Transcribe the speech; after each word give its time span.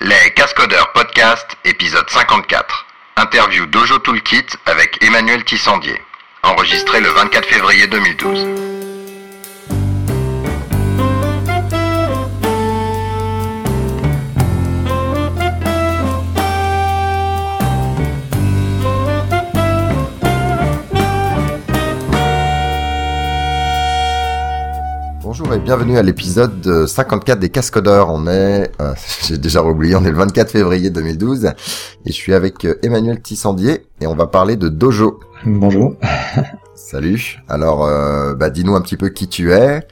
Les 0.00 0.32
Cascodeurs 0.34 0.90
Podcast, 0.92 1.46
épisode 1.64 2.10
54. 2.10 2.86
Interview 3.16 3.64
Dojo 3.66 3.98
Toolkit 4.00 4.46
avec 4.66 5.00
Emmanuel 5.04 5.44
Tissandier. 5.44 6.02
Enregistré 6.42 7.00
le 7.00 7.08
24 7.10 7.46
février 7.46 7.86
2012. 7.86 8.73
Et 25.54 25.58
bienvenue 25.58 25.98
à 25.98 26.02
l'épisode 26.02 26.86
54 26.86 27.38
des 27.38 27.48
Cascodeurs. 27.48 28.08
On 28.10 28.26
est, 28.26 28.72
euh, 28.80 28.92
j'ai 29.28 29.38
déjà 29.38 29.62
oublié, 29.62 29.94
on 29.94 30.04
est 30.04 30.10
le 30.10 30.16
24 30.16 30.50
février 30.50 30.90
2012 30.90 31.44
et 31.44 31.52
je 32.06 32.12
suis 32.12 32.34
avec 32.34 32.64
euh, 32.64 32.78
Emmanuel 32.82 33.22
Tissandier 33.22 33.86
et 34.00 34.08
on 34.08 34.16
va 34.16 34.26
parler 34.26 34.56
de 34.56 34.68
Dojo. 34.68 35.20
Bonjour. 35.46 35.94
Salut. 36.74 37.38
Alors, 37.48 37.84
euh, 37.84 38.34
bah, 38.34 38.50
dis-nous 38.50 38.74
un 38.74 38.80
petit 38.80 38.96
peu 38.96 39.10
qui 39.10 39.28
tu 39.28 39.52
es, 39.52 39.86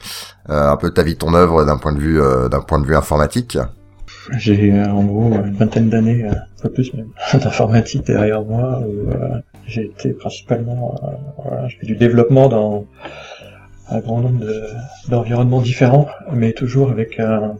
euh, 0.49 0.69
un 0.69 0.75
peu 0.75 0.89
ta 0.91 1.01
vie, 1.01 1.15
ton 1.15 1.33
œuvre 1.33 1.63
d'un 1.63 1.77
point 1.77 1.93
de 1.93 1.99
vue, 1.99 2.19
d'un 2.51 2.61
point 2.61 2.79
de 2.79 2.85
vue 2.85 2.95
informatique. 2.95 3.57
J'ai 4.37 4.73
en 4.83 5.03
gros 5.03 5.31
une 5.31 5.55
vingtaine 5.55 5.89
d'années, 5.89 6.25
un 6.25 6.61
peu 6.61 6.71
plus 6.71 6.93
même, 6.93 7.09
d'informatique 7.41 8.05
derrière 8.05 8.43
moi. 8.43 8.81
Où, 8.85 9.13
j'ai 9.65 9.85
été 9.85 10.09
principalement, 10.11 10.95
voilà, 11.37 11.69
je 11.69 11.77
fais 11.79 11.85
du 11.85 11.95
développement 11.95 12.49
dans 12.49 12.85
un 13.93 13.99
grand 13.99 14.21
nombre 14.21 14.39
de- 14.39 14.63
d'environnements 15.09 15.61
différents, 15.61 16.07
mais 16.33 16.53
toujours 16.53 16.89
avec 16.91 17.19
un- 17.19 17.55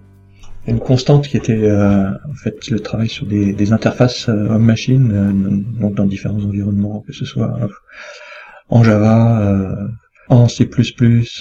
une 0.67 0.79
constante 0.79 1.27
qui 1.27 1.35
était 1.37 1.61
euh, 1.63 2.09
en 2.31 2.33
fait 2.43 2.55
le 2.69 2.79
travail 2.79 3.09
sur 3.09 3.25
des, 3.25 3.53
des 3.53 3.73
interfaces 3.73 4.29
euh, 4.29 4.47
homme-machine, 4.49 5.11
euh, 5.11 5.79
donc 5.81 5.95
dans 5.95 6.05
différents 6.05 6.41
environnements, 6.43 7.01
que 7.05 7.13
ce 7.13 7.25
soit 7.25 7.51
euh, 7.61 7.67
en 8.69 8.83
Java, 8.83 9.41
euh, 9.41 9.87
en 10.29 10.47
C++, 10.47 10.67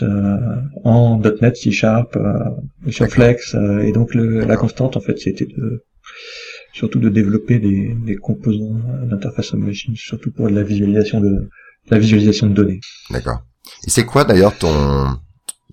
euh, 0.03 0.37
en 0.85 1.20
.NET, 1.41 1.57
C 1.57 1.70
Sharp, 1.70 2.17
euh, 2.17 2.91
sur 2.91 3.07
Flex, 3.09 3.55
euh, 3.55 3.79
et 3.81 3.93
donc 3.93 4.15
le, 4.15 4.41
la 4.41 4.57
constante 4.57 4.97
en 4.97 5.01
fait 5.01 5.19
c'était 5.19 5.47
de 5.47 5.85
surtout 6.73 6.98
de 6.98 7.09
développer 7.09 7.59
des, 7.61 7.95
des 8.05 8.17
composants 8.17 8.81
d'interface 9.05 9.53
homme-machine, 9.55 9.95
surtout 9.95 10.33
pour 10.33 10.48
la 10.48 10.63
visualisation 10.65 11.20
de 11.20 11.48
la 11.91 11.98
visualisation 11.98 12.47
de 12.48 12.55
données. 12.55 12.81
D'accord. 13.11 13.43
Et 13.87 13.91
c'est 13.91 14.05
quoi 14.05 14.25
d'ailleurs 14.25 14.57
ton 14.59 15.19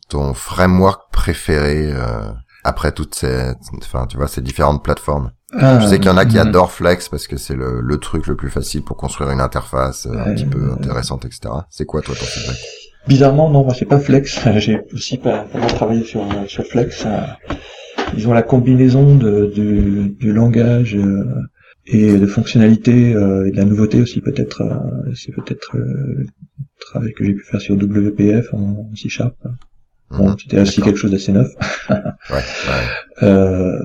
ton 0.09 0.33
framework 0.33 1.11
préféré 1.11 1.91
euh, 1.93 2.31
après 2.63 2.91
toutes 2.91 3.13
ces, 3.15 3.51
enfin 3.77 4.07
tu 4.07 4.17
vois 4.17 4.27
ces 4.27 4.41
différentes 4.41 4.83
plateformes? 4.83 5.31
Je 5.53 5.85
sais 5.87 5.97
qu'il 5.97 6.07
y 6.07 6.13
en 6.13 6.17
a 6.17 6.25
qui 6.25 6.37
Euh, 6.37 6.41
adorent 6.41 6.71
Flex 6.71 7.09
parce 7.09 7.25
que 7.27 7.35
c'est 7.37 7.55
le, 7.55 7.81
le 7.81 7.97
truc 7.97 8.27
le 8.27 8.35
plus 8.35 8.49
facile 8.51 8.83
pour 8.83 8.97
construire 8.97 9.31
une 9.31 9.41
interface 9.41 10.05
euh, 10.05 10.13
un 10.17 10.33
petit 10.35 10.45
peu 10.45 10.71
intéressante, 10.71 11.25
etc. 11.25 11.49
C'est 11.71 11.85
quoi 11.85 12.01
toi 12.01 12.13
ton 12.15 12.25
feedback? 12.25 12.57
Bizarrement, 13.07 13.49
non, 13.49 13.63
moi 13.63 13.73
c'est 13.73 13.85
pas 13.85 13.99
Flex. 13.99 14.39
J'ai 14.57 14.81
aussi 14.93 15.17
pas, 15.17 15.45
pas 15.45 15.65
travaillé 15.67 16.03
sur, 16.03 16.21
euh, 16.21 16.45
sur 16.47 16.63
Flex. 16.65 17.03
Euh, 17.05 17.21
Ils 18.15 18.27
ont 18.27 18.33
la 18.33 18.43
combinaison 18.43 19.15
de, 19.15 19.51
du, 19.53 20.09
du 20.19 20.33
langage 20.33 20.95
euh, 20.95 21.23
et 21.87 22.17
de 22.17 22.25
fonctionnalités 22.27 23.13
euh, 23.15 23.47
et 23.47 23.51
de 23.51 23.57
la 23.57 23.65
nouveauté 23.65 24.01
aussi 24.01 24.21
peut-être. 24.21 24.61
euh, 24.61 25.11
c'est 25.15 25.31
peut-être 25.33 25.75
euh, 25.77 26.25
travail 26.89 27.13
que 27.13 27.23
j'ai 27.25 27.33
pu 27.33 27.43
faire 27.43 27.61
sur 27.61 27.75
WPF 27.75 28.53
en 28.53 28.89
C 28.95 29.09
Sharp. 29.09 29.35
Bon, 30.11 30.29
Mhm. 30.29 30.35
c'était 30.39 30.59
aussi 30.61 30.81
quelque 30.81 30.97
chose 30.97 31.11
d'assez 31.11 31.31
neuf. 31.31 31.49
Ouais, 31.89 31.95
ouais. 32.35 32.41
Euh, 33.21 33.77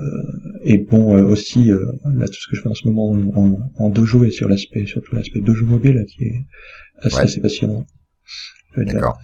et 0.63 0.77
bon, 0.77 1.17
euh, 1.17 1.23
aussi, 1.23 1.69
euh, 1.71 1.85
là, 2.15 2.25
tout 2.25 2.33
ce 2.39 2.47
que 2.49 2.55
je 2.55 2.61
fais 2.61 2.69
en 2.69 2.73
ce 2.73 2.87
moment 2.87 3.11
en, 3.11 3.19
en, 3.43 3.59
en 3.77 3.89
dojo 3.89 4.23
et 4.23 4.31
sur 4.31 4.47
l'aspect, 4.47 4.85
surtout 4.85 5.13
l'aspect 5.13 5.41
dojo 5.41 5.65
mobile, 5.65 6.05
qui 6.07 6.23
est 6.23 6.45
assez, 7.01 7.15
Ouais. 7.17 7.21
assez 7.23 7.41
passionnant. 7.41 7.85
D'accord. 8.77 9.19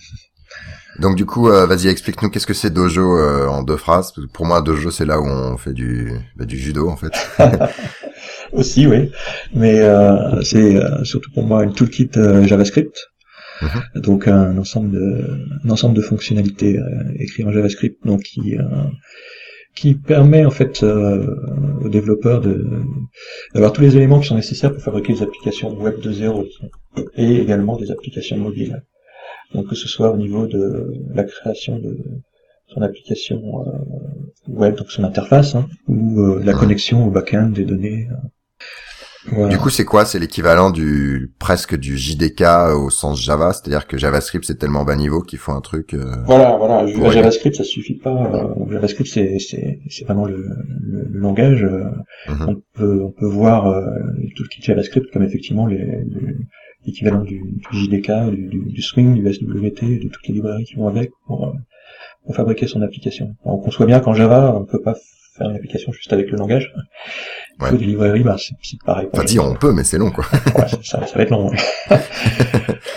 Donc 1.00 1.16
du 1.16 1.26
coup, 1.26 1.48
euh, 1.50 1.66
vas-y, 1.66 1.88
explique-nous 1.88 2.30
qu'est-ce 2.30 2.46
que 2.46 2.54
c'est 2.54 2.72
dojo 2.74 3.18
en 3.48 3.64
deux 3.64 3.78
phrases? 3.78 4.12
Parce 4.14 4.28
que 4.28 4.32
Pour 4.34 4.46
moi, 4.46 4.62
dojo, 4.62 4.92
c'est 4.92 5.06
là 5.06 5.20
où 5.22 5.26
on 5.26 5.56
fait 5.58 5.74
du 5.74 6.12
bah, 6.36 6.44
du 6.46 6.58
judo 6.58 6.90
en 6.90 6.98
fait. 6.98 7.14
Aussi, 8.52 8.86
oui. 8.86 9.10
Mais 9.54 9.80
euh, 9.80 10.42
c'est 10.42 10.78
surtout 11.06 11.32
pour 11.32 11.46
moi 11.46 11.64
une 11.64 11.74
toolkit 11.74 12.10
euh, 12.18 12.44
JavaScript. 13.62 14.04
Donc 14.04 14.28
un 14.28 14.58
ensemble 14.58 14.92
de 14.92 15.38
un 15.64 15.70
ensemble 15.70 15.96
de 15.96 16.02
fonctionnalités 16.02 16.78
euh, 16.80 16.84
écrites 17.20 17.46
en 17.46 17.52
JavaScript, 17.52 17.98
donc 18.06 18.22
qui 18.24 18.58
euh, 18.58 18.64
qui 19.76 19.96
permet 19.96 20.44
en 20.46 20.52
fait 20.52 20.84
euh, 20.84 21.36
aux 21.84 21.90
développeurs 21.90 22.42
de 22.42 22.66
d'avoir 23.54 23.72
tous 23.74 23.82
les 23.82 23.96
éléments 23.98 24.20
qui 24.20 24.28
sont 24.28 24.36
nécessaires 24.36 24.74
pour 24.74 24.82
fabriquer 24.82 25.14
des 25.14 25.24
applications 25.24 25.74
web 25.74 26.00
de 26.02 26.12
zéro 26.12 26.46
et 27.16 27.38
également 27.38 27.78
des 27.78 27.92
applications 27.92 28.38
mobiles. 28.38 28.84
Donc 29.54 29.68
que 29.70 29.76
ce 29.76 29.88
soit 29.88 30.12
au 30.12 30.18
niveau 30.18 30.48
de 30.48 30.94
la 31.14 31.24
création 31.24 31.78
de 31.80 31.98
son 32.74 32.82
application 32.82 33.42
euh, 33.62 33.72
web, 34.48 34.76
donc 34.76 34.92
son 34.92 35.04
interface, 35.04 35.56
hein, 35.56 35.68
ou 35.88 36.22
euh, 36.22 36.42
la 36.44 36.54
Mhm. 36.54 36.60
connexion 36.60 37.08
au 37.08 37.12
back-end 37.12 37.50
des 37.50 37.66
données. 37.66 38.08
Voilà. 39.28 39.50
Du 39.50 39.60
coup, 39.60 39.70
c'est 39.70 39.86
quoi? 39.86 40.04
C'est 40.06 40.18
l'équivalent 40.18 40.72
du 40.72 41.32
presque 41.38 41.78
du 41.78 41.96
JDK 41.98 42.44
au 42.76 42.90
sens 42.90 43.22
Java, 43.24 43.54
c'est-à-dire 43.54 43.86
que 43.88 43.98
JavaScript 43.98 44.46
c'est 44.46 44.56
tellement 44.58 44.84
bas 44.84 44.96
niveau 44.96 45.22
qu'il 45.22 45.38
faut 45.38 45.52
un 45.52 45.62
truc. 45.62 45.94
euh, 45.94 46.16
Voilà, 46.26 46.58
voilà. 46.58 46.88
JavaScript, 47.12 47.56
ça 47.56 47.64
suffit 47.64 47.96
pas. 48.00 48.32
euh, 48.34 48.72
JavaScript, 48.72 49.08
c'est 49.10 49.38
c'est 49.38 49.80
c'est 49.90 50.06
vraiment 50.06 50.26
le, 50.26 50.48
le, 50.82 51.08
le 51.12 51.20
langage. 51.20 51.64
euh, 51.64 51.84
Mhm. 52.30 52.50
On 52.50 52.56
peut 52.74 53.02
on 53.04 53.12
peut 53.12 53.28
voir 53.28 53.68
euh, 53.68 53.86
tout 54.36 54.44
le 54.44 54.48
kit 54.50 54.62
JavaScript 54.62 55.12
comme 55.14 55.24
effectivement 55.24 55.68
l'équivalent 56.86 57.22
du, 57.24 57.40
du 57.72 57.78
JDK, 57.78 58.32
du, 58.32 58.48
du, 58.48 58.60
du 58.72 58.82
Swing, 58.82 59.14
du 59.14 59.22
SWT, 59.34 59.82
de 60.04 60.08
toutes 60.10 60.28
les 60.28 60.34
librairies 60.34 60.64
qui 60.66 60.76
vont 60.76 60.88
avec 60.88 61.12
pour, 61.28 61.46
euh, 61.48 61.52
pour 62.26 62.36
fabriquer 62.36 62.68
son 62.68 62.82
application. 62.82 63.36
Alors, 63.46 63.58
on 63.60 63.62
conçoit 63.62 63.86
bien 63.86 64.00
qu'en 64.00 64.14
Java, 64.16 64.56
on 64.56 64.66
peut 64.66 64.82
pas 64.82 64.96
faire 65.38 65.50
une 65.50 65.56
application 65.56 65.92
juste 65.92 66.12
avec 66.14 66.30
le 66.32 66.38
langage. 66.38 66.74
Ouais. 67.60 67.72
des 67.78 67.86
librairies, 67.86 68.24
bah, 68.24 68.38
c'est 68.40 68.56
pareil. 68.84 69.08
Enfin, 69.14 69.24
dis, 69.24 69.40
on 69.40 69.54
peut, 69.56 69.72
mais 69.72 69.84
c'est 69.84 69.98
long 70.00 70.10
quoi. 70.12 70.26
Ouais, 70.56 70.68
ça, 70.84 71.06
ça 71.06 71.16
va 71.16 71.22
être 71.24 71.30
long. 71.30 71.50
ouais. 71.50 71.58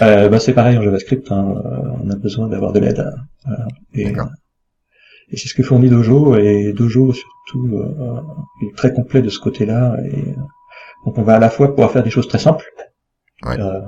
euh, 0.02 0.28
bah, 0.28 0.38
c'est 0.38 0.54
pareil 0.54 0.78
en 0.78 0.82
JavaScript, 0.82 1.30
hein, 1.30 1.54
euh, 1.64 1.78
on 2.02 2.10
a 2.10 2.16
besoin 2.16 2.48
d'avoir 2.48 2.72
de 2.72 2.80
l'aide. 2.80 3.04
voilà. 3.44 3.66
Et, 3.92 4.04
D'accord. 4.06 4.28
et 5.30 5.36
c'est 5.36 5.48
ce 5.48 5.54
que 5.54 5.62
fournit 5.62 5.90
Dojo, 5.90 6.36
et 6.36 6.72
Dojo 6.72 7.12
surtout 7.12 7.76
euh, 7.76 8.20
est 8.66 8.74
très 8.76 8.92
complet 8.92 9.20
de 9.22 9.28
ce 9.28 9.38
côté-là. 9.38 9.96
Et 10.06 10.30
euh, 10.30 10.34
donc 11.04 11.18
on 11.18 11.22
va 11.22 11.34
à 11.36 11.38
la 11.38 11.50
fois 11.50 11.68
pouvoir 11.68 11.90
faire 11.90 12.02
des 12.02 12.10
choses 12.10 12.28
très 12.28 12.38
simples, 12.38 12.64
Ouais. 13.44 13.60
euh, 13.60 13.80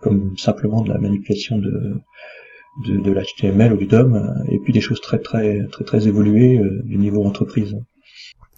comme 0.00 0.34
simplement 0.38 0.80
de 0.80 0.88
la 0.90 0.98
manipulation 0.98 1.58
de 1.58 2.00
de, 2.84 2.98
de 2.98 3.10
l'HTML 3.12 3.72
ou 3.72 3.76
du 3.76 3.86
DOM, 3.86 4.14
euh, 4.14 4.50
et 4.52 4.58
puis 4.58 4.72
des 4.72 4.80
choses 4.80 5.00
très 5.00 5.18
très 5.18 5.60
très 5.72 5.84
très 5.84 6.06
évoluées 6.08 6.58
euh, 6.58 6.82
du 6.84 6.98
niveau 6.98 7.24
entreprise. 7.24 7.74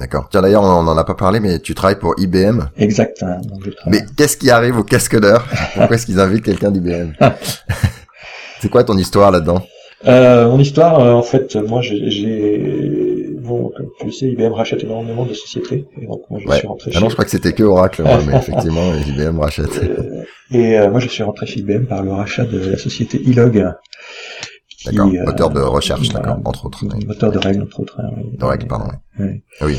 D'accord. 0.01 0.29
Tiens, 0.31 0.43
d'ailleurs, 0.43 0.63
on 0.63 0.87
en 0.87 0.97
a 0.97 1.03
pas 1.05 1.15
parlé, 1.17 1.41
mais 1.41 1.59
tu 1.59 1.75
travailles 1.75 1.99
pour 1.99 2.15
IBM. 2.19 2.63
Exact. 2.77 3.21
hein, 3.25 3.39
donc 3.49 3.65
je 3.65 3.71
travaille- 3.71 4.01
Mais 4.01 4.07
qu'est-ce 4.17 4.37
qui 4.37 4.49
arrive 4.51 4.77
aux 4.79 4.85
cascadeurs 4.85 5.45
Pourquoi 5.75 5.97
est-ce 5.97 6.07
qu'ils 6.07 6.21
invitent 6.21 6.45
quelqu'un 6.45 6.71
d'IBM 6.71 7.13
C'est 8.61 8.69
quoi 8.69 8.85
ton 8.85 8.97
histoire 8.97 9.31
là-dedans? 9.31 9.63
Euh, 10.07 10.49
mon 10.49 10.61
histoire, 10.61 11.01
euh, 11.01 11.13
en 11.13 11.23
fait, 11.23 11.57
moi, 11.57 11.81
j'ai- 11.83 12.09
bon, 13.49 13.73
comme 13.77 13.89
tu 13.99 14.07
le 14.07 14.13
sais, 14.13 14.27
IBM 14.29 14.53
rachète 14.53 14.85
énormément 14.85 15.25
de 15.27 15.35
sociétés, 15.35 15.87
et 16.01 16.07
donc 16.07 16.23
moi, 16.31 16.39
je 16.41 16.47
Ouais. 16.49 16.59
suis 16.59 16.67
rentré 16.69 16.91
Ah 16.93 16.99
chez. 16.99 17.03
non, 17.03 17.09
je 17.09 17.15
crois 17.15 17.25
que 17.25 17.31
c'était 17.33 17.53
que 17.53 17.63
Oracle, 17.65 18.03
moi, 18.03 18.21
mais 18.27 18.37
effectivement, 18.37 18.93
IBM 19.09 19.39
rachète. 19.41 19.83
Euh, 19.83 20.23
et 20.53 20.79
euh, 20.79 20.91
moi, 20.91 21.01
je 21.01 21.09
suis 21.09 21.23
rentré 21.25 21.47
chez 21.47 21.61
IBM 21.61 21.87
par 21.87 22.03
le 22.03 22.13
rachat 22.13 22.45
de 22.45 22.59
la 22.71 22.77
société 22.79 23.21
Ilog. 23.21 23.65
qui, 24.69 24.85
D'accord. 24.87 25.09
euh, 25.13 25.25
Moteur 25.25 25.51
de 25.51 25.61
recherche, 25.61 26.09
voilà, 26.13 26.27
d'accord, 26.29 26.43
entre 26.45 26.67
autres. 26.67 26.85
Moteur 27.07 27.33
de 27.33 27.39
règles, 27.39 27.63
entre 27.63 27.81
autres. 27.81 27.99
hein, 28.01 28.11
oui. 28.17 28.37
De 28.37 28.45
règles, 28.45 28.67
pardon. 28.69 28.93
Ah 29.19 29.67
oui. 29.67 29.77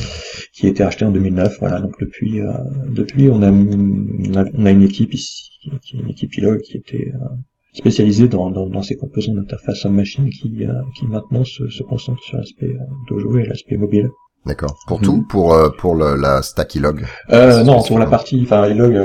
Qui 0.53 0.65
a 0.65 0.69
été 0.69 0.83
racheté 0.83 1.05
en 1.05 1.11
2009. 1.11 1.57
Voilà. 1.61 1.79
Donc 1.79 1.93
depuis, 2.01 2.41
euh, 2.41 2.51
depuis, 2.89 3.29
on 3.29 3.41
a, 3.41 3.49
on 3.49 4.35
a, 4.35 4.43
on 4.53 4.65
a 4.65 4.71
une 4.71 4.83
équipe 4.83 5.13
ici, 5.13 5.51
qui 5.81 5.95
est 5.97 5.99
une 6.01 6.09
équipe 6.09 6.35
Ilog 6.35 6.59
qui 6.61 6.75
était 6.77 7.11
euh, 7.15 7.35
spécialisée 7.73 8.27
dans, 8.27 8.49
dans, 8.51 8.67
dans 8.67 8.81
ces 8.81 8.95
composants 8.97 9.33
d'interface 9.33 9.85
homme-machine 9.85 10.29
qui, 10.29 10.65
euh, 10.65 10.73
qui 10.97 11.05
maintenant 11.07 11.43
se, 11.43 11.67
se 11.69 11.83
concentre 11.83 12.21
sur 12.23 12.37
l'aspect 12.37 12.67
euh, 12.67 12.79
dojo 13.09 13.37
et 13.37 13.45
l'aspect 13.45 13.77
mobile. 13.77 14.09
D'accord. 14.45 14.75
Pour 14.87 14.99
Mhm. 14.99 15.03
tout, 15.05 15.25
pour 15.29 15.53
euh, 15.53 15.69
pour 15.77 15.95
le, 15.95 16.15
la 16.15 16.41
stack 16.41 16.75
log. 16.75 17.05
Euh, 17.31 17.63
non, 17.63 17.83
pour 17.83 17.99
la 17.99 18.05
partie, 18.07 18.39
enfin, 18.43 18.67
Ilog, 18.69 18.95
euh, 18.95 19.03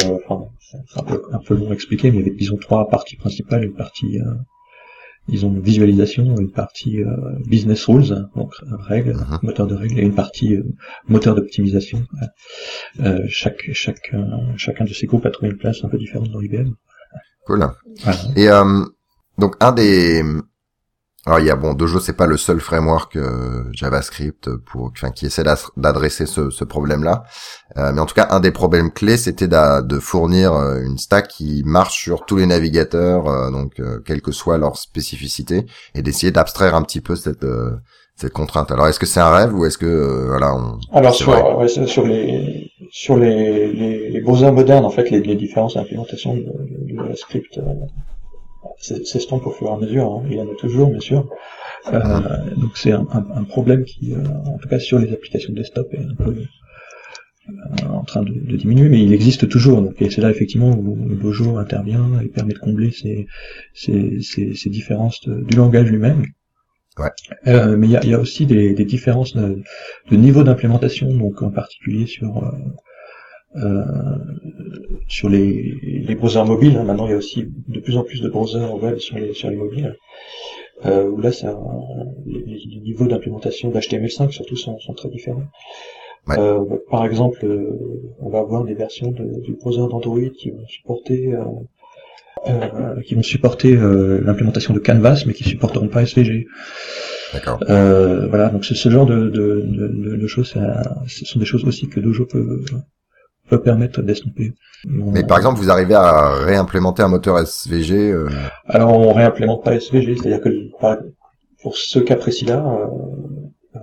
c'est 0.61 1.01
un 1.01 1.03
peu, 1.03 1.23
un 1.33 1.39
peu 1.39 1.55
long 1.57 1.71
à 1.71 1.75
expliquer, 1.75 2.11
mais 2.11 2.19
il 2.19 2.27
y 2.27 2.29
avait, 2.29 2.37
disons, 2.37 2.57
trois 2.57 2.89
parties 2.89 3.17
principales, 3.17 3.65
une 3.65 3.75
partie, 3.75 4.19
euh, 4.21 4.25
disons, 5.29 5.51
visualisation, 5.59 6.37
une 6.37 6.51
partie 6.53 7.03
euh, 7.03 7.07
business 7.49 7.85
rules, 7.87 8.27
donc 8.37 8.53
règles, 8.89 9.15
Mhm. 9.15 9.39
moteur 9.43 9.67
de 9.67 9.75
règles, 9.75 9.99
et 9.99 10.03
une 10.03 10.15
partie 10.15 10.55
euh, 10.55 10.63
moteur 11.09 11.35
d'optimisation. 11.35 12.03
Euh, 13.01 13.21
chaque, 13.29 13.63
chaque, 13.73 14.13
chacun 14.57 14.85
de 14.85 14.93
ces 14.95 15.07
groupes 15.07 15.27
a 15.27 15.31
trouvé 15.31 15.51
une 15.51 15.59
place 15.59 15.83
un 15.85 15.89
peu 15.89 15.99
différente 15.99 16.31
dans 16.31 16.41
IBM. 16.41 16.71
Cool. 17.47 17.69
Et 18.37 18.49
euh, 18.49 18.85
donc 19.39 19.55
un 19.61 19.73
des 19.73 20.25
Alors 21.27 21.41
il 21.41 21.47
y 21.47 21.51
a 21.51 21.57
bon 21.57 21.75
Dojo 21.75 22.01
c'est 22.01 22.15
pas 22.15 22.27
le 22.27 22.37
seul 22.37 22.61
framework 22.61 23.17
euh, 23.17 23.65
JavaScript 23.73 24.51
pour 24.57 24.87
enfin 24.87 25.11
qui 25.11 25.27
essaie 25.27 25.45
d'adresser 25.77 26.27
ce, 26.27 26.51
ce 26.51 26.65
problème-là, 26.65 27.25
euh, 27.77 27.93
mais 27.93 28.01
en 28.01 28.07
tout 28.07 28.15
cas 28.15 28.29
un 28.31 28.41
des 28.41 28.51
problèmes 28.51 28.91
clés 28.93 29.19
c'était 29.19 29.49
de 29.49 29.99
fournir 29.99 30.55
une 30.55 30.99
stack 30.99 31.29
qui 31.29 31.63
marche 31.67 31.99
sur 32.03 32.25
tous 32.25 32.37
les 32.37 32.47
navigateurs 32.47 33.51
donc 33.51 33.81
quelle 34.05 34.23
que 34.23 34.33
soit 34.33 34.59
leur 34.59 34.77
spécificité 34.79 35.67
et 35.95 36.03
d'essayer 36.03 36.33
d'abstraire 36.33 36.75
un 36.75 36.83
petit 36.83 37.01
peu 37.01 37.15
cette 37.15 37.47
cette 38.17 38.33
contrainte. 38.33 38.71
Alors 38.71 38.87
est-ce 38.89 39.01
que 39.01 39.07
c'est 39.07 39.21
un 39.21 39.31
rêve 39.31 39.55
ou 39.55 39.65
est-ce 39.65 39.79
que 39.79 40.27
voilà 40.29 40.55
on 40.55 40.79
Alors 40.97 41.15
sur, 41.15 41.69
sur 41.87 42.07
les 42.07 42.71
sur 42.91 43.17
les, 43.17 43.73
les, 43.73 44.11
les 44.11 44.21
browsers 44.21 44.53
modernes 44.53 44.85
en 44.85 44.91
fait 44.91 45.11
les, 45.11 45.21
les 45.21 45.35
différences 45.35 45.75
d'implémentation 45.75 46.35
de, 46.35 46.45
JavaScript 46.89 47.61
s'estompe 48.79 49.47
au 49.47 49.51
fur 49.51 49.69
et 49.69 49.73
à 49.73 49.77
mesure. 49.77 50.13
Hein. 50.13 50.23
Il 50.31 50.37
y 50.37 50.41
en 50.41 50.51
a 50.51 50.55
toujours, 50.57 50.91
bien 50.91 51.01
sûr. 51.01 51.29
Euh, 51.93 52.01
donc 52.57 52.77
c'est 52.77 52.93
un, 52.93 53.07
un, 53.13 53.27
un, 53.35 53.45
problème 53.45 53.85
qui, 53.85 54.15
euh, 54.15 54.25
en 54.47 54.59
tout 54.59 54.69
cas 54.69 54.79
sur 54.79 54.99
les 54.99 55.13
applications 55.13 55.53
desktop, 55.53 55.93
est 55.93 55.99
un 55.99 56.15
peu 56.15 56.35
euh, 57.49 57.89
en 57.89 58.05
train 58.05 58.23
de, 58.23 58.33
de, 58.33 58.57
diminuer, 58.57 58.89
mais 58.89 59.03
il 59.03 59.13
existe 59.13 59.49
toujours. 59.49 59.83
Donc, 59.83 60.01
et 60.01 60.11
c'est 60.11 60.23
là 60.23 60.31
effectivement 60.31 60.71
où 60.71 60.97
le 61.09 61.15
Bojo 61.15 61.59
intervient 61.59 62.21
et 62.23 62.29
permet 62.29 62.55
de 62.55 62.59
combler 62.59 62.91
ces, 62.91 63.27
ces, 63.75 64.21
ces, 64.23 64.55
ces 64.55 64.71
différences 64.71 65.21
du 65.29 65.57
langage 65.57 65.91
lui-même. 65.91 66.25
Ouais. 66.99 67.11
Euh, 67.49 67.77
mais 67.77 67.89
il 67.89 67.91
y 67.91 67.97
a, 67.97 68.05
y 68.05 68.15
a, 68.15 68.21
aussi 68.21 68.47
des, 68.47 68.73
des 68.73 68.85
différences 68.85 69.35
de, 69.35 69.63
de 70.11 70.17
niveau 70.17 70.45
d'implémentation, 70.45 71.09
donc 71.09 71.43
en 71.43 71.51
particulier 71.51 72.07
sur 72.07 72.45
euh, 73.57 74.17
sur 75.09 75.29
les, 75.29 75.75
les 75.83 76.15
browsers 76.15 76.45
mobiles. 76.45 76.77
Hein. 76.77 76.85
Maintenant, 76.85 77.07
il 77.07 77.11
y 77.11 77.15
a 77.15 77.17
aussi 77.17 77.49
de 77.69 77.81
plus 77.81 77.97
en 77.97 78.03
plus 78.03 78.21
de 78.21 78.29
browsers 78.29 78.75
web 78.83 78.99
sur 78.99 79.19
les, 79.19 79.33
sur 79.33 79.51
les 79.51 79.57
mobiles. 79.57 79.97
Euh, 80.87 81.09
où 81.09 81.21
là, 81.21 81.31
ça, 81.31 81.57
les, 82.27 82.41
les 82.43 82.81
niveaux 82.81 83.07
d'implémentation 83.07 83.71
d'HTML5 83.71 84.31
surtout 84.31 84.57
sont, 84.57 84.79
sont 84.81 84.95
très 84.95 85.09
différents. 85.09 85.45
Ouais. 86.27 86.39
Euh, 86.39 86.65
par 86.91 87.05
exemple, 87.05 87.45
euh, 87.45 87.79
on 88.19 88.31
va 88.31 88.41
avoir 88.41 88.65
des 88.65 88.75
versions 88.75 89.11
de, 89.11 89.41
du 89.41 89.55
browser 89.55 89.89
d'Android 89.89 90.31
qui 90.37 90.51
vont 90.51 90.67
supporter 90.67 91.35
euh, 92.47 92.51
euh, 92.53 93.01
qui 93.03 93.15
vont 93.15 93.23
supporter 93.23 93.77
l'implémentation 93.77 94.75
de 94.75 94.79
Canvas, 94.79 95.25
mais 95.27 95.35
qui 95.35 95.45
supporteront 95.45 95.89
pas 95.89 96.03
SVG. 96.03 96.47
D'accord. 97.33 97.59
voilà, 97.67 98.49
donc 98.49 98.65
c'est 98.65 98.77
ce 98.77 98.89
genre 98.89 99.07
de, 99.07 99.29
de, 99.29 99.65
de, 99.67 100.17
de 100.17 100.27
choses, 100.27 100.55
ce 101.07 101.25
sont 101.25 101.39
des 101.39 101.45
choses 101.45 101.65
aussi 101.65 101.89
que 101.89 102.01
Dojo 102.01 102.27
peut, 102.27 102.65
peut 103.49 103.61
permettre 103.61 104.03
d'estomper. 104.03 104.53
Mais 104.87 105.25
par 105.25 105.39
exemple, 105.39 105.59
vous 105.59 105.71
arrivez 105.71 105.95
à 105.95 106.31
réimplémenter 106.31 107.03
un 107.03 107.09
moteur 107.09 107.39
SVG 107.39 108.13
euh... 108.13 108.29
Alors 108.67 108.97
on 108.99 109.13
réimplémente 109.13 109.65
pas 109.65 109.75
SVG, 109.75 110.17
c'est-à-dire 110.17 110.41
que 110.41 110.51
pour 111.63 111.77
ce 111.77 111.99
cas 111.99 112.17
précis-là, 112.17 112.63
euh, 112.63 112.87
euh, 113.77 113.81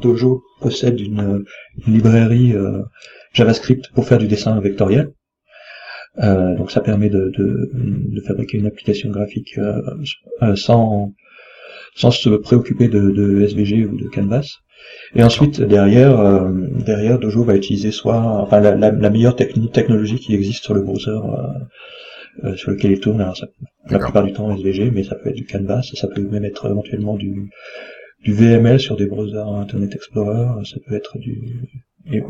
Dojo 0.00 0.42
possède 0.60 1.00
une, 1.00 1.44
une 1.86 1.92
librairie 1.92 2.54
euh, 2.54 2.82
JavaScript 3.32 3.92
pour 3.92 4.06
faire 4.06 4.18
du 4.18 4.28
dessin 4.28 4.58
vectoriel. 4.60 5.12
Euh, 6.18 6.56
donc 6.56 6.70
ça 6.70 6.80
permet 6.80 7.10
de, 7.10 7.30
de, 7.36 7.70
de, 7.74 8.20
fabriquer 8.22 8.58
une 8.58 8.66
application 8.66 9.10
graphique 9.10 9.58
sans, 10.56 11.12
sans 11.94 12.10
se 12.10 12.30
préoccuper 12.30 12.88
de, 12.88 13.10
de 13.10 13.42
SVG 13.42 13.84
ou 13.86 13.96
de 13.96 14.08
Canvas. 14.08 14.60
Et 15.14 15.22
ensuite, 15.22 15.60
derrière, 15.60 16.20
euh, 16.20 16.50
derrière, 16.84 17.18
Dojo 17.18 17.42
va 17.42 17.56
utiliser 17.56 17.90
soit, 17.90 18.20
enfin, 18.20 18.60
la, 18.60 18.74
la, 18.74 18.90
la 18.90 19.10
meilleure 19.10 19.36
technologie 19.36 20.18
qui 20.18 20.34
existe 20.34 20.64
sur 20.64 20.74
le 20.74 20.82
browser 20.82 21.10
euh, 21.10 22.44
euh, 22.44 22.56
sur 22.56 22.70
lequel 22.70 22.92
il 22.92 23.00
tourne. 23.00 23.20
Alors, 23.20 23.36
ça, 23.36 23.48
la 23.88 23.98
plupart 23.98 24.24
du 24.24 24.32
temps 24.32 24.54
SVG, 24.54 24.90
mais 24.90 25.02
ça 25.02 25.16
peut 25.16 25.30
être 25.30 25.36
du 25.36 25.46
Canvas, 25.46 25.82
ça 25.94 26.08
peut 26.08 26.22
même 26.22 26.44
être 26.44 26.70
éventuellement 26.70 27.16
du, 27.16 27.50
du 28.22 28.32
VML 28.32 28.78
sur 28.78 28.96
des 28.96 29.06
browsers 29.06 29.46
Internet 29.46 29.94
Explorer, 29.94 30.64
ça 30.64 30.76
peut 30.86 30.94
être 30.94 31.18
du, 31.18 31.40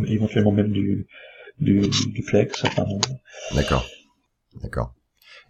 éventuellement 0.06 0.52
même 0.52 0.70
du, 0.70 1.06
du, 1.60 1.80
du 1.80 2.22
Flex. 2.22 2.64
Enfin, 2.64 2.84
D'accord. 3.54 3.86
D'accord. 4.62 4.92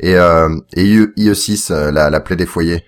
Et, 0.01 0.15
euh, 0.15 0.49
et 0.75 0.85
IE6, 0.85 1.73
euh, 1.73 1.91
la, 1.91 2.11
la 2.11 2.21
plaie 2.21 2.37
des 2.37 2.47
foyers, 2.47 2.85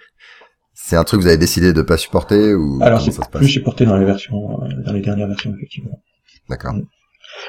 c'est 0.74 0.96
un 0.96 1.04
truc 1.04 1.20
que 1.20 1.24
vous 1.24 1.28
avez 1.28 1.38
décidé 1.38 1.72
de 1.72 1.82
pas 1.82 1.96
supporter 1.96 2.54
ou 2.54 2.78
Alors 2.82 3.00
c'est 3.00 3.12
plus 3.30 3.48
supporté 3.48 3.84
dans 3.84 3.96
les 3.96 4.04
versions, 4.04 4.62
euh, 4.62 4.68
dans 4.84 4.92
les 4.92 5.00
dernières 5.00 5.28
versions 5.28 5.52
effectivement. 5.54 6.02
D'accord. 6.48 6.74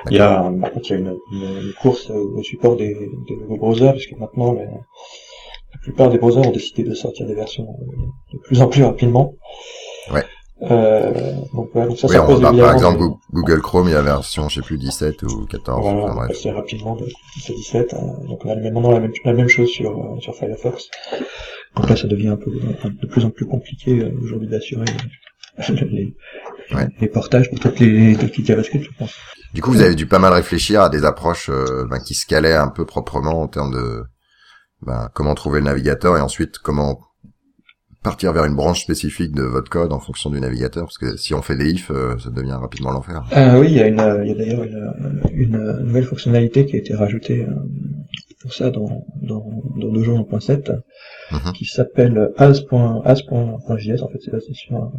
Il 0.09 0.17
y 0.17 0.19
a, 0.19 0.51
il 0.51 0.89
y 0.89 0.93
a 0.93 0.95
une, 0.95 1.17
une, 1.31 1.73
course 1.81 2.09
au 2.09 2.41
support 2.43 2.75
des, 2.75 2.93
des 2.93 3.35
nouveaux 3.35 3.57
browsers 3.57 3.93
parce 3.93 4.05
que 4.05 4.15
maintenant 4.15 4.53
la, 4.53 4.63
la 4.63 5.79
plupart 5.81 6.09
des 6.09 6.17
browsers 6.17 6.47
ont 6.47 6.51
décidé 6.51 6.83
de 6.83 6.93
sortir 6.93 7.25
des 7.27 7.35
versions 7.35 7.67
de 8.33 8.37
plus 8.39 8.61
en 8.61 8.67
plus 8.67 8.83
rapidement. 8.83 9.35
Ouais. 10.11 10.23
Euh, 10.63 11.11
donc, 11.53 11.73
ouais, 11.73 11.87
donc 11.87 11.97
ça, 11.97 12.07
oui, 12.07 12.15
ça 12.15 12.29
on 12.29 12.35
va, 12.35 12.53
par 12.53 12.73
exemple 12.73 12.99
Google 13.33 13.61
Chrome, 13.61 13.87
il 13.87 13.91
y 13.91 13.95
a 13.95 14.01
la 14.03 14.13
version, 14.15 14.47
je 14.47 14.55
sais 14.55 14.61
plus, 14.61 14.77
17 14.77 15.23
ou 15.23 15.45
14. 15.47 15.81
Voilà, 15.81 16.03
enfin, 16.03 16.11
on 16.11 16.15
bref. 16.25 16.55
rapidement 16.55 16.95
de 16.95 17.07
17. 17.47 17.93
Hein. 17.93 17.97
Donc 18.27 18.45
on 18.45 18.49
a 18.51 18.55
maintenant 18.55 18.91
la 18.91 18.99
même, 18.99 19.11
la 19.25 19.33
même 19.33 19.47
chose 19.47 19.69
sur, 19.69 19.89
euh, 19.91 20.19
sur 20.19 20.35
Firefox. 20.35 20.89
Donc 21.75 21.89
là, 21.89 21.95
ça 21.95 22.07
devient 22.07 22.27
un 22.27 22.37
peu 22.37 22.51
de 22.51 23.07
plus 23.07 23.25
en 23.25 23.31
plus 23.31 23.45
compliqué 23.47 23.99
euh, 24.01 24.11
aujourd'hui 24.23 24.49
d'assurer 24.49 24.85
les, 25.69 26.15
Ouais. 26.73 26.87
les 27.01 27.07
portages 27.07 27.49
pour 27.49 27.59
toutes 27.59 27.79
les 27.79 28.15
toutes 28.15 28.45
JavaScript, 28.45 28.85
je 28.85 28.97
pense. 28.97 29.13
Du 29.53 29.61
coup, 29.61 29.71
vous 29.71 29.81
avez 29.81 29.95
dû 29.95 30.05
pas 30.05 30.19
mal 30.19 30.31
réfléchir 30.31 30.81
à 30.81 30.89
des 30.89 31.03
approches 31.03 31.49
euh, 31.49 31.85
ben, 31.89 31.99
qui 31.99 32.13
se 32.13 32.25
calaient 32.25 32.55
un 32.55 32.69
peu 32.69 32.85
proprement 32.85 33.41
en 33.41 33.47
termes 33.49 33.73
de 33.73 34.03
ben, 34.81 35.09
comment 35.13 35.35
trouver 35.35 35.59
le 35.59 35.65
navigateur 35.65 36.15
et 36.17 36.21
ensuite 36.21 36.59
comment 36.59 36.99
partir 38.03 38.33
vers 38.33 38.45
une 38.45 38.55
branche 38.55 38.81
spécifique 38.81 39.31
de 39.33 39.43
votre 39.43 39.69
code 39.69 39.93
en 39.93 39.99
fonction 39.99 40.29
du 40.29 40.39
navigateur 40.39 40.85
parce 40.85 40.97
que 40.97 41.17
si 41.17 41.33
on 41.33 41.41
fait 41.41 41.55
des 41.55 41.71
ifs 41.71 41.91
euh, 41.91 42.17
ça 42.17 42.29
devient 42.31 42.53
rapidement 42.59 42.91
l'enfer. 42.91 43.23
Euh, 43.35 43.59
oui, 43.59 43.67
il 43.69 43.73
y 43.77 43.79
a, 43.81 43.87
une, 43.87 44.01
il 44.23 44.29
y 44.29 44.31
a 44.31 44.35
d'ailleurs 44.35 44.63
une, 44.63 45.21
une 45.33 45.57
nouvelle 45.83 46.05
fonctionnalité 46.05 46.65
qui 46.65 46.75
a 46.75 46.79
été 46.79 46.95
rajoutée 46.95 47.43
euh, 47.43 47.53
pour 48.41 48.53
ça 48.53 48.71
dans, 48.71 49.05
dans, 49.21 49.45
dans 49.79 49.91
Dojo 49.91 50.17
1.7 50.17 50.79
Mhm. 51.31 51.53
qui 51.53 51.63
s'appelle 51.65 52.31
as.as.js. 52.37 54.01
En 54.03 54.09
fait, 54.09 54.17
c'est 54.19 54.31
basé 54.31 54.53
sur 54.53 54.75
un, 54.75 54.91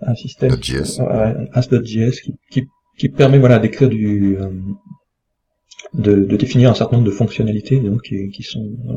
un 0.00 0.14
système 0.16 0.50
.js. 0.60 0.98
euh, 1.00 1.44
as.js 1.52 2.20
qui, 2.22 2.34
qui, 2.50 2.66
qui 2.98 3.08
permet 3.08 3.38
voilà 3.38 3.58
d'écrire 3.60 3.88
du 3.88 4.36
euh, 4.40 4.48
de, 5.94 6.14
de 6.24 6.36
définir 6.36 6.70
un 6.70 6.74
certain 6.74 6.96
nombre 6.96 7.06
de 7.08 7.14
fonctionnalités 7.14 7.78
donc 7.80 8.02
qui, 8.02 8.30
qui 8.30 8.42
sont 8.42 8.64
euh, 8.88 8.94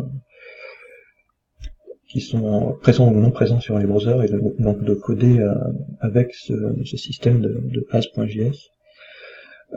qui 2.16 2.22
sont 2.22 2.78
présents 2.82 3.10
ou 3.12 3.20
non 3.20 3.30
présents 3.30 3.60
sur 3.60 3.78
les 3.78 3.86
browsers 3.86 4.24
et 4.24 4.30
de, 4.30 4.40
donc 4.58 4.82
de 4.90 4.94
coder 4.94 5.38
euh, 5.40 5.54
avec 6.00 6.34
ce, 6.34 6.54
ce 6.86 6.96
système 6.96 7.42
de, 7.42 7.52
de 7.76 7.86
as.js. 7.92 8.58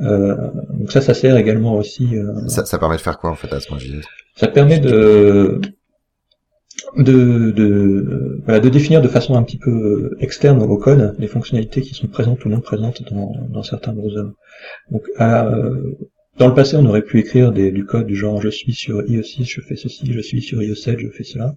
Euh, 0.03 0.37
donc 0.79 0.93
ça, 0.93 1.01
ça 1.01 1.15
sert 1.15 1.37
également 1.37 1.75
aussi. 1.75 2.07
euh, 2.17 2.47
Ça, 2.47 2.65
ça 2.65 2.79
permet 2.79 2.95
de 2.95 3.01
faire 3.01 3.19
quoi 3.19 3.31
en 3.31 3.35
fait 3.35 3.51
moment 3.69 3.81
ça 4.37 4.47
permet 4.47 4.79
de 4.79 5.61
de, 6.97 7.51
de, 7.51 8.41
voilà, 8.45 8.61
de 8.61 8.69
définir 8.69 9.03
de 9.03 9.09
façon 9.09 9.35
un 9.35 9.43
petit 9.43 9.59
peu 9.59 10.17
externe 10.21 10.63
au 10.63 10.79
code 10.79 11.17
les 11.19 11.27
fonctionnalités 11.27 11.81
qui 11.81 11.93
sont 11.93 12.07
présentes 12.07 12.45
ou 12.45 12.49
non 12.49 12.61
présentes 12.61 13.03
dans, 13.13 13.33
dans 13.51 13.65
certains 13.65 13.93
browsers. 13.93 14.31
Donc, 14.93 15.03
à, 15.19 15.51
dans 16.39 16.47
le 16.47 16.55
passé, 16.55 16.77
on 16.77 16.87
aurait 16.87 17.03
pu 17.03 17.19
écrire 17.19 17.51
des, 17.51 17.73
du 17.73 17.85
code 17.85 18.07
du 18.07 18.15
genre 18.15 18.41
je 18.41 18.49
suis 18.49 18.73
sur 18.73 19.03
IE6, 19.03 19.45
je 19.45 19.61
fais 19.61 19.75
ceci, 19.75 20.13
je 20.13 20.21
suis 20.21 20.41
sur 20.41 20.61
IE7, 20.61 20.99
je 20.99 21.09
fais 21.11 21.25
cela. 21.25 21.57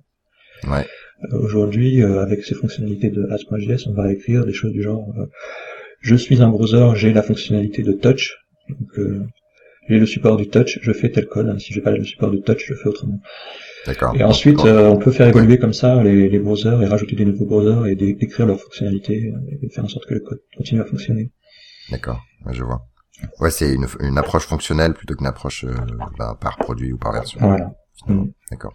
Ouais. 0.67 0.85
Aujourd'hui, 1.31 2.01
euh, 2.03 2.21
avec 2.21 2.43
ces 2.43 2.55
fonctionnalités 2.55 3.09
de 3.09 3.27
as.js, 3.29 3.87
on 3.87 3.93
va 3.93 4.11
écrire 4.11 4.45
des 4.45 4.53
choses 4.53 4.71
du 4.71 4.81
genre 4.81 5.07
euh, 5.17 5.25
je 6.01 6.15
suis 6.15 6.41
un 6.41 6.49
browser, 6.49 6.95
j'ai 6.95 7.13
la 7.13 7.21
fonctionnalité 7.21 7.83
de 7.83 7.91
touch, 7.91 8.35
donc 8.69 8.97
euh, 8.97 9.23
j'ai 9.87 9.99
le 9.99 10.05
support 10.07 10.35
du 10.37 10.47
touch, 10.47 10.79
je 10.81 10.91
fais 10.93 11.09
tel 11.09 11.27
code. 11.27 11.59
Si 11.59 11.73
j'ai 11.73 11.81
pas 11.81 11.91
le 11.91 12.03
support 12.03 12.31
du 12.31 12.41
touch, 12.41 12.63
je 12.65 12.73
fais 12.73 12.87
autrement. 12.89 13.19
D'accord. 13.85 14.15
Et 14.15 14.23
ensuite, 14.23 14.63
euh, 14.65 14.87
on 14.89 14.97
peut 14.97 15.11
faire 15.11 15.27
évoluer 15.27 15.57
comme 15.59 15.73
ça 15.73 16.01
les, 16.03 16.29
les 16.29 16.39
browsers 16.39 16.81
et 16.81 16.85
rajouter 16.87 17.15
des 17.15 17.25
nouveaux 17.25 17.45
browsers 17.45 17.85
et 17.87 17.95
dé- 17.95 18.13
décrire 18.13 18.45
leurs 18.47 18.59
fonctionnalités 18.59 19.33
et 19.61 19.69
faire 19.69 19.83
en 19.83 19.87
sorte 19.89 20.05
que 20.07 20.13
le 20.13 20.19
code 20.21 20.39
continue 20.57 20.81
à 20.81 20.85
fonctionner. 20.85 21.31
D'accord. 21.91 22.21
Ouais, 22.45 22.53
je 22.53 22.63
vois. 22.63 22.81
Ouais, 23.39 23.51
c'est 23.51 23.71
une, 23.73 23.85
une 23.99 24.17
approche 24.17 24.45
fonctionnelle 24.47 24.93
plutôt 24.93 25.15
qu'une 25.15 25.27
approche 25.27 25.65
euh, 25.65 25.73
ben, 26.17 26.35
par 26.39 26.57
produit 26.57 26.91
ou 26.93 26.97
par 26.97 27.11
version. 27.13 27.39
Voilà. 27.41 27.71
Mm. 28.07 28.25
D'accord. 28.49 28.73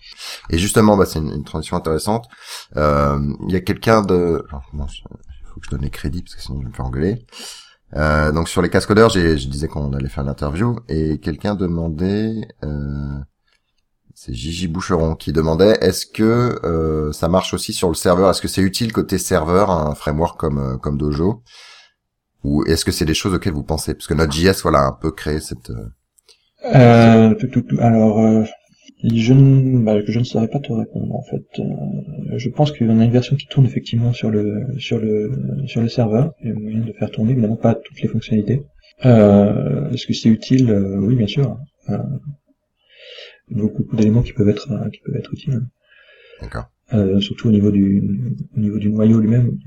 Et 0.51 0.59
justement, 0.59 0.97
bah, 0.97 1.05
c'est 1.07 1.19
une, 1.19 1.33
une 1.33 1.45
transition 1.45 1.77
intéressante. 1.77 2.27
Euh, 2.77 3.19
Il 3.49 3.53
y 3.53 3.57
a 3.57 3.61
quelqu'un 3.61 4.03
de... 4.03 4.45
il 4.53 5.47
faut 5.47 5.61
que 5.61 5.67
je 5.67 5.71
donne 5.71 5.83
les 5.83 5.91
crédits 5.91 6.23
parce 6.23 6.35
que 6.37 6.43
sinon 6.43 6.59
je 6.61 6.65
vais 6.65 6.71
me 6.71 6.75
faire 6.75 6.87
engueuler. 6.87 7.27
Euh, 7.95 8.33
donc 8.33 8.49
sur 8.49 8.63
les 8.63 8.71
cascodeurs, 8.71 9.11
j'ai, 9.11 9.39
je 9.39 9.49
disais 9.49 9.69
qu'on 9.69 9.93
allait 9.93 10.09
faire 10.09 10.25
l'interview 10.25 10.79
et 10.89 11.19
quelqu'un 11.19 11.55
demandait, 11.55 12.35
euh, 12.65 13.19
c'est 14.15 14.35
Gigi 14.35 14.67
Boucheron 14.69 15.15
qui 15.15 15.33
demandait, 15.33 15.79
est-ce 15.81 16.07
que 16.07 16.59
euh, 16.65 17.13
ça 17.13 17.29
marche 17.29 17.55
aussi 17.55 17.73
sur 17.73 17.89
le 17.89 17.95
serveur? 17.95 18.31
Est-ce 18.31 18.41
que 18.43 18.49
c'est 18.49 18.63
utile 18.63 18.93
côté 18.93 19.19
serveur 19.19 19.71
un 19.71 19.95
framework 19.95 20.39
comme 20.39 20.59
euh, 20.59 20.77
comme 20.79 20.99
Dojo? 20.99 21.43
Ou 22.45 22.65
est-ce 22.65 22.85
que 22.85 22.93
c'est 22.93 23.05
des 23.05 23.15
choses 23.15 23.35
auxquelles 23.35 23.53
vous 23.55 23.63
pensez? 23.65 23.95
Parce 23.95 24.07
que 24.07 24.15
notre 24.15 24.33
JS, 24.33 24.63
voilà, 24.63 24.81
a 24.81 24.87
un 24.87 24.93
peu 24.93 25.11
créé 25.11 25.41
cette. 25.41 25.71
euh, 25.71 25.89
Euh, 26.75 27.35
tout, 27.35 27.49
tout. 27.49 27.65
alors, 27.81 28.19
euh, 28.21 28.45
je 29.05 29.33
ne, 29.33 29.85
bah, 29.85 30.01
je 30.07 30.19
ne 30.19 30.25
saurais 30.25 30.49
pas 30.49 30.59
te 30.59 30.73
répondre 30.73 31.15
en 31.15 31.23
fait. 31.23 31.45
Euh, 31.59 32.39
je 32.39 32.49
pense 32.49 32.73
qu'il 32.73 32.87
y 32.87 32.91
en 32.91 32.99
a 33.01 33.05
une 33.05 33.11
version 33.11 33.37
qui 33.37 33.47
tourne 33.47 33.67
effectivement 33.67 34.13
sur 34.13 34.31
le 34.31 34.67
sur 34.79 34.99
le 34.99 35.33
sur 35.67 35.83
le 35.83 35.89
serveur. 35.89 36.33
Il 36.43 36.49
y 36.49 36.53
a 36.53 36.55
moyen 36.55 36.81
de 36.81 36.93
faire 36.93 37.11
tourner, 37.11 37.33
évidemment 37.33 37.57
pas 37.57 37.75
toutes 37.75 38.01
les 38.01 38.09
fonctionnalités. 38.09 38.63
Euh, 39.05 39.91
Est-ce 39.91 40.07
que 40.07 40.15
c'est 40.15 40.31
utile? 40.31 40.71
Euh, 40.71 40.99
Oui, 40.99 41.15
bien 41.15 41.27
sûr. 41.27 41.59
Euh, 41.91 41.99
beaucoup, 43.51 43.83
beaucoup 43.83 43.97
d'éléments 43.97 44.23
qui 44.23 44.33
peuvent 44.33 44.49
être 44.49 44.69
qui 44.91 45.01
peuvent 45.05 45.17
être 45.17 45.33
utiles. 45.33 45.61
D'accord. 46.41 46.65
Euh, 46.95 47.21
surtout 47.21 47.49
au 47.49 47.53
niveau 47.53 47.71
du 47.71 48.39
au 48.57 48.61
niveau 48.61 48.79
du 48.79 48.91
noyau 48.91 49.21
lui-même. 49.21 49.59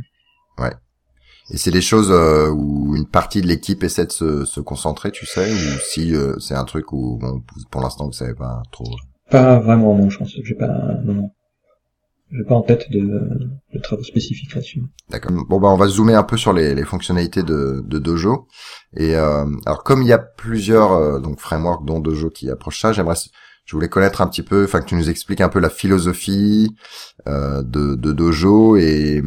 Ouais. 0.57 0.73
Et 1.51 1.57
c'est 1.57 1.71
des 1.71 1.81
choses 1.81 2.11
euh, 2.11 2.49
où 2.49 2.95
une 2.95 3.07
partie 3.07 3.41
de 3.41 3.47
l'équipe 3.47 3.83
essaie 3.83 4.05
de 4.05 4.11
se, 4.11 4.45
se, 4.45 4.59
concentrer, 4.59 5.11
tu 5.11 5.25
sais, 5.25 5.51
ou 5.51 5.79
si 5.91 6.15
euh, 6.15 6.37
c'est 6.39 6.53
un 6.53 6.63
truc 6.63 6.93
où 6.93 7.17
bon, 7.17 7.41
pour 7.71 7.81
l'instant 7.81 8.05
vous 8.05 8.13
savez 8.13 8.35
pas 8.35 8.61
trop. 8.71 8.85
Pas 9.29 9.59
vraiment, 9.59 9.95
non, 9.95 10.09
je 10.09 10.17
pense. 10.17 10.31
J'ai 10.43 10.55
pas. 10.55 10.99
J'ai 12.31 12.43
pas 12.43 12.53
en 12.53 12.61
tête 12.61 12.91
de, 12.91 12.99
de 13.73 13.79
travaux 13.81 14.03
spécifiques 14.03 14.53
là-dessus. 14.53 14.83
D'accord. 15.09 15.31
Bon 15.49 15.59
bah 15.59 15.69
on 15.69 15.77
va 15.77 15.87
zoomer 15.87 16.13
un 16.13 16.21
peu 16.21 16.37
sur 16.37 16.53
les, 16.53 16.75
les 16.75 16.83
fonctionnalités 16.83 17.41
de, 17.41 17.83
de 17.83 17.97
Dojo. 17.97 18.47
Et 18.95 19.15
euh, 19.15 19.45
alors 19.65 19.83
comme 19.83 20.03
il 20.03 20.07
y 20.07 20.13
a 20.13 20.19
plusieurs 20.19 20.91
euh, 20.91 21.19
donc 21.19 21.39
frameworks 21.39 21.85
dont 21.85 21.99
Dojo 21.99 22.29
qui 22.29 22.51
approchent 22.51 22.81
ça, 22.81 22.93
j'aimerais 22.93 23.15
je 23.69 23.75
voulais 23.75 23.87
connaître 23.87 24.21
un 24.21 24.27
petit 24.27 24.41
peu, 24.41 24.63
enfin 24.63 24.79
que 24.79 24.87
tu 24.87 24.95
nous 24.95 25.11
expliques 25.11 25.41
un 25.41 25.49
peu 25.49 25.59
la 25.59 25.69
philosophie 25.69 26.75
euh, 27.27 27.61
de, 27.61 27.93
de, 27.93 28.13
Dojo 28.13 28.77
et 28.77 29.21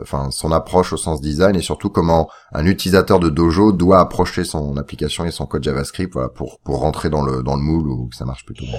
enfin 0.00 0.30
son 0.30 0.52
approche 0.52 0.92
au 0.92 0.96
sens 0.96 1.20
design 1.20 1.56
et 1.56 1.60
surtout 1.60 1.90
comment 1.90 2.28
un 2.52 2.66
utilisateur 2.66 3.18
de 3.18 3.28
Dojo 3.28 3.72
doit 3.72 3.98
approcher 3.98 4.44
son 4.44 4.76
application 4.76 5.24
et 5.24 5.32
son 5.32 5.46
code 5.46 5.64
JavaScript 5.64 6.12
voilà, 6.12 6.28
pour 6.28 6.60
pour 6.60 6.78
rentrer 6.78 7.10
dans 7.10 7.22
le 7.22 7.42
dans 7.42 7.56
le 7.56 7.62
moule 7.62 7.88
ou 7.88 8.06
que 8.06 8.14
ça 8.14 8.24
marche 8.24 8.44
plutôt 8.44 8.64
bien. 8.64 8.78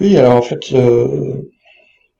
Oui, 0.00 0.16
alors 0.16 0.34
en 0.34 0.42
fait 0.42 0.72
euh, 0.72 1.34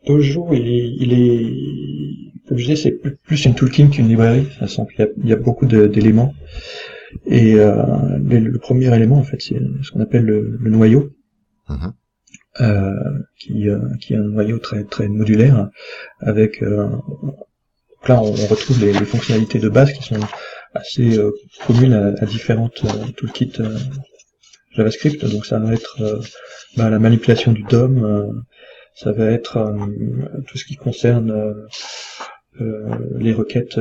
Dojo 0.06 0.46
il 0.52 0.68
est, 0.68 0.94
il 1.00 1.12
est 1.12 2.48
comme 2.48 2.56
je 2.56 2.66
disais 2.66 2.76
c'est 2.76 3.00
plus 3.24 3.44
une 3.46 3.56
toolkit 3.56 3.90
qu'une 3.90 4.06
librairie, 4.06 4.46
il 4.60 4.68
y 4.96 5.02
a, 5.02 5.06
il 5.24 5.28
y 5.28 5.32
a 5.32 5.36
beaucoup 5.36 5.66
d'éléments 5.66 6.32
et 7.26 7.54
euh, 7.54 7.82
le, 8.22 8.58
premier 8.58 8.94
élément 8.94 9.16
en 9.16 9.24
fait 9.24 9.40
c'est 9.40 9.60
ce 9.82 9.90
qu'on 9.90 10.00
appelle 10.00 10.24
le, 10.24 10.56
le 10.60 10.70
noyau. 10.70 11.10
Mm-hmm. 11.68 11.92
Qui, 13.38 13.68
euh, 13.68 13.78
qui 14.00 14.14
est 14.14 14.16
un 14.16 14.24
noyau 14.24 14.58
très 14.58 14.84
très 14.84 15.08
modulaire 15.08 15.68
avec 16.20 16.62
euh, 16.62 16.88
là 18.06 18.20
on, 18.20 18.32
retrouve 18.32 18.80
les, 18.80 18.92
les, 18.92 19.04
fonctionnalités 19.04 19.58
de 19.58 19.68
base 19.68 19.92
qui 19.92 20.02
sont 20.02 20.20
assez 20.74 21.18
communes 21.66 21.92
à, 21.92 22.06
à 22.22 22.26
différentes 22.26 22.82
toolkits 23.16 23.60
JavaScript. 24.72 25.24
Donc 25.24 25.46
ça 25.46 25.58
va 25.58 25.72
être 25.72 26.20
bah, 26.76 26.90
la 26.90 26.98
manipulation 26.98 27.52
du 27.52 27.62
DOM 27.62 28.44
ça 28.94 29.12
va 29.12 29.26
être 29.26 29.74
tout 30.46 30.58
ce 30.58 30.64
qui 30.64 30.76
concerne 30.76 31.54
les 32.60 33.32
requêtes 33.32 33.78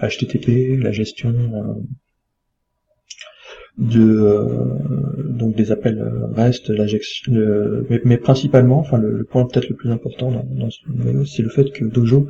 HTTP 0.00 0.78
la 0.82 0.92
gestion 0.92 1.82
de 3.78 4.00
euh, 4.00 4.48
donc 5.24 5.54
des 5.54 5.70
appels 5.70 6.02
REST, 6.34 6.70
l'injection, 6.70 7.32
mais, 7.90 8.00
mais, 8.04 8.16
principalement, 8.16 8.78
enfin 8.78 8.96
le, 8.96 9.24
point 9.24 9.46
peut-être 9.46 9.68
le 9.68 9.76
plus 9.76 9.90
important 9.90 10.30
dans, 10.30 10.44
dans 10.44 10.70
ce 10.70 10.80
c'est 11.26 11.42
le 11.42 11.50
fait 11.50 11.70
que 11.72 11.84
Dojo 11.84 12.28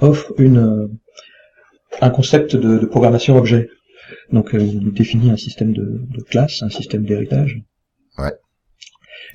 offre 0.00 0.32
une 0.38 0.58
euh, 0.58 0.86
un 2.00 2.10
concept 2.10 2.56
de, 2.56 2.78
de 2.78 2.86
programmation 2.86 3.36
objet. 3.36 3.68
Donc 4.32 4.54
euh, 4.54 4.58
il 4.58 4.92
définit 4.92 5.30
un 5.30 5.36
système 5.36 5.72
de, 5.72 6.00
de 6.00 6.22
classes, 6.22 6.62
un 6.62 6.70
système 6.70 7.04
d'héritage. 7.04 7.60
Ouais. 8.18 8.32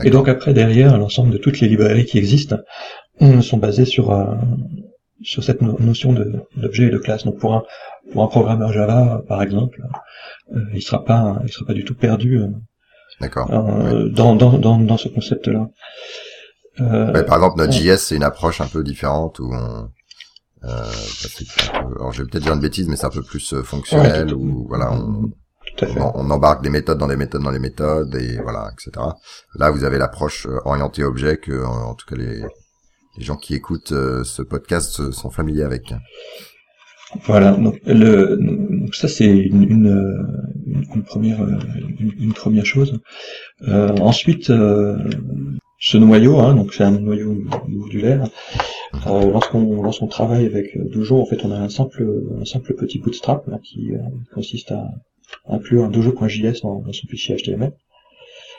Et 0.03 0.10
donc 0.10 0.27
après 0.27 0.53
derrière, 0.53 0.98
l'ensemble 0.98 1.32
de 1.32 1.38
toutes 1.38 1.60
les 1.62 1.70
librairies 1.70 2.05
qui 2.05 2.17
existent 2.17 2.58
sont 3.41 3.58
basées 3.58 3.86
sur 3.86 4.12
sur 5.22 5.43
cette 5.43 5.62
notion 5.62 6.13
d'objet 6.58 6.88
et 6.88 6.89
de 6.89 6.98
classe. 6.98 7.25
Donc 7.25 7.39
pour 7.39 7.53
un 7.53 7.63
pour 8.12 8.24
un 8.24 8.27
programmeur 8.27 8.74
Java, 8.74 9.24
par 9.27 9.41
exemple, 9.41 9.82
euh, 9.82 9.88
il 10.74 10.81
sera 10.81 11.03
pas 11.03 11.39
il 11.43 11.51
sera 11.51 11.65
pas 11.65 11.74
du 11.74 11.83
tout 11.83 11.95
perdu. 11.95 12.39
Euh, 12.39 12.48
D'accord. 13.22 13.50
Euh, 13.51 14.10
dans, 14.10 14.36
dans, 14.36 14.57
dans, 14.57 14.79
dans 14.79 14.98
ce 14.98 15.07
concept-là. 15.07 15.69
par 16.77 17.36
exemple, 17.36 17.57
notre 17.57 17.72
JS, 17.72 17.98
c'est 17.98 18.15
une 18.15 18.24
approche 18.24 18.60
un 18.60 18.67
peu 18.67 18.83
différente 18.83 19.39
où 19.39 19.53
on, 19.53 19.89
euh, 20.63 20.91
alors 21.95 22.12
je 22.12 22.24
vais 22.24 22.29
peut-être 22.29 22.43
dire 22.43 22.53
une 22.53 22.60
bêtise, 22.60 22.88
mais 22.88 22.95
c'est 22.95 23.05
un 23.05 23.12
peu 23.12 23.22
plus 23.22 23.53
fonctionnel 23.63 24.33
où 24.33 24.65
voilà, 24.67 24.91
on, 24.91 25.31
on, 25.81 26.29
embarque 26.31 26.63
des 26.63 26.69
méthodes 26.69 26.98
dans 26.98 27.07
des 27.07 27.17
méthodes 27.17 27.43
dans 27.43 27.51
les 27.51 27.60
méthodes 27.60 28.15
et 28.15 28.38
voilà, 28.41 28.72
etc. 28.74 29.05
Là, 29.55 29.72
vous 29.72 29.83
avez 29.83 29.98
l'approche 29.98 30.48
orientée 30.65 31.03
objet 31.03 31.38
que, 31.38 31.63
en, 31.63 31.93
tout 31.93 32.07
cas, 32.07 32.15
les, 32.15 32.41
les 33.17 33.24
gens 33.24 33.36
qui 33.36 33.53
écoutent 33.53 33.93
ce 34.24 34.41
podcast 34.41 35.12
sont 35.12 35.29
familiers 35.29 35.63
avec. 35.63 35.93
Voilà, 37.22 37.51
donc, 37.51 37.79
le, 37.86 38.38
donc 38.38 38.96
ça 38.96 39.08
c'est 39.08 39.29
une, 39.29 39.63
une, 39.63 40.86
une, 40.96 41.03
première 41.03 41.39
une, 42.00 42.34
première 42.34 42.65
chose. 42.65 43.00
Euh, 43.67 43.96
ensuite, 43.98 44.50
euh, 44.50 44.98
ce 45.79 45.98
noyau, 45.98 46.39
hein, 46.39 46.55
donc 46.55 46.74
c'est 46.74 46.84
un 46.84 46.91
noyau 46.91 47.38
modulaire. 47.67 48.27
Euh, 49.08 49.32
lorsqu'on 49.32 49.82
lorsqu'on 49.84 50.08
travaille 50.08 50.46
avec 50.46 50.77
Dojo, 50.91 51.20
en 51.20 51.25
fait, 51.25 51.43
on 51.46 51.51
a 51.51 51.58
un 51.58 51.70
simple 51.70 52.24
un 52.39 52.46
simple 52.46 52.74
petit 52.74 53.00
bootstrap 53.00 53.48
là, 53.48 53.60
qui 53.63 53.93
euh, 53.93 54.00
consiste 54.34 54.72
à 54.72 54.88
inclure 55.48 55.86
un 55.86 55.89
dojo.js 55.89 56.62
dans, 56.63 56.79
dans 56.82 56.93
son 56.93 57.08
fichier 57.08 57.36
HTML. 57.36 57.74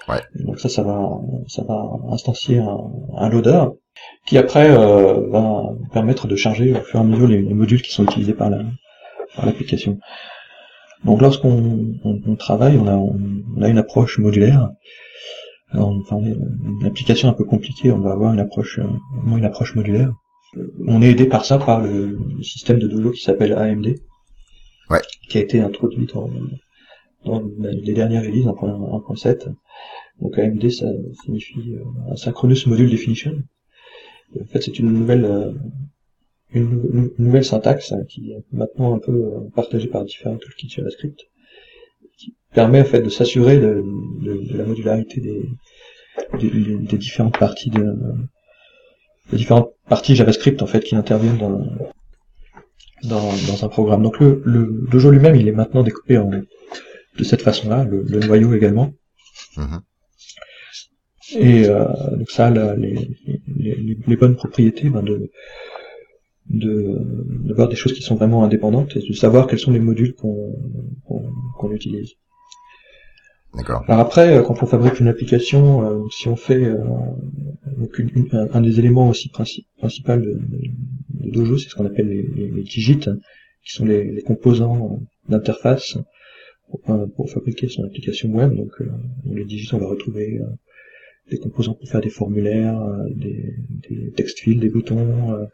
Ouais. 0.08 0.20
Donc 0.44 0.60
ça, 0.60 0.68
ça 0.68 0.82
va, 0.82 1.18
ça 1.48 1.64
va 1.64 1.82
instancier 2.10 2.58
un, 2.58 2.78
un 3.16 3.28
loader 3.28 3.66
qui 4.26 4.38
après 4.38 4.70
euh, 4.70 5.28
va 5.28 5.74
permettre 5.92 6.26
de 6.26 6.36
charger 6.36 6.72
au 6.72 6.82
fur 6.82 6.98
et 6.98 7.02
à 7.02 7.06
mesure 7.06 7.28
les, 7.28 7.42
modules 7.42 7.82
qui 7.82 7.92
sont 7.92 8.04
utilisés 8.04 8.34
par 8.34 8.50
l'application. 9.44 9.98
Donc 11.04 11.20
lorsqu'on 11.20 11.96
on, 12.02 12.36
travaille, 12.36 12.78
on 12.78 12.86
a, 12.86 12.96
on 12.96 13.62
a 13.62 13.68
une 13.68 13.78
approche 13.78 14.18
modulaire. 14.18 14.70
Alors, 15.70 15.90
enfin, 15.90 16.18
une 16.20 16.86
application 16.86 17.28
un 17.28 17.32
peu 17.32 17.44
compliquée, 17.44 17.90
on 17.90 17.98
va 17.98 18.12
avoir 18.12 18.32
une 18.32 18.40
approche, 18.40 18.78
euh, 18.78 19.36
une 19.36 19.44
approche 19.44 19.74
modulaire. 19.74 20.12
On 20.86 21.02
est 21.02 21.10
aidé 21.10 21.26
par 21.26 21.44
ça 21.44 21.58
par 21.58 21.80
le, 21.80 22.18
système 22.42 22.78
de 22.78 22.86
Dojo 22.86 23.10
qui 23.10 23.22
s'appelle 23.22 23.52
AMD, 23.52 23.96
ouais. 24.90 25.00
qui 25.28 25.38
a 25.38 25.40
été 25.40 25.60
introduit 25.60 26.06
dans, 26.06 26.30
dans 27.24 27.42
les 27.58 27.92
dernières 27.92 28.22
releases 28.22 28.46
1.7. 28.46 29.52
Donc 30.20 30.38
AMD, 30.38 30.70
ça 30.70 30.86
signifie 31.24 31.74
euh, 31.74 32.12
Asynchronous 32.12 32.66
Module 32.66 32.88
Definition. 32.88 33.42
En 34.40 34.46
fait, 34.46 34.62
c'est 34.62 34.78
une 34.78 34.92
nouvelle 34.92 35.24
euh, 35.24 35.52
nouvelle 37.18 37.44
syntaxe 37.44 37.92
hein, 37.92 38.04
qui 38.08 38.32
est 38.32 38.44
maintenant 38.52 38.94
un 38.94 38.98
peu 38.98 39.12
euh, 39.12 39.40
partagée 39.54 39.88
par 39.88 40.04
différents 40.04 40.36
toolkits 40.36 40.68
JavaScript, 40.68 41.20
qui 42.18 42.34
permet 42.52 42.80
en 42.80 42.84
fait 42.84 43.02
de 43.02 43.08
s'assurer 43.08 43.58
de, 43.58 43.84
la 44.56 44.64
modularité 44.64 45.20
des, 45.20 46.96
différentes 46.96 47.38
parties 47.38 47.70
de 47.70 47.96
différentes 49.32 49.72
parties 49.88 50.14
JavaScript 50.14 50.62
en 50.62 50.66
fait 50.66 50.80
qui 50.80 50.94
interviennent 50.94 51.38
dans 51.38 51.66
dans, 53.08 53.64
un 53.64 53.68
programme. 53.68 54.02
Donc 54.02 54.18
le, 54.20 54.86
Dojo 54.90 55.10
lui-même, 55.10 55.36
il 55.36 55.48
est 55.48 55.52
maintenant 55.52 55.82
découpé 55.82 56.20
de 57.18 57.24
cette 57.24 57.42
façon-là, 57.42 57.84
le, 57.84 58.02
noyau 58.20 58.54
également. 58.54 58.92
Mm-hmm. 59.56 59.80
Et 61.34 61.66
euh, 61.66 61.84
donc 62.12 62.30
ça, 62.30 62.50
les, 62.50 63.16
les, 64.06 64.16
bonnes 64.16 64.36
propriétés 64.36 64.90
ben 64.90 65.02
de 65.02 65.30
de 66.50 66.98
d'avoir 67.48 67.68
des 67.68 67.76
choses 67.76 67.92
qui 67.92 68.02
sont 68.02 68.16
vraiment 68.16 68.44
indépendantes 68.44 68.96
et 68.96 69.00
de 69.00 69.12
savoir 69.14 69.46
quels 69.46 69.58
sont 69.58 69.72
les 69.72 69.80
modules 69.80 70.14
qu'on 70.14 70.54
qu'on 71.58 71.72
utilise. 71.72 72.14
D'accord. 73.56 73.84
Alors 73.86 74.00
après, 74.00 74.36
euh, 74.36 74.42
quand 74.42 74.62
on 74.62 74.66
fabrique 74.66 74.98
une 74.98 75.06
application, 75.06 75.84
euh, 75.84 76.08
si 76.10 76.26
on 76.28 76.34
fait 76.34 76.64
euh, 76.64 76.78
donc 77.78 78.00
un, 78.32 78.60
des 78.60 78.80
éléments 78.80 79.08
aussi 79.08 79.28
principaux 79.28 79.68
principal 79.78 80.22
de, 80.22 80.32
de, 80.32 81.30
Dojo, 81.30 81.58
c'est 81.58 81.68
ce 81.68 81.74
qu'on 81.74 81.86
appelle 81.86 82.08
les, 82.08 82.50
les, 82.50 82.62
digits, 82.62 82.98
qui 82.98 83.72
sont 83.72 83.84
les, 83.84 84.10
les 84.10 84.22
composants 84.22 85.00
d'interface 85.28 85.98
pour, 86.68 86.80
pour, 87.14 87.30
fabriquer 87.30 87.68
son 87.68 87.84
application 87.84 88.30
web. 88.30 88.54
Donc 88.54 88.72
les 89.30 89.44
digits, 89.44 89.72
on 89.74 89.78
va 89.78 89.86
retrouver 89.86 90.40
des 91.30 91.38
composants 91.38 91.74
pour 91.74 91.88
faire 91.88 92.00
des 92.00 92.10
formulaires, 92.10 92.80
euh, 92.80 93.08
des, 93.14 93.54
des 93.88 94.10
text 94.12 94.40
fields, 94.40 94.60
des 94.60 94.68
boutons, 94.68 95.32
euh, 95.32 95.44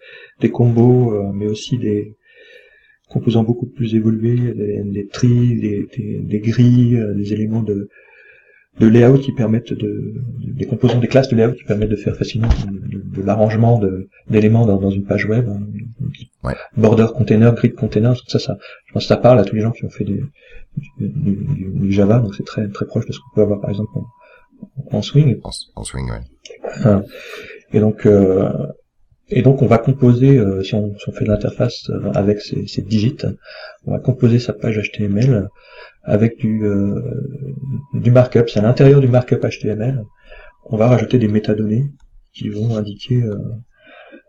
des 0.40 0.50
combos, 0.50 1.14
euh, 1.14 1.32
mais 1.32 1.46
aussi 1.46 1.78
des 1.78 2.16
composants 3.08 3.44
beaucoup 3.44 3.66
plus 3.66 3.94
évolués, 3.94 4.52
des, 4.54 4.82
des 4.84 5.06
tris, 5.06 5.58
des, 5.60 6.20
des, 6.20 6.40
grilles, 6.40 7.00
des 7.16 7.32
éléments 7.32 7.62
de, 7.62 7.88
de 8.78 8.86
layout 8.86 9.18
qui 9.18 9.32
permettent 9.32 9.72
de, 9.72 10.14
des 10.38 10.66
composants 10.66 11.00
des 11.00 11.08
classes 11.08 11.28
de 11.28 11.36
layout 11.36 11.54
qui 11.54 11.64
permettent 11.64 11.90
de 11.90 11.96
faire 11.96 12.16
facilement 12.16 12.48
de, 12.68 13.22
l'arrangement 13.22 13.80
d'éléments 14.28 14.64
dans, 14.64 14.78
dans, 14.78 14.90
une 14.90 15.04
page 15.04 15.26
web, 15.26 15.48
hein, 15.48 15.60
ouais. 16.44 16.54
border 16.76 17.08
container, 17.12 17.52
grid 17.54 17.74
container, 17.74 18.14
tout 18.14 18.28
ça, 18.28 18.38
ça, 18.38 18.58
je 18.86 18.92
pense 18.92 19.02
que 19.02 19.08
ça 19.08 19.16
parle 19.16 19.40
à 19.40 19.44
tous 19.44 19.56
les 19.56 19.62
gens 19.62 19.72
qui 19.72 19.84
ont 19.84 19.90
fait 19.90 20.04
du, 20.04 20.22
du, 21.00 21.90
Java, 21.90 22.20
donc 22.20 22.36
c'est 22.36 22.46
très 22.46 22.68
très 22.68 22.86
proche 22.86 23.06
de 23.06 23.12
ce 23.12 23.18
qu'on 23.18 23.34
peut 23.34 23.42
avoir 23.42 23.60
par 23.60 23.70
exemple 23.70 23.90
en, 23.96 24.06
swing. 25.02 25.40
En, 25.74 25.84
swing, 25.84 26.10
ouais. 26.10 26.20
Euh, 26.86 27.00
et 27.72 27.80
donc 27.80 28.06
euh, 28.06 28.50
et 29.30 29.42
donc 29.42 29.62
on 29.62 29.66
va 29.66 29.78
composer, 29.78 30.38
euh, 30.38 30.62
si, 30.62 30.74
on, 30.74 30.96
si, 30.98 31.08
on, 31.08 31.12
fait 31.12 31.24
de 31.24 31.30
l'interface 31.30 31.88
euh, 31.90 32.10
avec 32.14 32.40
ces, 32.40 32.66
ces, 32.66 32.82
digits, 32.82 33.16
on 33.86 33.92
va 33.92 34.00
composer 34.00 34.40
sa 34.40 34.52
page 34.52 34.80
HTML 34.80 35.48
avec 36.02 36.38
du, 36.38 36.64
euh, 36.64 37.00
du 37.94 38.10
markup. 38.10 38.48
C'est 38.48 38.58
à 38.58 38.62
l'intérieur 38.62 39.00
du 39.00 39.08
markup 39.08 39.40
HTML, 39.40 40.04
on 40.64 40.76
va 40.76 40.88
rajouter 40.88 41.18
des 41.18 41.28
métadonnées 41.28 41.86
qui 42.32 42.48
vont 42.48 42.76
indiquer 42.76 43.22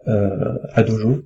à 0.07 0.83
Dojo 0.83 1.23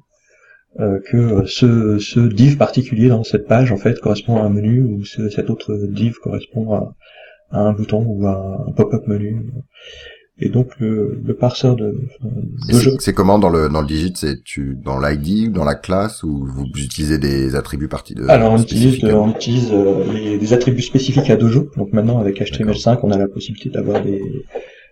que 0.78 1.46
ce, 1.46 2.00
ce, 2.00 2.20
div 2.20 2.58
particulier 2.58 3.08
dans 3.08 3.24
cette 3.24 3.48
page 3.48 3.72
en 3.72 3.78
fait 3.78 3.98
correspond 4.00 4.38
à 4.38 4.42
un 4.42 4.50
menu 4.50 4.82
ou 4.82 5.06
ce, 5.06 5.30
cet 5.30 5.50
autre 5.50 5.74
div 5.88 6.16
correspond 6.22 6.74
à, 6.74 6.96
à 7.56 7.62
un 7.62 7.74
bouton 7.74 8.04
ou 8.06 8.28
à 8.28 8.66
un 8.68 8.72
pop-up 8.72 9.08
menu. 9.08 9.46
Et 10.38 10.50
donc 10.50 10.78
le, 10.80 11.22
le 11.24 11.34
parseur 11.34 11.78
de, 11.78 11.96
de 12.22 12.98
C'est 13.00 13.14
comment 13.14 13.40
dans 13.40 13.50
le 13.50 13.70
dans 13.70 13.80
le 13.80 13.88
digit? 13.88 14.12
C'est 14.16 14.44
tu 14.44 14.78
dans 14.84 15.00
l'ID 15.00 15.48
ou 15.48 15.52
dans 15.52 15.64
la 15.64 15.76
classe 15.76 16.24
ou 16.24 16.46
vous 16.46 16.66
utilisez 16.76 17.18
des 17.18 17.56
attributs 17.56 17.88
partis 17.88 18.16
de 18.16 18.28
Alors 18.28 18.52
on 18.52 18.62
utilise 18.62 19.02
on 19.06 19.32
utilise 19.32 19.72
euh, 19.72 20.04
les, 20.12 20.38
des 20.38 20.54
attributs 20.54 20.82
spécifiques 20.82 21.30
à 21.30 21.38
Dojo. 21.38 21.70
Donc 21.78 21.94
maintenant 21.94 22.20
avec 22.20 22.42
HTML5 22.42 23.00
on 23.04 23.12
a 23.12 23.18
la 23.18 23.30
possibilité 23.30 23.70
d'avoir 23.70 24.02
des 24.02 24.22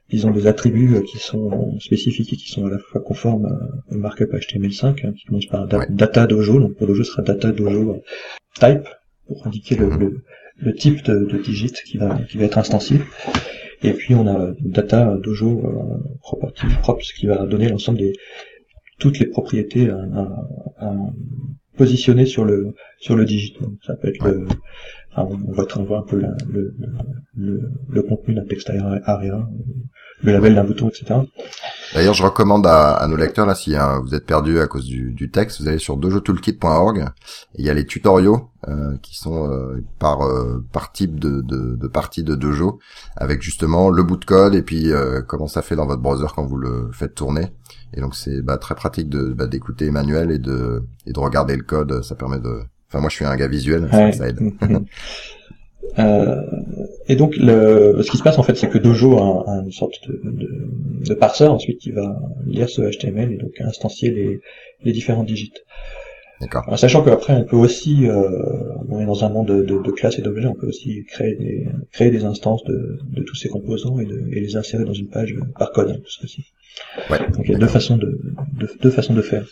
disons 0.10 0.32
des 0.32 0.48
attributs 0.48 0.96
euh, 0.96 1.02
qui 1.02 1.18
sont 1.18 1.78
spécifiques 1.82 2.32
et 2.32 2.38
qui 2.38 2.50
sont 2.50 2.66
à 2.66 2.70
la 2.70 2.80
fois 2.80 3.02
conformes 3.02 3.50
au 3.92 3.96
markup 3.96 4.32
HTML5 4.32 5.06
hein, 5.06 5.12
qui 5.12 5.26
commence 5.26 5.48
par 5.48 5.68
data 5.68 6.26
dojo. 6.26 6.62
Donc 6.62 6.76
pour 6.76 6.88
Dojo 6.88 7.04
ce 7.04 7.12
sera 7.12 7.22
data 7.22 7.52
dojo 7.52 8.02
type 8.58 8.88
pour 9.28 9.46
indiquer 9.46 9.76
le, 9.76 9.88
mhm. 9.88 10.00
le, 10.00 10.24
le, 10.58 10.74
type 10.74 11.04
de, 11.04 11.26
de 11.26 11.38
digit 11.42 11.74
qui 11.86 11.98
va 11.98 12.20
qui 12.30 12.38
va 12.38 12.46
être 12.46 12.58
instancié. 12.58 13.00
Et 13.82 13.94
puis 13.94 14.16
on 14.16 14.28
a 14.28 14.54
data 14.62 15.18
dojo 15.22 15.62
euh, 15.66 16.18
property 16.22 16.68
props 16.82 17.12
qui 17.14 17.28
va 17.28 17.46
donner 17.46 17.70
l'ensemble 17.70 17.98
des 17.98 18.14
toutes 19.00 19.20
les 19.20 19.26
propriétés 19.26 19.90
à, 19.90 19.98
à, 20.78 20.96
positionner 21.78 22.26
sur 22.26 22.46
le 22.46 22.76
sur 23.00 23.16
le 23.16 23.26
digit. 23.26 23.56
ça 23.86 23.96
peut 23.96 24.08
être 24.08 24.26
le 24.26 24.48
on 25.16 25.52
va 25.52 25.66
voir 25.86 26.02
un 26.02 26.06
peu 26.06 26.18
le, 26.18 26.76
le, 27.36 27.72
le, 27.88 28.02
contenu 28.02 28.34
d'un 28.34 28.46
texte 28.46 28.72
area, 29.06 29.48
le 30.24 30.32
label 30.32 30.56
d'un 30.56 30.64
bouton, 30.64 30.90
etc. 30.90 31.20
D'ailleurs, 31.94 32.14
je 32.14 32.24
recommande 32.24 32.66
à, 32.66 32.94
à, 32.94 33.08
nos 33.08 33.16
lecteurs, 33.16 33.46
là, 33.46 33.56
si 33.56 33.76
hein, 33.76 34.02
vous 34.04 34.16
êtes 34.16 34.26
perdu 34.26 34.60
à 34.60 34.68
cause 34.68 34.86
du, 34.86 35.12
du, 35.12 35.30
texte, 35.30 35.62
vous 35.62 35.68
allez 35.68 35.78
sur 35.78 35.98
dojotoolkit.org, 35.98 37.06
il 37.56 37.66
y 37.66 37.70
a 37.70 37.74
les 37.74 37.86
tutoriaux 37.86 38.50
euh, 38.68 38.98
qui 39.02 39.18
sont 39.18 39.50
euh, 39.50 39.84
par 40.00 40.22
euh, 40.22 40.64
par 40.72 40.92
type 40.92 41.20
de, 41.20 41.42
de, 41.42 41.76
de, 41.76 41.88
partie 41.88 42.24
de 42.24 42.36
Dojo, 42.36 42.80
avec 43.16 43.42
justement 43.42 43.90
le 43.90 44.04
bout 44.04 44.18
de 44.18 44.26
code 44.26 44.56
et 44.56 44.64
puis 44.64 44.92
euh, 44.92 45.22
comment 45.22 45.48
ça 45.48 45.62
fait 45.62 45.76
dans 45.76 45.86
votre 45.86 46.02
browser 46.02 46.28
quand 46.36 46.46
vous 46.46 46.58
le 46.58 46.90
faites 46.94 47.16
tourner. 47.16 47.54
Et 47.94 48.02
donc 48.02 48.16
c'est 48.16 48.42
bah, 48.42 48.58
très 48.58 48.76
pratique 48.76 49.10
de 49.10 49.34
bah, 49.34 49.48
d'écouter 49.48 49.88
Emmanuel 49.88 50.32
et 50.32 50.40
de 50.40 50.84
et 51.06 51.14
de 51.14 51.20
regarder 51.20 51.56
le 51.56 51.64
code, 51.64 52.02
ça 52.04 52.16
permet 52.16 52.40
de 52.40 52.62
Enfin, 52.94 53.02
moi, 53.02 53.10
je 53.10 53.16
suis 53.16 53.26
un 53.26 53.36
gars 53.36 53.48
visuel, 53.48 53.90
ça, 53.92 54.28
aide. 54.28 54.40
euh, 56.00 56.42
et 57.08 57.16
donc, 57.16 57.36
le, 57.38 58.02
ce 58.02 58.10
qui 58.10 58.18
se 58.18 58.24
passe 58.24 58.40
en 58.40 58.44
fait, 58.44 58.56
c'est 58.56 58.70
que 58.70 58.78
Dojo 58.78 59.18
a, 59.18 59.52
a 59.52 59.62
une 59.64 59.72
sorte 59.72 60.08
de, 60.08 60.20
de, 60.24 60.50
de, 61.08 61.14
parseur 61.14 61.54
ensuite 61.54 61.80
qui 61.80 61.92
va 61.92 62.20
lire 62.48 62.70
ce 62.70 62.82
HTML 62.82 63.34
et 63.34 63.38
donc 63.38 63.52
instancier 63.60 64.10
les, 64.12 64.42
les 64.84 64.92
différents 64.92 65.24
digits. 65.24 65.54
D'accord. 66.42 66.78
Sachant 66.78 67.04
qu'après, 67.04 67.34
on 67.34 67.44
peut 67.44 67.56
aussi, 67.56 68.08
euh, 68.08 68.28
on 68.90 69.00
est 69.00 69.06
dans 69.06 69.24
un 69.24 69.30
monde 69.30 69.48
de, 69.48 69.64
de 69.64 69.92
classes 69.92 70.18
et 70.20 70.22
d'objets, 70.22 70.48
on 70.48 70.56
peut 70.56 70.68
aussi 70.68 71.06
créer 71.06 71.36
des, 71.36 71.68
créer 71.92 72.10
des 72.10 72.26
instances 72.26 72.64
de, 72.64 73.00
de 73.04 73.24
tous 73.24 73.36
ces 73.36 73.50
composants 73.50 74.00
et, 74.00 74.06
de, 74.06 74.28
et 74.32 74.40
les 74.40 74.56
insérer 74.56 74.84
dans 74.84 74.94
une 74.94 75.08
page 75.08 75.36
par 75.58 75.72
code, 75.72 75.92
hein, 75.92 76.00
tout 76.04 76.12
ça 76.12 76.28
Ouais, 77.10 77.20
donc 77.30 77.46
il 77.46 77.52
y 77.52 77.56
a 77.56 77.60
deux 77.60 77.68
façons 77.68 77.98
de, 77.98 78.20
deux 78.82 78.90
façons 78.90 79.14
de 79.14 79.22
faire. 79.22 79.46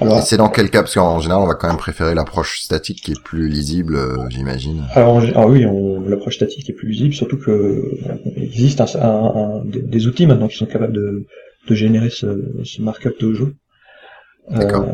Alors, 0.00 0.22
c'est 0.22 0.36
dans 0.36 0.48
quel 0.48 0.70
cas? 0.70 0.82
Parce 0.82 0.94
qu'en 0.94 1.20
général, 1.20 1.42
on 1.42 1.46
va 1.46 1.54
quand 1.54 1.68
même 1.68 1.76
préférer 1.76 2.14
l'approche 2.14 2.60
statique 2.60 3.02
qui 3.02 3.12
est 3.12 3.22
plus 3.22 3.48
lisible, 3.48 3.96
euh, 3.96 4.28
j'imagine. 4.30 4.84
Alors, 4.92 5.22
ah 5.34 5.46
oui, 5.46 5.66
l'approche 6.06 6.36
statique 6.36 6.68
est 6.70 6.72
plus 6.72 6.88
lisible, 6.88 7.14
surtout 7.14 7.38
que 7.38 7.90
il 8.36 8.44
existe 8.44 8.80
un, 8.80 8.86
un, 9.00 9.64
des, 9.64 10.06
outils 10.06 10.26
maintenant 10.26 10.48
qui 10.48 10.56
sont 10.56 10.66
capables 10.66 10.92
de, 10.92 11.26
de 11.68 11.74
générer 11.74 12.10
ce, 12.10 12.62
ce 12.64 12.80
markup 12.82 13.18
Dojo. 13.20 13.50
D'accord. 14.50 14.84
Euh, 14.84 14.92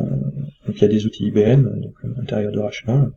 donc 0.66 0.76
il 0.76 0.82
y 0.82 0.84
a 0.84 0.88
des 0.88 1.06
outils 1.06 1.26
IBM, 1.26 1.62
donc 1.80 1.94
à 2.02 2.06
euh, 2.06 2.10
l'intérieur 2.16 2.52
de 2.52 2.58
Rational, 2.58 3.12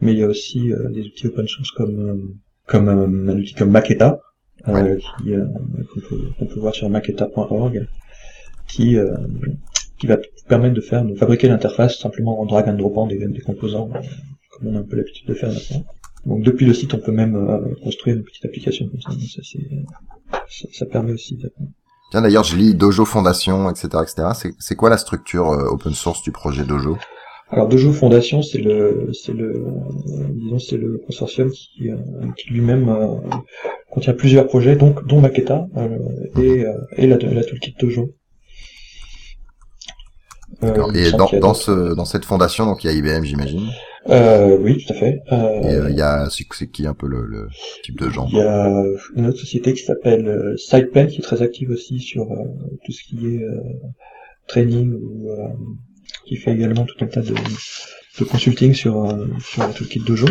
mais 0.00 0.12
il 0.12 0.18
y 0.18 0.22
a 0.22 0.28
aussi 0.28 0.72
euh, 0.72 0.88
des 0.90 1.02
outils 1.02 1.26
open 1.26 1.48
source 1.48 1.70
comme 1.72 2.34
comme 2.66 2.88
un 2.88 3.36
outil 3.36 3.54
comme 3.54 3.70
Maketa, 3.70 4.20
ouais. 4.68 4.98
qu'on 5.26 6.00
peut, 6.00 6.46
peut, 6.46 6.60
voir 6.60 6.72
sur 6.72 6.88
maketa.org, 6.88 7.88
qui 8.68 8.96
qui 10.00 10.06
va 10.06 10.16
permettre 10.48 10.74
de 10.74 10.80
faire, 10.80 11.04
de 11.04 11.14
fabriquer 11.14 11.48
l'interface 11.48 11.98
simplement 11.98 12.40
en 12.40 12.46
drag 12.46 12.68
and 12.68 12.74
dropant 12.74 13.06
des, 13.06 13.18
des 13.18 13.40
composants, 13.40 13.90
euh, 13.94 14.00
comme 14.50 14.68
on 14.68 14.76
a 14.76 14.80
un 14.80 14.82
peu 14.82 14.96
l'habitude 14.96 15.28
de 15.28 15.34
faire 15.34 15.50
maintenant. 15.50 15.84
Donc 16.24 16.42
depuis 16.42 16.66
le 16.66 16.74
site, 16.74 16.94
on 16.94 16.98
peut 16.98 17.12
même 17.12 17.36
euh, 17.36 17.74
construire 17.84 18.16
une 18.16 18.24
petite 18.24 18.44
application 18.46 18.88
comme 18.88 19.00
ça. 19.00 19.10
ça, 19.10 19.42
ça, 20.48 20.68
ça, 20.72 20.86
permet 20.86 21.12
aussi 21.12 21.36
de... 21.36 21.52
Tiens, 22.10 22.22
d'ailleurs, 22.22 22.44
je 22.44 22.56
lis 22.56 22.74
Dojo 22.74 23.04
Fondation, 23.04 23.70
etc., 23.70 23.88
etc. 24.02 24.52
C'est 24.58 24.74
quoi 24.74 24.88
la 24.88 24.96
structure 24.96 25.50
euh, 25.50 25.68
open 25.68 25.92
source 25.92 26.22
du 26.22 26.32
projet 26.32 26.64
Dojo? 26.64 26.96
Alors 27.50 27.68
Dojo 27.68 27.92
Fondation, 27.92 28.42
c'est 28.42 28.60
le, 28.60 29.10
c'est 29.12 29.32
le, 29.32 29.66
disons, 30.30 30.58
c'est 30.58 30.76
le 30.76 31.02
consortium 31.04 31.50
qui, 31.50 31.90
qui 32.36 32.50
lui-même 32.50 33.20
contient 33.90 34.14
plusieurs 34.14 34.46
projets, 34.46 34.76
donc 34.76 35.04
dont 35.08 35.20
Maketa 35.20 35.66
et, 36.38 36.64
et 36.96 37.06
la, 37.08 37.16
la 37.16 37.44
toolkit 37.44 37.74
Dojo. 37.80 38.14
Euh, 40.62 40.92
et 40.92 41.12
dans, 41.12 41.30
dans, 41.40 41.54
ce, 41.54 41.94
dans 41.94 42.04
cette 42.04 42.24
fondation, 42.24 42.66
donc 42.66 42.84
il 42.84 42.88
y 42.88 42.90
a 42.90 42.92
IBM, 42.92 43.24
j'imagine? 43.24 43.70
Euh, 44.08 44.58
oui, 44.58 44.84
tout 44.84 44.92
à 44.92 44.96
fait. 44.96 45.22
Euh, 45.32 45.62
et 45.62 45.74
euh, 45.74 45.90
il 45.90 45.96
y 45.96 46.02
a, 46.02 46.28
c'est 46.30 46.70
qui 46.70 46.86
un 46.86 46.94
peu 46.94 47.06
le, 47.06 47.24
le, 47.26 47.48
type 47.82 47.98
de 47.98 48.10
gens? 48.10 48.26
Il 48.30 48.38
y 48.38 48.42
a 48.42 48.82
une 49.16 49.26
autre 49.26 49.38
société 49.38 49.72
qui 49.74 49.82
s'appelle 49.84 50.26
euh, 50.26 50.56
SidePlan, 50.56 51.06
qui 51.06 51.18
est 51.18 51.22
très 51.22 51.42
active 51.42 51.70
aussi 51.70 52.00
sur 52.00 52.26
tout 52.84 52.92
ce 52.92 53.02
qui 53.04 53.26
est 53.26 53.42
training 54.48 54.92
ou 54.94 55.30
qui 56.26 56.36
fait 56.36 56.52
également 56.52 56.84
tout 56.84 56.96
un 57.04 57.06
tas 57.06 57.22
de, 57.22 57.34
de 57.34 58.24
consulting 58.24 58.74
sur 58.74 59.06
sur 59.38 59.66
le 59.66 59.72
toolkit 59.72 60.00
Dojo. 60.00 60.26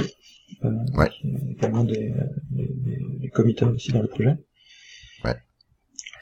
ouais. 0.95 1.09
Qui 1.09 1.27
est 1.27 1.51
également 1.57 1.83
des, 1.83 2.13
des, 2.51 2.99
des, 3.19 3.29
comités 3.29 3.65
aussi 3.65 3.91
dans 3.91 4.01
le 4.01 4.07
projet. 4.07 4.35
Ouais. 5.23 5.35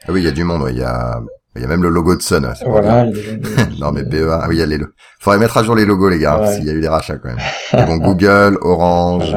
Ah 0.06 0.12
oui, 0.12 0.20
il 0.20 0.24
y 0.24 0.28
a 0.28 0.32
du 0.32 0.44
monde. 0.44 0.66
Il 0.70 0.78
y 0.78 0.82
a 0.82 1.20
il 1.58 1.62
y 1.62 1.64
a 1.64 1.68
même 1.68 1.82
le 1.82 1.88
logo 1.88 2.16
de 2.16 2.22
Sun. 2.22 2.48
Voilà. 2.64 3.06
non 3.80 3.92
mais 3.92 4.04
BEA, 4.04 4.30
ah 4.30 4.46
oui, 4.48 4.56
il 4.56 4.58
y 4.58 4.62
a 4.62 4.66
les. 4.66 4.78
Faudrait 5.20 5.38
mettre 5.38 5.56
à 5.58 5.64
jour 5.64 5.74
les 5.74 5.84
logos 5.84 6.08
les 6.08 6.18
gars, 6.18 6.46
s'il 6.46 6.64
y 6.64 6.70
a 6.70 6.72
eu 6.72 6.80
des 6.80 6.88
rachats 6.88 7.18
quand 7.18 7.28
même. 7.28 7.86
bon, 7.86 7.96
Google, 7.96 8.56
Orange, 8.62 9.34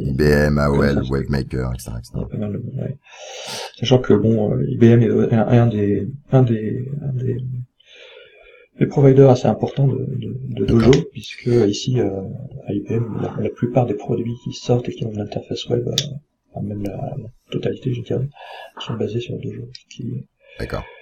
IBM, 0.00 0.58
AOL, 0.58 1.02
Wavemaker, 1.10 1.72
etc. 1.72 1.90
Sachant 3.78 3.98
que 3.98 4.14
bon, 4.14 4.54
euh, 4.54 4.64
IBM 4.68 5.02
est 5.02 5.34
un, 5.34 5.66
des, 5.66 6.08
un 6.32 6.42
des, 6.42 6.88
un 7.02 7.12
des, 7.12 7.36
des 8.78 8.86
providers 8.86 9.30
assez 9.30 9.46
importants 9.46 9.86
de, 9.86 9.98
de, 9.98 10.36
de 10.48 10.64
Dojo, 10.64 10.92
puisque 11.12 11.46
ici 11.46 12.00
euh, 12.00 12.10
à 12.66 12.72
IBM, 12.72 13.22
la, 13.40 13.48
plupart 13.50 13.86
des 13.86 13.94
produits 13.94 14.34
qui 14.44 14.52
sortent 14.52 14.88
et 14.88 14.92
qui 14.92 15.04
ont 15.04 15.12
une 15.12 15.20
interface 15.20 15.66
web, 15.68 15.86
euh, 15.88 16.60
même 16.60 16.82
la, 16.82 16.92
la, 16.92 17.28
totalité, 17.50 17.94
je 17.94 18.02
dirais, 18.02 18.28
sont 18.80 18.94
basés 18.94 19.20
sur 19.20 19.36
Dojo. 19.38 19.62
D'accord. 20.58 20.82
Qui, 20.82 20.82
euh, 20.82 20.93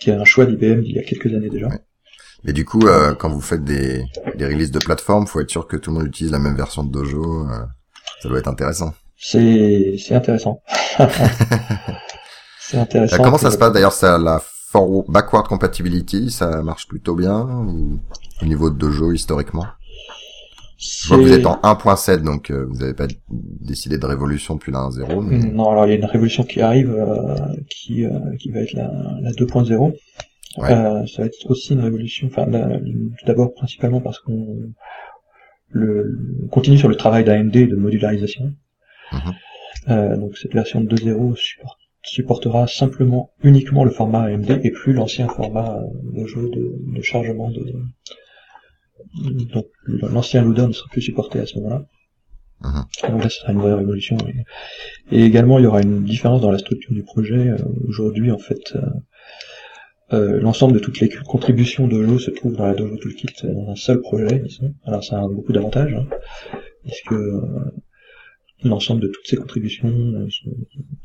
qui 0.00 0.10
a 0.10 0.20
un 0.20 0.24
choix 0.24 0.46
d'IBM 0.46 0.82
d'il 0.82 0.96
y 0.96 0.98
a 0.98 1.02
quelques 1.02 1.32
années 1.34 1.50
déjà. 1.50 1.68
Mais 2.44 2.52
du 2.52 2.64
coup, 2.64 2.86
euh, 2.86 3.14
quand 3.14 3.28
vous 3.28 3.40
faites 3.40 3.64
des, 3.64 4.04
des 4.36 4.46
releases 4.46 4.70
de 4.70 4.78
plateforme, 4.78 5.26
faut 5.26 5.40
être 5.40 5.50
sûr 5.50 5.66
que 5.66 5.76
tout 5.76 5.90
le 5.90 5.98
monde 5.98 6.06
utilise 6.06 6.32
la 6.32 6.38
même 6.38 6.56
version 6.56 6.84
de 6.84 6.90
Dojo. 6.90 7.46
Euh, 7.48 7.66
ça 8.22 8.28
doit 8.28 8.38
être 8.38 8.48
intéressant. 8.48 8.94
C'est 9.16 9.96
c'est 9.98 10.14
intéressant. 10.14 10.62
c'est 12.58 12.78
intéressant. 12.78 13.22
comment 13.22 13.36
ça 13.36 13.50
se 13.50 13.58
passe 13.58 13.72
d'ailleurs 13.72 13.92
Ça 13.92 14.16
la 14.16 14.40
forward, 14.70 15.06
backward 15.08 15.46
compatibility, 15.48 16.30
ça 16.30 16.62
marche 16.62 16.86
plutôt 16.86 17.14
bien 17.14 17.46
au 18.42 18.46
niveau 18.46 18.70
de 18.70 18.76
Dojo 18.76 19.12
historiquement? 19.12 19.66
Je 20.80 21.10
que 21.10 21.20
vous 21.20 21.32
êtes 21.32 21.46
en 21.46 21.56
1.7, 21.56 22.22
donc 22.22 22.50
euh, 22.50 22.64
vous 22.64 22.78
n'avez 22.78 22.94
pas 22.94 23.06
décidé 23.28 23.98
de 23.98 24.06
révolution 24.06 24.54
depuis 24.54 24.72
la 24.72 24.78
1.0. 24.78 25.20
Mais... 25.20 25.38
Non, 25.38 25.70
alors 25.70 25.84
il 25.84 25.90
y 25.90 25.92
a 25.92 25.96
une 25.96 26.06
révolution 26.06 26.42
qui 26.42 26.62
arrive, 26.62 26.90
euh, 26.90 27.36
qui, 27.68 28.06
euh, 28.06 28.18
qui 28.38 28.50
va 28.50 28.60
être 28.60 28.72
la, 28.72 28.90
la 29.20 29.30
2.0. 29.32 29.92
Ouais. 30.56 30.68
ça 30.68 31.22
va 31.22 31.26
être 31.26 31.50
aussi 31.50 31.74
une 31.74 31.80
révolution, 31.80 32.26
enfin 32.26 32.44
tout 32.46 33.26
d'abord 33.26 33.54
principalement 33.54 34.00
parce 34.00 34.18
qu'on 34.18 34.72
le, 35.68 36.18
continue 36.50 36.76
sur 36.76 36.88
le 36.88 36.96
travail 36.96 37.24
d'AMD 37.24 37.52
de 37.52 37.76
modularisation. 37.76 38.52
Mm-hmm. 39.12 40.18
donc 40.18 40.36
cette 40.36 40.52
version 40.52 40.82
2.0 40.82 41.36
support, 41.36 41.78
supportera 42.02 42.66
simplement 42.66 43.30
uniquement 43.44 43.84
le 43.84 43.90
format 43.90 44.22
AMD 44.22 44.60
et 44.64 44.70
plus 44.72 44.92
l'ancien 44.92 45.28
format 45.28 45.78
de 46.02 46.26
jeu 46.26 46.48
de, 46.48 46.96
de 46.96 47.02
chargement 47.02 47.50
de, 47.50 47.72
donc 49.14 49.66
l'ancien 49.86 50.42
loader 50.42 50.66
ne 50.68 50.72
sera 50.72 50.88
plus 50.90 51.02
supporté 51.02 51.38
à 51.40 51.46
ce 51.46 51.56
moment-là. 51.58 51.86
Mhm. 52.62 53.10
Donc 53.10 53.22
là, 53.22 53.28
ce 53.28 53.40
sera 53.40 53.52
une 53.52 53.60
vraie 53.60 53.74
révolution. 53.74 54.16
Et, 55.10 55.16
et 55.16 55.24
également, 55.24 55.58
il 55.58 55.64
y 55.64 55.66
aura 55.66 55.80
une 55.80 56.04
différence 56.04 56.40
dans 56.40 56.50
la 56.50 56.58
structure 56.58 56.92
du 56.92 57.02
projet. 57.02 57.48
Euh, 57.48 57.58
Aujourd'hui, 57.88 58.30
en 58.30 58.38
fait, 58.38 58.76
euh, 58.76 58.80
euh, 60.12 60.40
l'ensemble 60.40 60.74
de 60.74 60.78
toutes 60.78 61.00
les 61.00 61.08
contributions 61.08 61.86
Dojo 61.86 62.18
se 62.18 62.30
trouve 62.30 62.56
dans 62.56 62.66
la 62.66 62.74
Dojo 62.74 62.96
Toolkit 62.96 63.28
dans 63.44 63.70
un 63.70 63.76
seul 63.76 64.00
projet. 64.00 64.40
disons. 64.40 64.74
Alors 64.84 65.04
ça 65.04 65.18
a 65.18 65.28
beaucoup 65.28 65.52
d'avantages, 65.52 65.94
hein, 65.94 66.06
puisque 66.82 67.14
l'ensemble 68.64 69.00
de 69.00 69.06
toutes 69.06 69.26
ces 69.26 69.36
contributions 69.36 70.28
sont, 70.28 70.50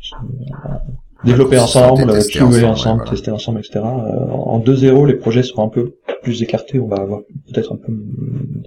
sont, 0.01 0.17
développées 1.23 1.57
Sont 1.57 1.63
ensemble, 1.63 2.11
testées 2.13 2.39
QA 2.39 2.45
ensemble, 2.45 2.65
ensemble, 2.65 2.91
ouais, 2.91 2.95
voilà. 3.05 3.11
testées 3.11 3.31
ensemble, 3.31 3.59
etc. 3.59 3.79
Euh, 3.79 3.79
en 4.31 4.59
2.0, 4.59 5.07
les 5.07 5.15
projets 5.15 5.43
seront 5.43 5.63
un 5.65 5.69
peu 5.69 5.95
plus 6.23 6.41
écartés. 6.43 6.79
On 6.79 6.87
va 6.87 6.97
avoir 6.97 7.21
peut-être 7.51 7.73
un 7.73 7.77
peu 7.77 7.93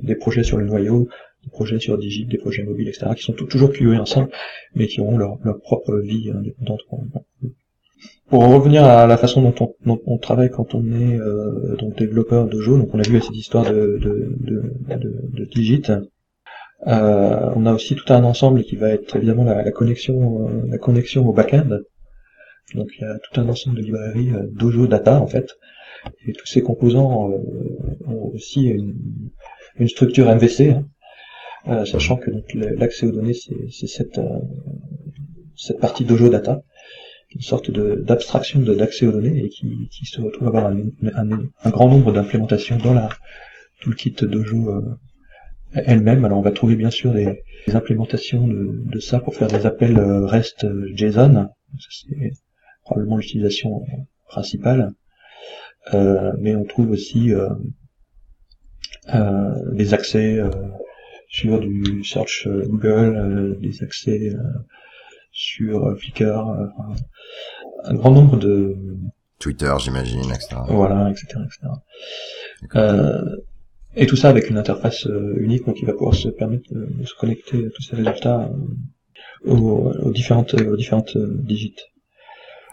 des 0.02 0.14
projets 0.14 0.42
sur 0.42 0.56
le 0.56 0.64
noyau, 0.66 1.08
des 1.44 1.50
projets 1.50 1.78
sur 1.78 1.98
Digit, 1.98 2.26
des 2.26 2.38
projets 2.38 2.62
mobiles, 2.64 2.88
etc., 2.88 3.06
qui 3.16 3.22
sont 3.22 3.32
tou- 3.32 3.46
toujours 3.46 3.72
QA 3.72 4.00
ensemble, 4.00 4.30
mais 4.74 4.86
qui 4.86 5.00
auront 5.00 5.18
leur, 5.18 5.38
leur 5.44 5.60
propre 5.60 5.96
vie 5.98 6.30
indépendante. 6.30 6.80
Pour 8.28 8.46
revenir 8.46 8.84
à 8.84 9.06
la 9.06 9.16
façon 9.16 9.40
dont 9.42 9.54
on, 9.60 9.74
dont 9.86 10.00
on 10.06 10.18
travaille 10.18 10.50
quand 10.50 10.74
on 10.74 10.84
est 10.86 11.18
euh, 11.18 11.76
donc 11.78 11.96
développeur 11.96 12.46
Dojo, 12.46 12.76
donc 12.76 12.90
on 12.92 12.98
a 12.98 13.02
vu 13.02 13.20
cette 13.22 13.34
histoire 13.36 13.64
de, 13.64 13.98
de, 14.02 14.36
de, 14.40 14.62
de, 14.96 15.14
de 15.32 15.44
Digit. 15.46 15.82
Euh, 16.86 17.50
on 17.56 17.66
a 17.66 17.72
aussi 17.72 17.94
tout 17.96 18.12
un 18.12 18.22
ensemble 18.24 18.62
qui 18.62 18.76
va 18.76 18.90
être 18.90 19.16
évidemment 19.16 19.44
la, 19.44 19.62
la 19.64 19.72
connexion, 19.72 20.46
euh, 20.46 20.66
la 20.68 20.78
connexion 20.78 21.26
au 21.28 21.32
back-end. 21.32 21.78
Donc 22.74 22.88
il 22.98 23.02
y 23.02 23.04
a 23.04 23.18
tout 23.18 23.40
un 23.40 23.48
ensemble 23.48 23.76
de 23.76 23.82
librairies 23.82 24.30
euh, 24.34 24.46
Dojo 24.52 24.86
Data 24.86 25.20
en 25.20 25.26
fait, 25.26 25.48
et 26.26 26.32
tous 26.32 26.46
ces 26.46 26.62
composants 26.62 27.30
euh, 27.30 27.38
ont 28.06 28.30
aussi 28.34 28.64
une, 28.66 28.94
une 29.78 29.88
structure 29.88 30.26
MVC, 30.34 30.70
hein. 30.70 30.86
Euh, 31.66 31.84
sachant 31.84 32.16
que 32.16 32.30
l'accès 32.54 33.04
aux 33.06 33.10
données 33.12 33.34
c'est 33.34 33.86
cette 33.88 34.20
cette 35.56 35.80
partie 35.80 36.04
Dojo 36.04 36.28
Data, 36.28 36.62
une 37.34 37.40
sorte 37.40 37.70
d'abstraction 37.70 38.60
d'accès 38.60 39.06
aux 39.06 39.12
données 39.12 39.44
et 39.44 39.48
qui, 39.48 39.88
qui 39.90 40.06
se 40.06 40.20
retrouve 40.20 40.48
avoir 40.48 40.66
un, 40.66 40.78
un- 41.14 41.48
un 41.64 41.70
grand 41.70 41.88
nombre 41.88 42.12
d'implémentations 42.12 42.78
dans 42.78 42.94
la 42.94 43.08
toolkit 43.80 44.14
Dojo 44.22 44.70
elle-même. 45.74 46.24
Alors 46.24 46.38
on 46.38 46.42
va 46.42 46.52
trouver 46.52 46.76
bien 46.76 46.90
sûr 46.90 47.12
des, 47.12 47.42
implémentations 47.74 48.46
de, 48.46 48.80
de 48.94 49.00
ça 49.00 49.18
pour 49.20 49.34
faire 49.34 49.48
des 49.48 49.66
appels 49.66 49.98
REST 50.00 50.64
JSON. 50.94 51.48
Probablement 52.88 53.18
l'utilisation 53.18 53.84
principale. 54.28 54.94
Euh, 55.92 56.32
mais 56.38 56.56
on 56.56 56.64
trouve 56.64 56.90
aussi 56.90 57.34
euh, 57.34 57.50
euh, 59.14 59.72
des 59.72 59.92
accès 59.92 60.40
sur 61.28 61.60
du 61.60 62.02
search 62.02 62.48
Google, 62.48 63.58
des 63.60 63.82
accès 63.82 64.32
sur 65.32 65.98
Flickr, 65.98 66.56
un 67.84 67.94
grand 67.94 68.10
nombre 68.10 68.38
de 68.38 68.74
Twitter, 69.38 69.74
j'imagine, 69.80 70.30
etc. 70.30 70.56
voilà, 70.68 71.10
etc., 71.10 71.40
etc. 71.44 71.68
Euh, 72.74 73.36
et 73.96 74.06
tout 74.06 74.16
ça 74.16 74.30
avec 74.30 74.48
une 74.48 74.56
interface 74.56 75.06
unique, 75.36 75.66
donc 75.66 75.76
qui 75.76 75.84
va 75.84 75.92
pouvoir 75.92 76.14
se 76.14 76.28
permettre 76.28 76.72
de, 76.72 77.04
se 77.04 77.14
connecter 77.14 77.66
à 77.66 77.70
tous 77.70 77.82
ces 77.82 77.96
résultats 77.96 78.50
aux, 79.44 79.92
aux 80.02 80.12
différentes, 80.12 80.54
aux 80.54 80.76
différentes 80.76 81.18
digits. 81.18 81.76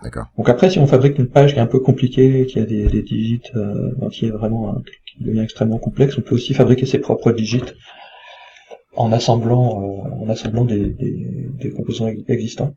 D'accord. 0.04 0.26
Donc 0.38 0.50
après, 0.50 0.70
si 0.70 0.78
on 0.80 0.88
fabrique 0.88 1.18
une 1.18 1.28
page 1.30 1.54
qui 1.54 1.60
est 1.60 1.62
un 1.62 1.68
peu 1.68 1.80
compliquée, 1.80 2.46
qui 2.46 2.60
a 2.60 2.66
des, 2.66 2.86
des 2.88 3.02
digits, 3.02 3.42
euh, 3.56 3.92
qui 4.12 4.26
est 4.28 4.30
vraiment 4.30 4.76
un 4.76 4.84
qui 5.06 5.24
devient 5.24 5.40
extrêmement 5.40 5.78
complexe, 5.80 6.18
on 6.18 6.22
peut 6.22 6.36
aussi 6.36 6.54
fabriquer 6.54 6.86
ses 6.86 7.00
propres 7.00 7.32
digits 7.32 7.64
en 8.96 9.12
assemblant, 9.12 9.82
euh, 9.82 10.24
en 10.24 10.30
assemblant 10.30 10.66
des, 10.66 10.90
des, 10.90 11.48
des 11.62 11.70
composants 11.72 12.08
ex- 12.08 12.24
existants. 12.28 12.76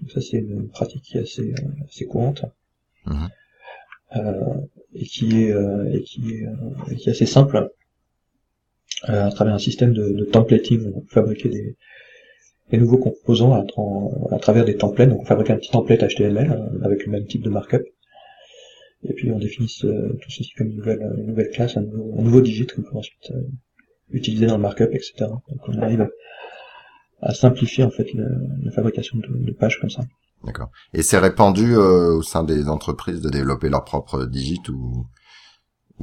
Donc 0.00 0.10
ça, 0.12 0.20
c'est 0.20 0.38
une 0.38 0.68
pratique 0.68 1.02
qui 1.02 1.18
est 1.18 1.22
assez, 1.22 1.54
assez 1.88 2.06
courante. 2.06 2.44
Euh, 4.14 4.54
et 4.94 5.04
qui 5.04 5.42
est, 5.44 5.54
et 5.92 6.02
qui 6.02 6.32
est, 6.34 6.46
et 6.90 6.96
qui 6.96 7.08
est 7.08 7.12
assez 7.12 7.26
simple 7.26 7.70
euh, 9.08 9.26
à 9.26 9.30
travers 9.30 9.54
un 9.54 9.58
système 9.58 9.92
de, 9.92 10.12
de 10.12 10.24
templating. 10.24 10.92
On 10.94 11.00
peut 11.00 11.06
fabriquer 11.10 11.48
des, 11.48 11.76
des 12.70 12.78
nouveaux 12.78 12.98
composants 12.98 13.52
à, 13.52 13.62
tra- 13.62 14.34
à 14.34 14.38
travers 14.38 14.64
des 14.64 14.76
templates. 14.76 15.08
Donc 15.08 15.20
on 15.22 15.24
fabrique 15.24 15.50
un 15.50 15.56
petit 15.56 15.70
template 15.70 16.02
HTML 16.02 16.50
euh, 16.50 16.84
avec 16.84 17.04
le 17.04 17.12
même 17.12 17.26
type 17.26 17.42
de 17.42 17.50
markup. 17.50 17.82
Et 19.04 19.12
puis 19.12 19.30
on 19.30 19.38
définit 19.38 19.68
tout 19.68 20.30
ceci 20.30 20.50
comme 20.56 20.68
une 20.68 20.76
nouvelle, 21.26 21.50
classe, 21.50 21.76
un 21.76 21.82
nouveau, 21.82 22.14
un 22.18 22.22
nouveau 22.22 22.40
digit 22.40 22.66
qu'on 22.66 22.82
peut 22.82 22.96
ensuite 22.96 23.30
euh, 23.30 23.42
utiliser 24.10 24.46
dans 24.46 24.56
le 24.56 24.62
markup, 24.62 24.88
etc. 24.92 25.12
Donc 25.20 25.60
on 25.68 25.78
arrive 25.80 26.08
à, 27.20 27.34
simplifier 27.34 27.84
en 27.84 27.90
fait 27.90 28.06
la 28.14 28.70
fabrication 28.72 29.18
de, 29.18 29.52
pages 29.52 29.80
comme 29.80 29.90
ça. 29.90 30.02
D'accord. 30.44 30.70
Et 30.92 31.02
c'est 31.02 31.18
répandu 31.18 31.74
euh, 31.74 32.14
au 32.14 32.22
sein 32.22 32.42
des 32.42 32.68
entreprises 32.68 33.20
de 33.20 33.30
développer 33.30 33.68
leur 33.68 33.84
propre 33.84 34.24
digit 34.26 34.62
ou 34.68 35.06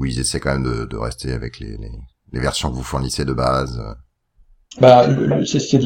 ils 0.06 0.19
essaient 0.19 0.39
quand 0.39 0.58
même 0.58 0.88
de, 0.88 0.95
rester 0.95 1.32
avec 1.32 1.60
les, 1.60 1.78
les, 1.78 1.91
les 2.32 2.39
versions 2.39 2.69
que 2.69 2.76
vous 2.76 2.84
fournissez 2.84 3.26
de 3.26 3.34
base. 3.34 3.82
Bah, 4.82 5.06
c'est 5.46 5.78
de 5.78 5.86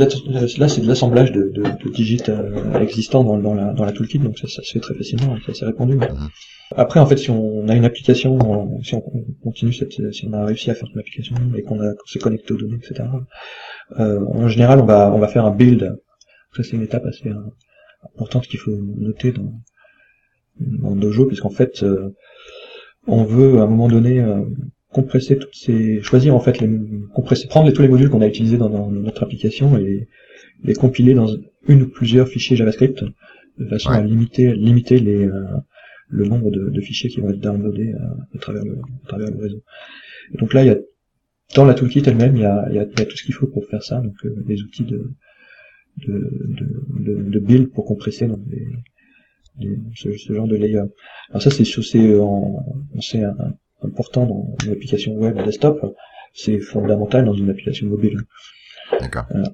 là, 0.60 0.68
c'est 0.70 0.82
de 0.82 0.88
l'assemblage 0.88 1.32
de, 1.34 1.44
de, 1.54 1.62
de 1.62 1.90
digits 1.94 2.22
euh, 2.30 2.80
existants 2.80 3.24
dans, 3.24 3.38
dans, 3.38 3.54
la, 3.54 3.74
dans 3.74 3.84
la 3.84 3.92
toolkit, 3.92 4.20
donc 4.20 4.38
ça, 4.40 4.48
ça 4.48 4.62
se 4.64 4.72
fait 4.72 4.80
très 4.80 4.94
facilement, 4.96 5.36
c'est 5.46 5.52
assez 5.52 5.66
répandu. 5.66 5.96
mais- 5.96 6.08
Mhm. 6.10 6.30
Après, 6.76 7.00
en 7.00 7.06
fait, 7.06 7.18
si 7.18 7.30
on 7.30 7.68
a 7.70 7.76
une 7.76 7.86
application, 7.86 8.38
on- 8.38 8.82
si 8.84 8.94
on 8.96 9.02
continue 9.44 9.74
cette, 9.74 9.94
si 10.14 10.26
on 10.28 10.34
a 10.34 10.46
réussi 10.46 10.70
à 10.70 10.76
faire 10.76 10.90
une 10.94 11.00
application 11.00 11.36
et 11.56 11.62
qu'on 11.64 11.80
a 11.82 11.94
qu'on 11.94 12.06
s'est 12.06 12.20
connecté 12.20 12.54
aux 12.54 12.58
données, 12.58 12.76
etc. 12.78 13.10
euh, 14.00 14.20
en 14.26 14.48
général, 14.48 14.80
on 14.80 14.86
va 14.86 15.12
on 15.14 15.20
va 15.20 15.28
faire 15.28 15.46
un 15.46 15.52
build. 15.52 15.98
Ça, 16.56 16.64
c'est 16.64 16.76
une 16.78 16.82
étape 16.84 17.06
assez 17.06 17.30
euh, 17.30 17.36
importante 18.16 18.48
qu'il 18.48 18.60
faut 18.60 18.76
noter 18.98 19.32
dans, 19.32 19.54
dans 20.60 20.96
Dojo, 20.96 21.26
puisqu'en 21.26 21.50
fait, 21.50 21.84
euh, 21.84 22.10
on 23.08 23.24
veut 23.24 23.60
à 23.60 23.64
un 23.64 23.68
moment 23.68 23.88
donné 23.90 24.20
euh, 24.20 24.42
compresser 25.00 25.34
toutes 25.42 25.56
ces, 25.64 26.02
choisir 26.10 26.32
en 26.40 26.42
fait 26.46 26.56
les, 26.62 26.70
compresser, 27.18 27.46
prendre 27.54 27.68
les, 27.68 27.74
tous 27.76 27.84
les 27.86 27.88
modules 27.94 28.10
qu'on 28.12 28.22
a 28.28 28.28
utilisés 28.36 28.58
dans, 28.64 28.70
dans 28.78 28.90
notre 29.08 29.22
application 29.26 29.68
et 29.78 30.08
les, 30.68 30.74
compiler 30.86 31.14
dans 31.22 31.30
une 31.72 31.82
ou 31.84 31.90
plusieurs 32.00 32.28
fichiers 32.36 32.56
JavaScript 32.60 33.00
de 33.62 33.66
façon 33.74 33.90
Ouais. 33.92 33.98
à 33.98 34.02
limiter, 34.12 34.46
limiter 34.68 34.98
les, 35.08 35.24
euh, 35.26 35.44
le 36.20 36.24
nombre 36.32 36.50
de, 36.58 36.64
de 36.78 36.82
fichiers 36.88 37.10
qui 37.12 37.20
vont 37.22 37.30
être 37.34 37.40
downloadés 37.48 37.92
euh, 37.94 38.36
à, 38.36 38.38
travers 38.46 38.64
le, 38.70 38.76
à 39.04 39.08
travers 39.12 39.30
le 39.36 39.40
réseau. 39.46 39.62
Et 40.34 40.38
donc 40.42 40.50
là, 40.56 40.62
il 40.64 40.68
y 40.72 40.76
a 40.76 40.78
dans 41.56 41.66
la 41.70 41.74
toolkit 41.78 42.04
elle-même, 42.10 42.36
il 42.36 42.42
y 42.42 42.46
a, 42.46 42.66
il 42.72 42.76
y, 42.78 42.80
a, 42.80 42.86
il 42.94 43.00
y 43.00 43.02
a 43.02 43.06
tout 43.10 43.18
ce 43.20 43.24
qu'il 43.26 43.34
faut 43.40 43.48
pour 43.56 43.66
faire 43.72 43.84
ça, 43.90 43.96
donc 44.08 44.16
euh, 44.26 44.36
les 44.50 44.58
outils 44.66 44.84
de, 44.94 45.00
de, 46.06 46.16
de, 47.06 47.14
de, 47.36 47.40
build 47.48 47.66
pour 47.74 47.86
compresser 47.86 48.26
donc, 48.28 48.42
les, 48.54 48.66
les- 49.62 49.80
ce, 49.96 50.08
ce 50.26 50.34
genre 50.34 50.48
de 50.54 50.56
layer. 50.64 50.82
Alors 51.30 51.42
ça, 51.46 51.52
c'est 51.56 51.64
c'est 51.66 52.20
en- 52.20 52.64
c'est 53.08 53.24
un- 53.24 53.54
important 53.84 54.26
dans 54.26 54.56
une 54.66 54.72
application 54.74 55.14
web 55.14 55.44
desktop, 55.44 55.80
c'est 56.34 56.60
fondamental 56.60 57.26
dans 57.26 57.34
une 57.34 57.50
application 57.50 57.88
mobile. 57.88 58.18
D'accord. 59.00 59.26
Voilà. 59.30 59.50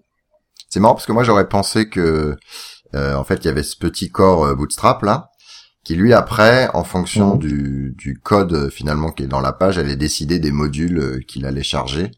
C'est 0.70 0.80
marrant 0.80 0.96
parce 0.96 1.06
que 1.06 1.12
moi 1.12 1.24
j'aurais 1.24 1.48
pensé 1.50 1.88
que 1.90 2.36
euh, 2.96 3.16
en 3.16 3.24
fait 3.24 3.44
il 3.44 3.46
y 3.46 3.50
avait 3.50 3.64
ce 3.64 3.78
petit 3.78 4.10
corps 4.10 4.46
euh, 4.46 4.56
Bootstrap 4.56 5.02
là 5.04 5.30
qui 5.84 5.96
lui 5.96 6.14
après 6.14 6.70
en 6.74 6.84
fonction 6.84 7.34
Mhm. 7.36 7.40
du, 7.40 7.96
du 7.98 8.20
code 8.20 8.54
euh, 8.54 8.70
finalement 8.70 9.12
qui 9.12 9.24
est 9.24 9.28
dans 9.28 9.42
la 9.42 9.54
page 9.54 9.78
allait 9.78 9.96
décider 9.96 10.40
des 10.40 10.52
modules 10.52 10.98
euh, 11.00 11.20
qu'il 11.28 11.46
allait 11.46 11.64
charger. 11.64 12.12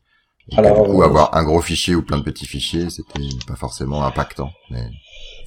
Et 0.51 0.57
Alors, 0.59 0.75
que, 0.75 0.81
du 0.89 0.89
coup 0.95 1.01
euh, 1.01 1.05
avoir 1.05 1.35
un 1.35 1.43
gros 1.43 1.61
fichier 1.61 1.95
ou 1.95 2.03
plein 2.03 2.17
de 2.17 2.23
petits 2.23 2.45
fichiers 2.45 2.89
c'était 2.89 3.19
pas 3.47 3.55
forcément 3.55 4.03
impactant 4.05 4.51
mais 4.71 4.83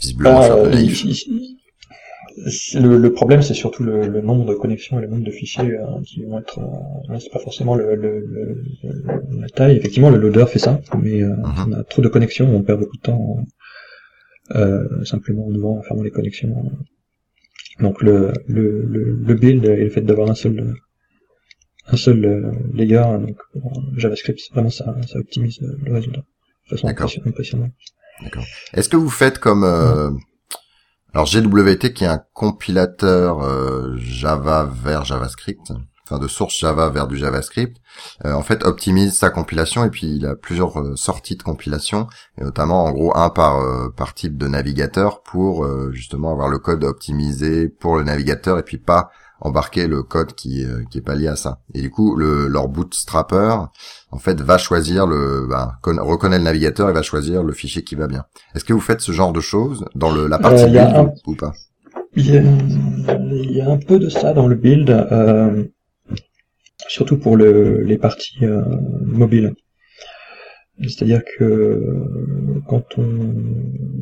visiblement 0.01 0.43
faire 0.43 0.57
de 0.57 0.61
euh, 0.69 0.71
naïf. 0.71 1.05
il- 1.05 1.11
il- 1.11 1.59
le, 2.75 2.99
le 2.99 3.13
problème, 3.13 3.43
c'est 3.43 3.55
surtout 3.55 3.83
le, 3.85 4.07
le 4.09 4.21
nombre 4.21 4.45
de 4.47 4.55
connexions 4.55 4.99
et 4.99 5.03
le 5.03 5.09
nombre 5.09 5.25
de 5.25 5.31
fichiers 5.31 5.73
euh, 5.75 5.85
qui 6.07 6.25
vont 6.25 6.39
être. 6.39 6.59
Euh, 6.59 7.19
c'est 7.19 7.33
pas 7.33 7.39
forcément 7.39 7.75
le, 7.75 7.95
le- 7.95 8.63
la 9.41 9.49
taille. 9.49 9.77
Effectivement, 9.77 10.11
le 10.11 10.19
loader 10.19 10.47
fait 10.47 10.59
ça, 10.59 10.81
mais 11.03 11.23
euh, 11.23 11.29
Mhm. 11.37 11.65
on 11.69 11.73
a 11.73 11.85
trop 11.85 12.03
de 12.03 12.09
connexions, 12.09 12.49
on 12.55 12.63
perd 12.63 12.81
beaucoup 12.81 12.97
de 12.97 13.03
temps 13.03 13.39
euh, 14.55 15.05
simplement 15.05 15.47
en 15.47 15.53
ouvrant, 15.55 15.79
en 15.79 15.83
fermant 15.83 16.03
les 16.03 16.11
connexions. 16.11 16.55
Donc 17.81 18.03
le, 18.03 18.33
le, 18.49 18.83
le, 18.83 19.03
le 19.29 19.35
build 19.35 19.65
et 19.65 19.85
le 19.85 19.91
fait 19.91 20.01
d'avoir 20.03 20.31
un 20.31 20.35
seul 20.35 20.75
un 21.91 21.97
seul 21.97 22.25
euh, 22.25 22.53
layer, 22.75 23.03
donc 23.25 23.37
JavaScript, 23.97 24.41
vraiment 24.53 24.69
ça, 24.71 24.95
ça 25.07 25.19
optimise 25.19 25.59
le 25.61 25.93
résultat 25.95 26.21
de 26.21 26.69
façon 26.71 26.87
D'accord. 26.87 27.05
impression- 27.07 27.23
impressionnante. 27.27 27.73
Est-ce 28.75 28.89
que 28.89 28.97
vous 28.97 29.09
faites 29.11 29.39
comme 29.39 29.65
alors 31.15 31.27
GWT 31.27 31.93
qui 31.95 32.05
est 32.05 32.09
un 32.09 32.23
compilateur 32.35 33.43
euh, 33.43 33.97
Java 33.97 34.69
vers 34.71 35.05
JavaScript, 35.05 35.73
enfin 36.05 36.19
de 36.19 36.29
source 36.29 36.59
Java 36.59 36.91
vers 36.91 37.07
du 37.07 37.17
JavaScript, 37.17 37.79
euh, 38.25 38.33
en 38.35 38.43
fait 38.43 38.65
optimise 38.65 39.17
sa 39.17 39.31
compilation 39.31 39.85
et 39.85 39.91
puis 39.91 40.07
il 40.07 40.27
a 40.27 40.37
plusieurs 40.37 40.79
euh, 40.79 40.97
sorties 40.97 41.37
de 41.37 41.43
compilation, 41.43 42.09
et 42.39 42.45
notamment 42.45 42.85
en 42.85 42.93
gros 42.93 43.17
un 43.17 43.31
par 43.31 43.63
par 43.97 44.13
type 44.13 44.37
de 44.37 44.49
navigateur 44.49 45.23
pour 45.23 45.67
justement 45.93 46.33
avoir 46.33 46.49
le 46.49 46.59
code 46.59 46.85
optimisé 46.85 47.69
pour 47.69 47.97
le 47.97 48.05
navigateur 48.05 48.59
et 48.59 48.63
puis 48.63 48.79
pas 48.79 49.11
embarquer 49.41 49.87
le 49.87 50.03
code 50.03 50.35
qui 50.35 50.65
qui 50.91 50.99
est 50.99 51.03
pas 51.03 51.15
lié 51.15 51.29
à 51.29 51.37
ça. 51.37 51.61
Et 51.75 51.81
du 51.81 51.91
coup, 51.91 52.17
le, 52.17 52.49
leur 52.49 52.69
bootstrapper 52.69 53.57
en 54.11 54.19
fait 54.19 54.41
va 54.41 54.59
choisir 54.59 55.07
le 55.07 55.47
ben, 55.49 55.73
reconnaît 55.83 56.39
le 56.39 56.45
navigateur 56.45 56.89
et 56.89 56.93
va 56.93 57.03
choisir 57.03 57.43
le 57.43 57.53
fichier 57.53 57.83
qui 57.83 57.95
va 57.95 58.07
bien. 58.07 58.25
Est-ce 58.55 58.65
que 58.65 58.73
vous 58.73 58.81
faites 58.81 59.01
ce 59.01 59.13
genre 59.13 59.33
de 59.33 59.41
choses 59.41 59.85
dans 59.95 60.11
le, 60.11 60.27
la 60.27 60.39
partie 60.39 60.67
build 60.67 61.13
ou, 61.27 61.35
pas? 61.35 61.53
Il 62.17 62.27
y, 62.27 63.61
a, 63.61 63.71
un 63.71 63.77
peu 63.77 63.99
de 63.99 64.09
ça 64.09 64.33
dans 64.33 64.49
le 64.49 64.57
build, 64.57 64.91
euh, 64.91 65.65
surtout 66.89 67.19
pour 67.19 67.37
le, 67.37 67.83
les 67.83 67.99
parties 67.99 68.45
euh, 68.45 68.63
mobiles. 69.03 69.55
C'est-à-dire 70.81 71.23
que 71.25 71.83
quand 72.67 72.99
on, 72.99 73.35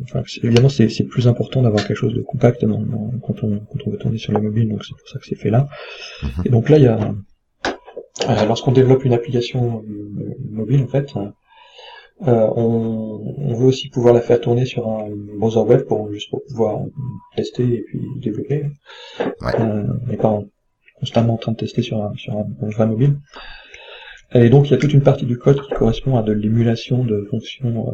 enfin, 0.03 0.21
évidemment, 0.43 0.69
c'est 0.69 1.03
plus 1.05 1.27
important 1.27 1.63
d'avoir 1.63 1.85
quelque 1.85 1.97
chose 1.97 2.13
de 2.13 2.21
compact 2.21 2.61
quand, 2.61 3.43
on, 3.43 3.59
quand 3.59 3.87
on 3.87 3.89
veut 3.89 3.97
tourner 3.97 4.17
sur 4.17 4.33
les 4.33 4.41
mobiles, 4.41 4.69
donc 4.69 4.85
c'est 4.85 4.95
pour 4.95 5.07
ça 5.07 5.17
que 5.19 5.25
c'est 5.25 5.35
fait 5.35 5.49
là. 5.49 5.67
Mhm. 6.21 6.29
Et 6.45 6.49
donc 6.49 6.69
là, 6.69 6.77
il 6.77 6.83
y 6.83 6.87
a, 6.87 6.99
euh, 8.29 8.45
lorsqu'on 8.45 8.71
développe 8.71 9.05
une 9.05 9.13
application 9.13 9.83
euh, 9.87 10.35
mobile, 10.49 10.83
en 10.83 10.87
fait, 10.87 11.13
euh, 12.27 12.49
on, 12.55 13.35
on, 13.37 13.53
veut 13.53 13.67
aussi 13.67 13.89
pouvoir 13.89 14.13
la 14.13 14.21
faire 14.21 14.41
tourner 14.41 14.65
sur 14.65 14.89
un 14.89 15.09
browser 15.37 15.59
web 15.59 15.81
pour 15.83 16.11
juste 16.11 16.31
pour 16.31 16.43
pouvoir 16.45 16.79
tester 17.35 17.63
et 17.63 17.83
puis 17.83 18.01
développer. 18.19 18.65
Ouais. 19.19 19.59
Euh, 19.59 19.83
on 20.03 20.07
n'est 20.07 20.17
pas 20.17 20.41
constamment 20.99 21.35
en 21.35 21.37
train 21.37 21.51
de 21.51 21.57
tester 21.57 21.83
sur 21.83 22.03
un, 22.03 22.13
sur 22.15 22.33
un, 22.33 22.45
vrai 22.61 22.87
mobile. 22.87 23.19
Et 24.33 24.49
donc 24.49 24.67
il 24.67 24.71
y 24.71 24.73
a 24.73 24.77
toute 24.77 24.93
une 24.93 25.01
partie 25.01 25.25
du 25.25 25.37
code 25.37 25.61
qui 25.61 25.73
correspond 25.73 26.17
à 26.17 26.23
de 26.23 26.33
l'émulation 26.33 27.03
de 27.03 27.27
fonctions 27.29 27.93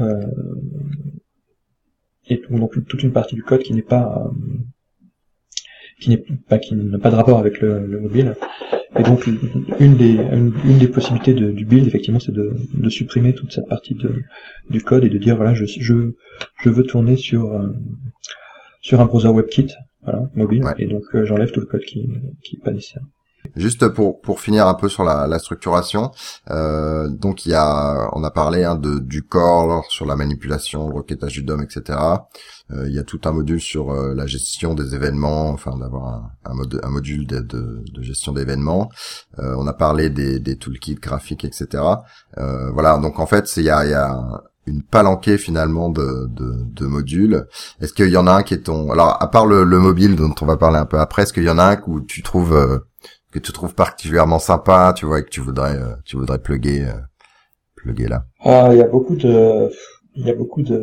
euh, 0.00 0.04
euh, 0.04 0.26
et 2.28 2.42
donc 2.50 2.72
toute 2.86 3.02
une 3.02 3.12
partie 3.12 3.34
du 3.34 3.42
code 3.42 3.62
qui 3.62 3.74
n'est 3.74 3.82
pas 3.82 4.24
euh, 4.24 4.30
qui 6.00 6.10
n'est 6.10 6.24
pas 6.48 6.58
qui 6.58 6.74
n'a 6.74 6.98
pas 6.98 7.10
de 7.10 7.16
rapport 7.16 7.38
avec 7.38 7.60
le, 7.60 7.86
le 7.86 8.00
mobile 8.00 8.34
et 8.98 9.02
donc 9.02 9.26
une 9.78 9.96
des, 9.96 10.14
une, 10.14 10.78
des 10.78 10.88
possibilités 10.88 11.34
de, 11.34 11.50
du 11.52 11.64
build, 11.64 11.86
effectivement, 11.86 12.20
c'est 12.20 12.32
de, 12.32 12.56
de, 12.74 12.88
supprimer 12.88 13.34
toute 13.34 13.52
cette 13.52 13.68
partie 13.68 13.94
de, 13.94 14.22
du 14.70 14.82
code 14.82 15.04
et 15.04 15.08
de 15.08 15.18
dire 15.18 15.36
voilà, 15.36 15.54
je, 15.54 15.66
je, 15.66 16.14
je 16.62 16.70
veux 16.70 16.84
tourner 16.84 17.16
sur 17.16 17.52
euh, 17.52 17.68
sur 18.80 19.00
un 19.00 19.04
browser 19.04 19.28
WebKit, 19.28 19.74
voilà, 20.02 20.30
mobile, 20.34 20.64
et 20.78 20.86
donc 20.86 21.04
euh, 21.14 21.24
j'enlève 21.24 21.50
tout 21.50 21.60
le 21.60 21.66
code 21.66 21.82
qui 21.82 22.08
qui 22.42 22.56
est 22.56 22.64
pas 22.64 22.72
nécessaire. 22.72 23.02
Juste 23.56 23.88
pour 23.88 24.20
pour 24.20 24.40
finir 24.40 24.66
un 24.66 24.74
peu 24.74 24.88
sur 24.88 25.04
la, 25.04 25.38
structuration, 25.38 26.10
euh, 26.50 27.08
donc 27.08 27.46
il 27.46 27.50
y 27.50 27.54
a, 27.54 28.08
on 28.12 28.24
a 28.24 28.30
parlé 28.30 28.64
hein, 28.64 28.74
de 28.74 28.98
du 28.98 29.22
core 29.22 29.84
sur 29.88 30.06
la 30.06 30.16
manipulation, 30.16 30.88
le 30.88 30.94
requêtage 30.94 31.32
du 31.32 31.42
DOM, 31.42 31.62
etc. 31.62 31.98
Euh, 32.70 32.88
il 32.88 32.94
y 32.94 32.98
a 32.98 33.04
tout 33.04 33.20
un 33.24 33.32
module 33.32 33.60
sur 33.60 33.90
euh, 33.90 34.14
la 34.14 34.26
gestion 34.26 34.74
des 34.74 34.94
événements, 34.94 35.48
enfin 35.50 35.76
d'avoir 35.76 36.30
un, 36.44 36.90
module 36.90 37.26
de, 37.26 37.82
gestion 38.00 38.32
d'événements. 38.32 38.90
On 39.38 39.66
a 39.66 39.72
parlé 39.72 40.10
des, 40.10 40.40
des 40.40 40.56
toolkits 40.56 40.96
graphiques, 40.96 41.44
etc. 41.44 41.82
voilà, 42.36 42.98
donc 42.98 43.18
en 43.18 43.26
fait, 43.26 43.56
il 43.56 43.64
y 43.64 43.70
a, 43.70 43.86
y 43.86 43.94
a 43.94 44.42
une 44.66 44.82
palanquée 44.82 45.38
finalement 45.38 45.88
de, 45.88 46.26
de, 46.28 46.64
de 46.64 46.86
modules. 46.86 47.46
Est-ce 47.80 47.92
qu'il 47.92 48.10
y 48.10 48.16
en 48.16 48.26
a 48.26 48.32
un 48.32 48.42
qui 48.42 48.54
est 48.54 48.64
ton... 48.64 48.90
Alors, 48.90 49.20
à 49.22 49.30
part 49.30 49.46
le, 49.46 49.64
le, 49.64 49.78
mobile 49.78 50.14
dont 50.14 50.34
on 50.40 50.46
va 50.46 50.56
parler 50.56 50.76
un 50.76 50.84
peu 50.84 50.98
après, 50.98 51.22
est-ce 51.22 51.32
qu'il 51.32 51.44
y 51.44 51.50
en 51.50 51.58
a 51.58 51.72
un 51.72 51.80
où 51.86 52.00
tu 52.00 52.22
trouves 52.22 52.82
que 53.30 53.38
tu 53.38 53.52
trouves 53.52 53.74
particulièrement 53.74 54.38
sympa, 54.38 54.92
tu 54.96 55.06
vois, 55.06 55.20
et 55.20 55.22
que 55.22 55.30
tu 55.30 55.40
voudrais, 55.40 55.78
tu 56.04 56.16
voudrais 56.16 56.38
plugger, 56.38 56.86
plugger 57.76 58.08
là 58.08 58.24
Ah, 58.40 58.68
il 58.72 58.78
y 58.78 58.82
a 58.82 58.88
beaucoup 58.88 59.16
de, 59.16 59.70
il 60.14 60.26
y 60.26 60.30
a 60.30 60.34
beaucoup 60.34 60.62
de, 60.62 60.82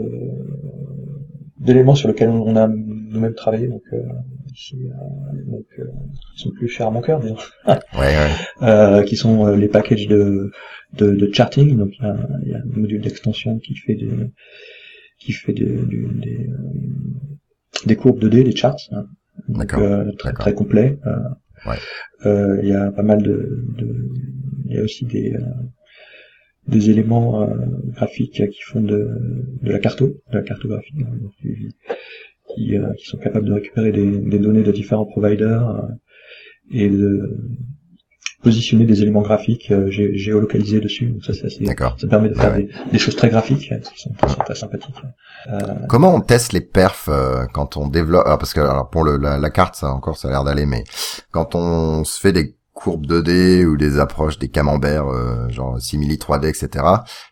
d'éléments 1.60 1.96
sur 1.96 2.08
lesquels 2.08 2.30
on 2.30 2.56
a 2.56 2.68
nous-mêmes 2.68 3.34
travaillé, 3.34 3.68
donc, 3.68 3.84
euh, 3.94 3.98
ici, 4.54 4.78
euh, 4.86 5.52
donc 5.52 5.66
euh, 5.80 5.86
qui 6.36 6.44
sont 6.44 6.52
plus 6.52 6.68
chers 6.68 6.88
à 6.88 6.92
mon 6.92 7.02
cœur, 7.02 7.20
d'ailleurs. 7.20 7.52
ouais, 7.68 7.78
ouais. 8.00 8.30
Euh, 8.62 9.04
qui 9.04 9.16
sont 9.18 9.46
euh, 9.46 9.56
les 9.58 9.68
packages 9.68 10.08
de, 10.08 10.52
de, 10.94 11.12
de 11.12 11.34
charting, 11.34 11.78
donc 11.78 11.92
il 12.00 12.04
y 12.04 12.08
a, 12.08 12.18
y 12.52 12.54
a, 12.54 12.58
un 12.58 12.80
module 12.80 13.02
d'extension 13.02 13.60
qui 13.60 13.76
fait 13.76 13.96
des 13.96 14.32
qui 15.20 15.32
fait 15.32 15.54
des, 15.54 15.66
des, 15.66 16.50
des 17.86 17.96
courbes 17.96 18.20
2D, 18.20 18.44
des 18.44 18.56
charts, 18.56 18.78
hein, 18.92 19.06
donc, 19.48 19.74
très, 20.18 20.34
très 20.34 20.54
complet. 20.54 21.00
ouais. 21.66 21.78
Il 22.26 22.68
y 22.68 22.74
a 22.74 22.92
pas 22.92 23.04
mal 23.04 23.22
de, 23.22 23.66
il 24.66 24.76
y 24.76 24.78
a 24.78 24.84
aussi 24.84 25.06
des 25.06 25.36
des 26.68 26.90
éléments 26.90 27.44
euh, 27.44 27.56
graphiques 27.90 28.50
qui 28.50 28.62
font 28.62 28.82
de, 28.82 29.10
de 29.62 29.72
la 29.72 29.80
carto, 29.80 30.08
de 30.32 30.38
la 30.38 30.42
cartographie, 30.42 30.94
hein, 31.00 31.30
qui, 32.48 32.76
euh, 32.78 32.94
qui, 32.94 33.06
sont 33.06 33.18
capables 33.18 33.46
de 33.46 33.54
récupérer 33.54 33.92
des, 33.92 34.18
des 34.18 34.40
données 34.40 34.64
de 34.64 34.72
différents 34.72 35.06
providers 35.06 35.70
euh, 35.70 35.88
et 36.72 36.90
de 36.90 37.38
positionner 38.44 38.86
des 38.86 39.02
éléments 39.02 39.22
graphiques 39.22 39.74
géolocalisés 39.90 40.80
dessus. 40.80 41.08
Donc 41.08 41.26
ça, 41.26 41.34
c'est 41.34 41.46
assez, 41.46 41.66
ça 41.66 42.08
permet 42.08 42.30
de 42.30 42.36
faire 42.36 42.56
des, 42.56 42.70
des, 42.92 42.98
choses 43.00 43.16
très 43.16 43.30
graphiques 43.30 43.72
qui 43.94 44.02
sont, 44.02 44.12
très 44.46 44.56
sympathiques. 44.56 44.96
Comment 45.90 46.14
on 46.14 46.22
teste 46.22 46.54
les 46.54 46.62
perfs 46.62 47.10
quand 47.54 47.78
on 47.78 47.88
développe 47.88 48.26
Parce 48.26 48.54
que 48.54 48.62
alors 48.62 48.90
pour 48.90 49.04
le, 49.04 49.18
la, 49.18 49.38
la, 49.38 49.50
carte, 49.50 49.76
ça 49.76 49.92
encore, 49.92 50.18
ça 50.18 50.28
a 50.28 50.32
l'air 50.32 50.44
d'aller, 50.44 50.66
mais 50.66 50.84
quand 51.32 51.56
on 51.56 52.04
se 52.04 52.20
fait 52.20 52.34
des 52.34 52.56
courbes 52.86 53.08
2D 53.08 53.66
ou 53.66 53.78
des 53.78 53.98
approches 53.98 54.38
des 54.38 54.48
camemberts 54.48 55.08
euh, 55.08 55.50
genre 55.50 55.82
simili 55.82 56.18
3D 56.18 56.50
etc 56.50 56.86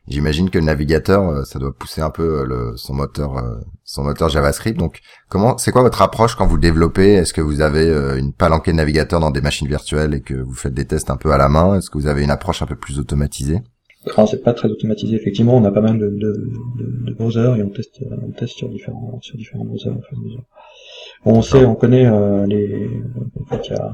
j'imagine 0.07 0.49
que 0.49 0.57
le 0.57 0.65
navigateur 0.65 1.29
euh, 1.29 1.43
ça 1.43 1.59
doit 1.59 1.71
pousser 1.77 2.01
un 2.01 2.09
peu 2.09 2.39
euh, 2.39 2.43
le, 2.43 2.73
son 2.75 2.95
moteur 2.95 3.61
son 3.83 4.03
moteur 4.03 4.29
JavaScript 4.29 4.79
donc 4.79 5.01
comment 5.29 5.59
c'est 5.59 5.71
quoi 5.71 5.83
votre 5.83 6.01
approche 6.01 6.35
quand 6.35 6.47
vous 6.47 6.57
développez? 6.57 7.13
Est-ce 7.13 7.33
que 7.33 7.41
vous 7.41 7.61
avez 7.61 7.87
une 8.17 8.33
palanquée 8.33 8.71
de 8.71 8.77
navigateurs 8.77 9.19
dans 9.19 9.29
des 9.29 9.41
machines 9.41 9.67
virtuelles 9.67 10.15
et 10.15 10.21
que 10.21 10.33
vous 10.33 10.55
faites 10.55 10.73
des 10.73 10.85
tests 10.85 11.09
un 11.11 11.17
peu 11.17 11.31
à 11.31 11.37
la 11.37 11.49
main? 11.49 11.75
Est-ce 11.75 11.89
que 11.89 11.97
vous 11.97 12.07
avez 12.07 12.23
une 12.23 12.31
approche 12.31 12.61
un 12.61 12.65
peu 12.65 12.75
plus 12.75 12.97
automatisée? 12.97 13.59
Non, 14.17 14.25
c'est 14.25 14.43
pas 14.43 14.53
très 14.53 14.69
automatisé. 14.69 15.15
Effectivement, 15.15 15.55
on 15.57 15.63
a 15.65 15.71
pas 15.71 15.81
mal 15.81 15.97
de, 15.99 16.07
de, 16.07 16.31
de, 16.79 17.05
de 17.05 17.13
browsers 17.13 17.57
et 17.57 17.63
on 17.63 17.69
teste, 17.69 17.99
on 18.27 18.31
teste 18.31 18.53
sur 18.53 18.69
différents, 18.69 19.19
sur 19.21 19.37
différents 19.37 19.65
browsers. 19.65 19.91
on 21.25 21.41
sait, 21.41 21.65
on 21.65 21.75
connaît 21.75 22.09
les. 22.47 22.89
En 23.41 23.45
fait, 23.45 23.67
il 23.67 23.73
y 23.73 23.75
a 23.75 23.93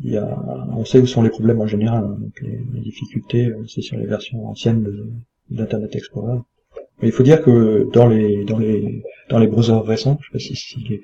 il 0.00 0.12
y 0.12 0.16
a, 0.16 0.38
on 0.76 0.84
sait 0.84 1.00
où 1.00 1.06
sont 1.06 1.22
les 1.22 1.30
problèmes 1.30 1.60
en 1.60 1.66
général, 1.66 2.04
hein, 2.04 2.16
donc 2.20 2.40
les, 2.40 2.60
les, 2.72 2.80
difficultés, 2.80 3.46
euh, 3.46 3.64
c'est 3.66 3.82
sur 3.82 3.96
les 3.96 4.06
versions 4.06 4.46
anciennes 4.46 4.86
d'Internet 5.50 5.94
Explorer. 5.96 6.38
Mais 7.00 7.08
il 7.08 7.12
faut 7.12 7.22
dire 7.22 7.42
que 7.42 7.88
dans 7.92 8.06
les 8.06 8.44
dans 8.44 8.58
les 8.58 9.02
dans 9.28 9.38
les 9.38 9.46
browsers 9.46 9.82
récents, 9.82 10.18
je 10.20 10.26
sais 10.26 10.32
pas 10.32 10.38
si, 10.38 10.56
si 10.56 10.80
les, 10.88 11.00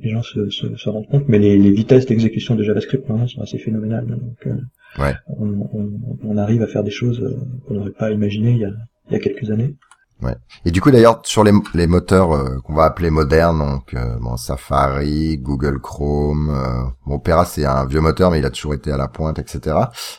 les, 0.00 0.10
gens 0.10 0.22
se, 0.22 0.50
se, 0.50 0.76
se, 0.76 0.88
rendent 0.88 1.06
compte, 1.08 1.28
mais 1.28 1.38
les, 1.38 1.58
les 1.58 1.70
vitesses 1.70 2.06
d'exécution 2.06 2.54
de 2.54 2.62
JavaScript 2.62 3.08
maintenant 3.08 3.26
sont 3.26 3.40
assez 3.40 3.58
phénoménales. 3.58 4.06
Hein, 4.10 4.18
donc 4.20 4.46
euh, 4.46 5.02
ouais. 5.02 5.14
on, 5.26 5.48
on, 5.72 6.18
on, 6.22 6.36
arrive 6.36 6.62
à 6.62 6.66
faire 6.66 6.84
des 6.84 6.90
choses 6.90 7.20
euh, 7.20 7.36
qu'on 7.66 7.74
n'aurait 7.74 7.90
pas 7.90 8.10
imaginées 8.10 8.52
il 8.52 8.58
y 8.58 8.64
a, 8.64 8.72
il 9.08 9.12
y 9.12 9.16
a 9.16 9.20
quelques 9.20 9.50
années. 9.50 9.74
Ouais. 10.22 10.36
Et 10.64 10.70
du 10.70 10.80
coup 10.80 10.90
d'ailleurs 10.90 11.20
sur 11.24 11.44
les, 11.44 11.86
moteurs 11.86 12.32
euh, 12.32 12.58
qu'on 12.64 12.74
va 12.74 12.84
appeler 12.84 13.10
modernes, 13.10 13.58
donc 13.58 13.94
euh, 13.94 14.36
Safari, 14.36 15.38
Google 15.38 15.80
Chrome, 15.80 16.50
euh, 16.50 17.12
Opera 17.12 17.44
c'est 17.44 17.64
un 17.64 17.86
vieux 17.86 18.00
moteur 18.00 18.30
mais 18.30 18.38
il 18.38 18.46
a 18.46 18.50
toujours 18.50 18.74
été 18.74 18.92
à 18.92 18.96
la 18.96 19.08
pointe, 19.08 19.38
etc. 19.38 19.76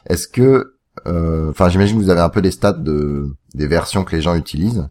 Est-ce 0.08 0.28
que 0.28 0.71
enfin, 1.06 1.70
j'imagine 1.70 1.98
que 1.98 2.04
vous 2.04 2.10
avez 2.10 2.22
un 2.22 2.30
peu 2.30 2.42
des 2.42 2.52
stats 2.52 2.74
de 2.74 3.36
des 3.54 3.68
versions 3.68 4.04
que 4.04 4.16
les 4.16 4.22
gens 4.22 4.36
utilisent. 4.36 4.88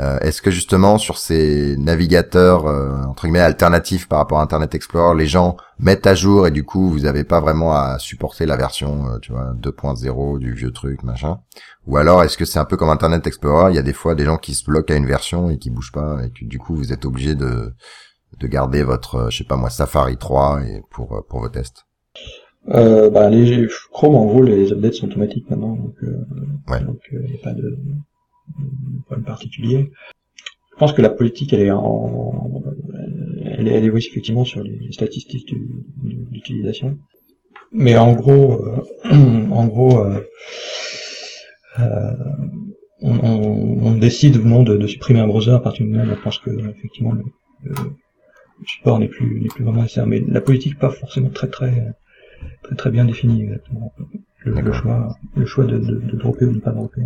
Euh, 0.00 0.18
est-ce 0.20 0.42
que 0.42 0.50
justement 0.50 0.98
sur 0.98 1.16
ces 1.18 1.76
navigateurs 1.76 2.66
euh, 2.66 2.96
entre 3.04 3.24
guillemets 3.24 3.40
alternatifs 3.40 4.08
par 4.08 4.18
rapport 4.18 4.40
à 4.40 4.42
Internet 4.42 4.74
Explorer, 4.74 5.16
les 5.16 5.26
gens 5.26 5.56
mettent 5.78 6.06
à 6.06 6.14
jour 6.14 6.46
et 6.46 6.50
du 6.50 6.64
coup 6.64 6.90
vous 6.90 7.00
n'avez 7.00 7.24
pas 7.24 7.40
vraiment 7.40 7.72
à 7.72 7.98
supporter 7.98 8.46
la 8.46 8.56
version, 8.56 9.18
tu 9.20 9.32
vois, 9.32 9.54
2.0 9.54 10.38
du 10.38 10.52
vieux 10.52 10.72
truc, 10.72 11.02
machin? 11.02 11.38
Ou 11.86 11.96
alors 11.96 12.22
est-ce 12.22 12.36
que 12.36 12.44
c'est 12.44 12.58
un 12.58 12.64
peu 12.64 12.76
comme 12.76 12.90
Internet 12.90 13.26
Explorer, 13.26 13.72
il 13.72 13.76
y 13.76 13.78
a 13.78 13.82
des 13.82 13.92
fois 13.92 14.14
des 14.14 14.24
gens 14.24 14.38
qui 14.38 14.54
se 14.54 14.64
bloquent 14.64 14.92
à 14.92 14.96
une 14.96 15.06
version 15.06 15.50
et 15.50 15.58
qui 15.58 15.70
bougent 15.70 15.92
pas 15.92 16.18
et 16.24 16.30
que 16.30 16.44
du 16.44 16.58
coup 16.58 16.74
vous 16.74 16.92
êtes 16.92 17.04
obligé 17.04 17.34
de 17.34 17.72
de 18.38 18.46
garder 18.46 18.84
votre, 18.84 19.28
je 19.30 19.38
sais 19.38 19.44
pas 19.44 19.56
moi, 19.56 19.70
Safari 19.70 20.16
3 20.16 20.62
et 20.62 20.82
pour 20.90 21.24
pour 21.28 21.40
vos 21.40 21.48
tests? 21.48 21.84
Euh, 22.68 23.10
bah, 23.10 23.30
les 23.30 23.66
Chrome, 23.90 24.14
en 24.14 24.26
gros, 24.26 24.42
les 24.42 24.72
updates 24.72 24.94
sont 24.94 25.06
automatiques 25.06 25.48
maintenant, 25.48 25.76
donc 25.76 25.94
euh, 26.02 26.80
donc 26.84 27.00
il 27.10 27.18
euh, 27.18 27.22
n'y 27.22 27.34
a 27.34 27.42
pas 27.42 27.54
de, 27.54 27.78
problème 29.06 29.24
particulier. 29.24 29.90
Je 30.72 30.76
pense 30.76 30.92
que 30.92 31.02
la 31.02 31.10
politique, 31.10 31.52
elle 31.52 31.62
est 31.62 31.70
en, 31.70 32.62
elle, 33.44 33.68
elle 33.68 33.84
évolue 33.84 34.02
effectivement 34.06 34.44
sur 34.44 34.62
les 34.62 34.92
statistiques 34.92 35.54
d'utilisation. 36.30 36.98
Mais 37.72 37.96
en 37.96 38.12
gros, 38.12 38.62
en 39.04 39.66
gros, 39.66 40.04
on, 43.02 43.18
on, 43.82 43.92
décide 43.96 44.36
ou 44.36 44.44
non 44.44 44.62
de, 44.62 44.76
de, 44.76 44.86
supprimer 44.86 45.20
un 45.20 45.26
browser 45.26 45.52
à 45.52 45.60
partir 45.60 45.86
du 45.86 45.92
moment 45.92 46.10
où 46.10 46.14
on 46.14 46.22
pense 46.22 46.38
que 46.38 46.50
effectivement 46.70 47.12
le, 47.12 47.24
le 47.64 47.74
support 48.66 48.98
n'est 48.98 49.08
plus 49.08 49.40
n'est 49.40 49.48
plus 49.48 49.64
vraiment 49.64 49.82
nécessaire. 49.82 50.06
Mais 50.06 50.22
la 50.26 50.40
politique 50.40 50.78
pas 50.78 50.90
forcément 50.90 51.30
très 51.30 51.48
très 51.48 51.94
très 52.62 52.76
très 52.76 52.90
bien 52.90 53.04
défini 53.04 53.42
exactement 53.42 53.92
le, 54.44 54.72
choix, 54.72 55.16
le 55.36 55.46
choix 55.46 55.64
de, 55.64 55.78
de, 55.78 55.94
de, 55.96 56.16
dropper 56.16 56.46
ou 56.46 56.50
de 56.50 56.56
ne 56.56 56.60
pas 56.60 56.70
dropper. 56.70 57.02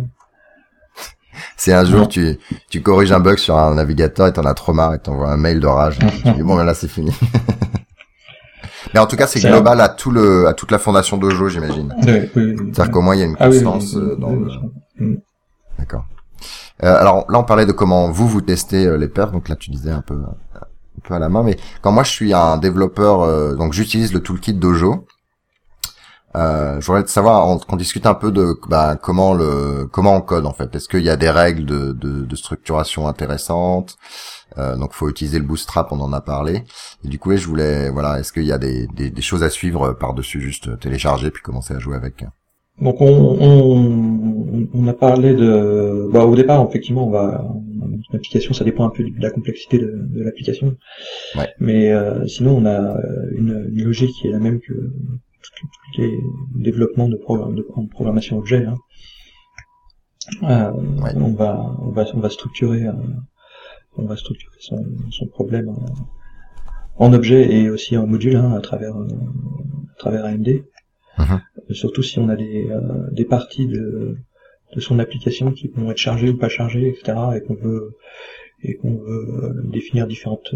c'est 1.57 1.73
un 1.73 1.83
jour 1.83 2.07
tu 2.07 2.37
tu 2.69 2.81
corriges 2.81 3.11
un 3.11 3.19
bug 3.19 3.37
sur 3.37 3.57
un 3.57 3.75
navigateur 3.75 4.27
et 4.27 4.33
t'en 4.33 4.45
as 4.45 4.53
trop 4.53 4.73
marre 4.73 4.93
et 4.93 4.99
t'envoies 4.99 5.29
un 5.29 5.37
mail 5.37 5.59
de 5.59 5.67
rage. 5.67 5.99
Tu 6.23 6.31
dis, 6.33 6.43
bon 6.43 6.55
ben 6.55 6.63
là 6.63 6.73
c'est 6.73 6.87
fini. 6.87 7.11
Mais 8.93 8.99
en 8.99 9.07
tout 9.07 9.17
cas, 9.17 9.27
c'est 9.27 9.41
global 9.41 9.81
à 9.81 9.89
tout 9.89 10.11
le 10.11 10.47
à 10.47 10.53
toute 10.53 10.71
la 10.71 10.79
fondation 10.79 11.17
Dojo, 11.17 11.49
j'imagine. 11.49 11.93
Oui, 12.03 12.13
oui, 12.35 12.55
oui. 12.57 12.71
C'est-à-dire 12.71 12.91
qu'au 12.91 13.01
moins 13.01 13.15
il 13.15 13.19
y 13.19 13.23
a 13.23 13.25
une 13.25 13.35
Ah 13.39 13.49
constance 13.49 13.95
euh, 13.95 14.15
dans 14.15 14.29
le... 14.29 14.47
Mm. 14.99 15.17
D'accord. 15.77 16.05
Euh, 16.83 16.95
alors 16.95 17.25
là, 17.29 17.39
on 17.39 17.43
parlait 17.43 17.65
de 17.65 17.71
comment 17.71 18.09
vous 18.09 18.27
vous 18.27 18.41
testez 18.41 18.85
euh, 18.85 18.97
les 18.97 19.07
perfs. 19.07 19.31
Donc 19.31 19.49
là, 19.49 19.55
tu 19.55 19.71
disais 19.71 19.91
un 19.91 20.01
peu 20.01 20.15
un 20.15 21.01
peu 21.03 21.13
à 21.13 21.19
la 21.19 21.29
main, 21.29 21.43
mais 21.43 21.57
quand 21.81 21.91
moi 21.91 22.03
je 22.03 22.11
suis 22.11 22.33
un 22.33 22.57
développeur, 22.57 23.21
euh, 23.21 23.55
donc 23.55 23.73
j'utilise 23.73 24.13
le 24.13 24.21
toolkit 24.21 24.53
Dojo. 24.53 25.05
Euh, 26.35 26.81
je 26.81 26.85
voudrais 26.87 27.07
savoir 27.07 27.47
on- 27.47 27.57
qu'on 27.59 27.77
discute 27.77 28.05
un 28.05 28.13
peu 28.13 28.31
de 28.31 28.55
bah, 28.69 28.97
comment 29.01 29.33
le 29.33 29.87
comment 29.91 30.15
on 30.17 30.21
code 30.21 30.45
en 30.45 30.53
fait. 30.53 30.75
Est-ce 30.75 30.89
qu'il 30.89 31.03
y 31.03 31.09
a 31.09 31.15
des 31.15 31.29
règles 31.29 31.65
de, 31.65 31.93
de, 31.93 32.25
de 32.25 32.35
structuration 32.35 33.07
intéressantes? 33.07 33.95
Euh, 34.57 34.75
Donc 34.75 34.93
faut 34.93 35.09
utiliser 35.09 35.39
le 35.39 35.45
Bootstrap, 35.45 35.91
on 35.91 35.99
en 36.01 36.13
a 36.13 36.21
parlé. 36.21 36.63
Et 37.03 37.07
du 37.07 37.19
coup, 37.19 37.35
je 37.35 37.47
voulais 37.47 37.89
voilà, 37.89 38.19
est-ce 38.19 38.33
qu'il 38.33 38.43
y 38.45 38.51
a 38.51 38.57
des, 38.57 38.87
des, 38.95 39.09
des 39.09 39.21
choses 39.21 39.43
à 39.43 39.49
suivre 39.49 39.93
par 39.93 40.13
dessus 40.13 40.41
juste 40.41 40.79
télécharger 40.79 41.31
puis 41.31 41.41
commencer 41.43 41.73
à 41.73 41.79
jouer 41.79 41.95
avec? 41.95 42.25
Donc 42.81 42.99
on, 42.99 43.37
on, 43.39 44.67
on 44.73 44.87
a 44.87 44.93
parlé 44.93 45.33
de, 45.33 46.09
bah 46.11 46.25
au 46.25 46.35
départ 46.35 46.65
effectivement 46.67 47.07
on 47.07 47.11
va 47.11 47.45
une 47.73 48.01
application 48.13 48.53
ça 48.53 48.65
dépend 48.65 48.85
un 48.85 48.89
peu 48.89 49.03
de 49.03 49.21
la 49.21 49.31
complexité 49.31 49.77
de, 49.79 49.93
de 50.15 50.21
l'application, 50.23 50.75
Ouais. 51.37 51.47
mais 51.59 51.93
euh, 51.93 52.27
sinon 52.27 52.57
on 52.57 52.65
a 52.65 52.97
une, 53.37 53.69
une 53.73 53.83
logique 53.85 54.11
qui 54.19 54.27
est 54.27 54.31
la 54.31 54.39
même 54.39 54.59
que 54.59 54.73
tous 55.57 56.01
les 56.01 56.19
développements 56.55 57.07
de, 57.09 57.15
programme, 57.17 57.55
de 57.55 57.65
en 57.75 57.85
programmation 57.87 58.37
objet. 58.37 58.65
hein. 58.65 58.77
Euh, 60.43 60.71
Ouais. 61.03 61.13
On 61.15 61.33
va 61.33 61.75
on 61.81 61.89
va 61.91 62.05
on 62.13 62.19
va 62.19 62.29
structurer 62.29 62.87
euh, 62.87 62.93
on 63.97 64.05
va 64.05 64.15
structurer 64.17 64.55
son, 64.59 64.83
son 65.11 65.27
problème 65.27 65.69
en, 65.69 65.85
en 67.05 67.13
objet 67.13 67.53
et 67.53 67.69
aussi 67.69 67.95
en 67.97 68.07
module 68.07 68.35
hein, 68.35 68.53
à 68.53 68.59
travers 68.61 68.95
euh, 68.97 69.07
à 69.93 69.97
travers 69.99 70.25
AMD. 70.25 70.63
Mhm. 71.19 71.41
Surtout 71.71 72.03
si 72.03 72.19
on 72.19 72.27
a 72.29 72.35
des, 72.35 72.67
des 73.11 73.25
parties 73.25 73.67
de, 73.67 74.17
de 74.75 74.79
son 74.81 74.99
application 74.99 75.51
qui 75.51 75.67
vont 75.69 75.89
être 75.91 75.97
chargées 75.97 76.29
ou 76.29 76.37
pas 76.37 76.49
chargées, 76.49 76.89
etc. 76.89 77.17
et 77.35 77.41
qu'on 77.41 77.55
veut 77.55 77.95
et 78.63 78.75
qu'on 78.75 78.95
veut 78.97 79.61
définir 79.63 80.07
différentes 80.07 80.53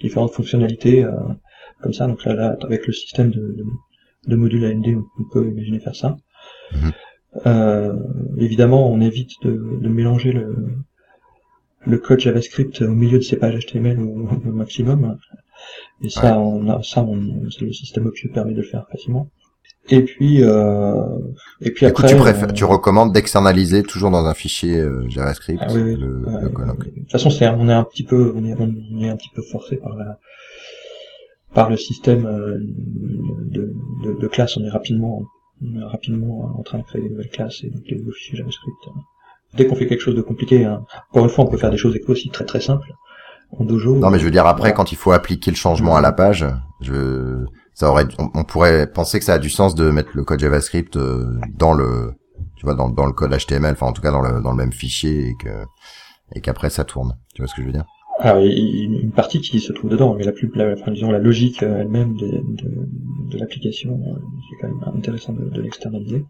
différentes 0.00 0.32
fonctionnalités 0.32 1.04
comme 1.82 1.92
ça. 1.92 2.06
Donc 2.06 2.24
là, 2.24 2.34
là, 2.34 2.56
avec 2.62 2.86
le 2.86 2.92
système 2.92 3.30
de, 3.30 3.40
de, 3.40 3.64
de 4.26 4.36
modules 4.36 4.64
AMD, 4.64 4.86
on, 5.18 5.24
peut 5.32 5.46
imaginer 5.46 5.80
faire 5.80 5.96
ça. 5.96 6.16
Mhm. 6.72 6.92
Euh, 7.46 7.94
évidemment, 8.38 8.90
on 8.90 9.00
évite 9.00 9.30
de, 9.42 9.78
de 9.80 9.88
mélanger 9.88 10.32
le, 10.32 10.54
le 11.86 11.98
code 11.98 12.20
JavaScript 12.20 12.82
au 12.82 12.92
milieu 12.92 13.18
de 13.18 13.22
ces 13.22 13.36
pages 13.36 13.58
HTML 13.66 14.00
au, 14.00 14.28
au 14.28 14.52
maximum. 14.52 15.16
Et 16.02 16.10
ça, 16.10 16.38
on 16.38 16.68
a, 16.68 16.82
ça, 16.82 17.02
on, 17.02 17.16
le 17.16 17.72
système 17.72 18.06
objet 18.06 18.28
permet 18.28 18.52
de 18.52 18.58
le 18.58 18.66
faire 18.66 18.86
facilement. 18.90 19.28
Et 19.88 20.02
puis, 20.02 20.42
euh, 20.42 20.94
et 21.60 21.70
puis 21.70 21.86
Du 21.86 21.92
coup, 21.92 22.02
après, 22.02 22.08
tu, 22.08 22.16
préfères, 22.16 22.50
euh, 22.50 22.52
tu 22.52 22.64
recommandes 22.64 23.12
d'externaliser 23.12 23.82
toujours 23.82 24.10
dans 24.10 24.24
un 24.26 24.34
fichier 24.34 24.78
euh, 24.78 25.08
JavaScript 25.08 25.60
Ah 25.62 25.72
oui, 25.72 25.82
oui. 25.82 25.96
le, 25.96 26.22
le 26.42 26.48
code. 26.50 26.78
de 26.78 27.00
toute 27.00 27.10
façon, 27.10 27.30
c'est, 27.30 27.48
on 27.48 27.68
est 27.68 27.72
un 27.72 27.84
petit 27.84 28.04
peu, 28.04 28.32
on 28.36 28.44
est, 28.44 28.54
on 28.58 29.02
est 29.02 29.08
un 29.08 29.16
petit 29.16 29.30
peu 29.34 29.42
forcé 29.42 29.76
par 29.76 29.96
la, 29.96 30.18
par 31.54 31.70
le 31.70 31.76
système 31.76 32.26
euh, 32.26 32.58
de, 32.58 33.72
de, 34.04 34.20
de 34.20 34.28
classe. 34.28 34.56
On 34.56 34.64
est 34.64 34.70
rapidement, 34.70 35.22
on 35.62 35.80
est 35.80 35.84
rapidement 35.84 36.54
en 36.58 36.62
train 36.62 36.78
de 36.78 36.84
créer 36.84 37.02
des 37.02 37.10
nouvelles 37.10 37.30
classes 37.30 37.62
et 37.64 37.70
donc 37.70 37.82
des 37.84 37.96
nouveaux 37.96 38.12
fichiers 38.12 38.38
JavaScript. 38.38 38.76
Dès 39.54 39.66
qu'on 39.66 39.74
fait 39.74 39.86
quelque 39.86 40.02
chose 40.02 40.14
de 40.14 40.22
compliqué, 40.22 40.64
hein, 40.64 40.84
encore 41.10 41.24
une 41.24 41.30
fois, 41.30 41.44
on 41.44 41.48
peut 41.48 41.56
faire 41.58 41.72
des 41.72 41.76
choses 41.76 41.98
aussi 42.06 42.30
très 42.30 42.44
très 42.44 42.60
simples 42.60 42.92
en 43.58 43.64
dojo. 43.64 43.96
Non, 43.96 44.10
mais 44.10 44.18
je 44.18 44.24
veux 44.24 44.30
dire 44.30 44.46
après, 44.46 44.72
quand 44.72 44.92
il 44.92 44.96
faut 44.96 45.10
appliquer 45.12 45.50
le 45.50 45.56
changement 45.56 45.96
à 45.96 46.00
la 46.00 46.12
page, 46.12 46.46
je, 46.80 47.44
ça 47.74 47.90
aurait, 47.90 48.06
on, 48.18 48.30
on 48.34 48.44
pourrait 48.44 48.86
penser 48.86 49.18
que 49.18 49.24
ça 49.24 49.34
a 49.34 49.38
du 49.38 49.50
sens 49.50 49.74
de 49.74 49.90
mettre 49.90 50.10
le 50.14 50.22
code 50.22 50.38
JavaScript 50.38 50.96
euh, 50.96 51.34
dans 51.56 51.72
le, 51.72 52.12
tu 52.56 52.64
vois, 52.64 52.74
dans, 52.74 52.88
dans 52.88 53.06
le 53.06 53.12
code 53.12 53.36
HTML, 53.36 53.72
enfin 53.72 53.86
en 53.86 53.92
tout 53.92 54.02
cas 54.02 54.12
dans 54.12 54.20
le 54.20 54.40
dans 54.40 54.50
le 54.52 54.56
même 54.56 54.72
fichier 54.72 55.30
et 55.30 55.34
que 55.34 55.64
et 56.34 56.40
qu'après 56.40 56.70
ça 56.70 56.84
tourne. 56.84 57.16
Tu 57.34 57.42
vois 57.42 57.48
ce 57.48 57.54
que 57.56 57.62
je 57.62 57.66
veux 57.66 57.72
dire? 57.72 57.86
Alors, 58.22 58.42
il 58.44 58.92
y 58.92 58.96
a 58.96 59.00
une 59.00 59.12
partie 59.12 59.40
qui 59.40 59.60
se 59.60 59.72
trouve 59.72 59.90
dedans, 59.90 60.14
mais 60.14 60.24
la 60.24 60.32
plus, 60.32 60.50
la, 60.54 60.72
enfin, 60.74 60.92
disons, 60.92 61.10
la 61.10 61.18
logique 61.18 61.62
euh, 61.62 61.80
elle-même 61.80 62.14
de, 62.16 62.26
de, 62.26 62.70
de 63.32 63.38
l'application, 63.38 63.90
euh, 64.06 64.18
c'est 64.48 64.56
quand 64.60 64.68
même 64.68 64.94
intéressant 64.98 65.32
de, 65.32 65.48
de 65.48 65.60
l'externaliser. 65.62 66.24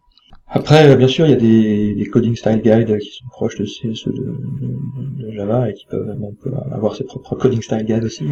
Après, 0.52 0.88
euh, 0.88 0.96
bien 0.96 1.08
sûr, 1.08 1.26
il 1.26 1.30
y 1.30 1.32
a 1.32 1.36
des, 1.36 1.94
des 1.94 2.06
coding 2.06 2.34
style 2.36 2.60
guides 2.62 2.98
qui 2.98 3.10
sont 3.10 3.26
proches 3.30 3.56
de 3.58 3.64
ceux 3.64 4.12
de, 4.12 4.22
de- 4.22 5.24
de 5.24 5.30
Java 5.32 5.68
et 5.70 5.74
qui 5.74 5.86
peuvent, 5.86 6.16
on 6.20 6.32
peut 6.34 6.52
avoir 6.72 6.94
ses 6.96 7.04
propres 7.04 7.34
coding 7.36 7.62
style 7.62 7.84
guides 7.84 8.04
aussi. 8.04 8.26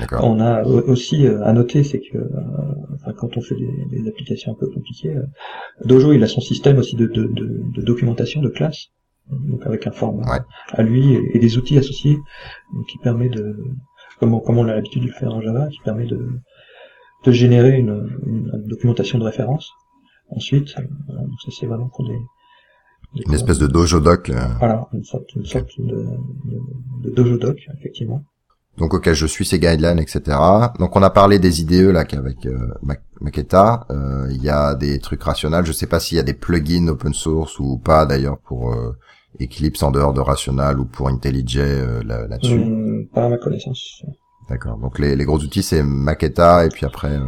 D'accord. 0.00 0.24
On 0.24 0.40
a 0.40 0.64
au- 0.64 0.82
aussi 0.88 1.26
à 1.26 1.52
noter, 1.52 1.84
c'est 1.84 2.00
que, 2.00 2.18
enfin, 2.94 3.12
quand 3.16 3.36
on 3.36 3.40
fait 3.40 3.56
des, 3.56 3.98
des 4.02 4.08
applications 4.08 4.52
un 4.52 4.56
peu 4.56 4.66
compliquées, 4.68 5.14
Dojo, 5.84 6.12
il 6.12 6.22
a 6.22 6.28
son 6.28 6.40
système 6.40 6.78
aussi 6.78 6.96
de, 6.96 7.06
de, 7.06 7.24
de, 7.24 7.60
de 7.76 7.82
documentation 7.82 8.40
de 8.40 8.48
classe, 8.48 8.88
donc 9.30 9.64
avec 9.66 9.86
un 9.86 9.92
format 9.92 10.30
Ouais. 10.30 10.40
à 10.72 10.82
lui 10.82 11.14
et, 11.14 11.36
et 11.36 11.38
des 11.38 11.56
outils 11.58 11.78
associés, 11.78 12.16
donc 12.74 12.86
qui 12.86 12.98
permet 12.98 13.28
de, 13.28 13.56
comme 14.18 14.34
on, 14.34 14.40
comme 14.40 14.58
on 14.58 14.66
a 14.68 14.74
l'habitude 14.74 15.02
de 15.02 15.08
le 15.08 15.12
faire 15.12 15.32
en 15.34 15.40
Java, 15.40 15.68
qui 15.68 15.80
permet 15.84 16.06
de, 16.06 16.28
de 17.24 17.32
générer 17.32 17.78
une, 17.78 18.18
une- 18.26 18.50
une 18.54 18.68
documentation 18.68 19.18
de 19.18 19.24
référence. 19.24 19.70
Ensuite, 20.30 20.74
euh, 20.78 20.82
donc 20.82 21.40
ça 21.44 21.50
c'est 21.58 21.66
vraiment 21.66 21.88
pour 21.88 22.06
des, 22.08 22.18
des 23.14 23.22
Une 23.26 23.34
espèce 23.34 23.58
de 23.58 23.66
dojo 23.66 24.00
doc. 24.00 24.30
voilà, 24.58 24.88
une 24.92 25.04
sorte, 25.04 25.34
une 25.34 25.44
sorte 25.44 25.70
de, 25.78 26.06
de, 26.44 26.58
de 27.04 27.10
dojo 27.14 27.36
doc, 27.36 27.58
effectivement. 27.78 28.24
Donc 28.78 28.94
ok, 28.94 29.12
je 29.12 29.26
suis 29.26 29.44
ces 29.44 29.58
guidelines, 29.58 29.98
etc. 29.98 30.38
Donc 30.78 30.96
on 30.96 31.02
a 31.02 31.10
parlé 31.10 31.38
des 31.38 31.60
IDE 31.60 31.90
là 31.92 32.04
qu'avec 32.04 32.46
euh, 32.46 32.68
Maketa, 33.20 33.86
euh, 33.90 34.26
il 34.30 34.42
y 34.42 34.48
a 34.48 34.74
des 34.74 34.98
trucs 34.98 35.22
rationnels. 35.22 35.66
Je 35.66 35.72
sais 35.72 35.86
pas 35.86 36.00
s'il 36.00 36.16
y 36.16 36.20
a 36.20 36.24
des 36.24 36.34
plugins 36.34 36.88
open 36.88 37.12
source 37.12 37.58
ou 37.58 37.78
pas 37.78 38.06
d'ailleurs 38.06 38.38
pour 38.38 38.72
euh, 38.72 38.96
Eclipse 39.40 39.82
en 39.82 39.90
dehors 39.90 40.14
de 40.14 40.20
Rational 40.20 40.80
ou 40.80 40.84
pour 40.86 41.08
IntelliJ 41.08 41.58
euh, 41.58 42.02
là- 42.04 42.26
là-dessus. 42.26 42.54
Hum, 42.54 43.06
pas 43.14 43.26
à 43.26 43.28
ma 43.28 43.36
connaissance. 43.38 44.02
D'accord. 44.48 44.78
Donc 44.78 44.98
les, 44.98 45.16
les 45.16 45.24
gros 45.24 45.38
outils 45.38 45.62
c'est 45.62 45.82
Maketa 45.82 46.64
et 46.64 46.68
puis 46.70 46.86
après. 46.86 47.12
euh, 47.16 47.24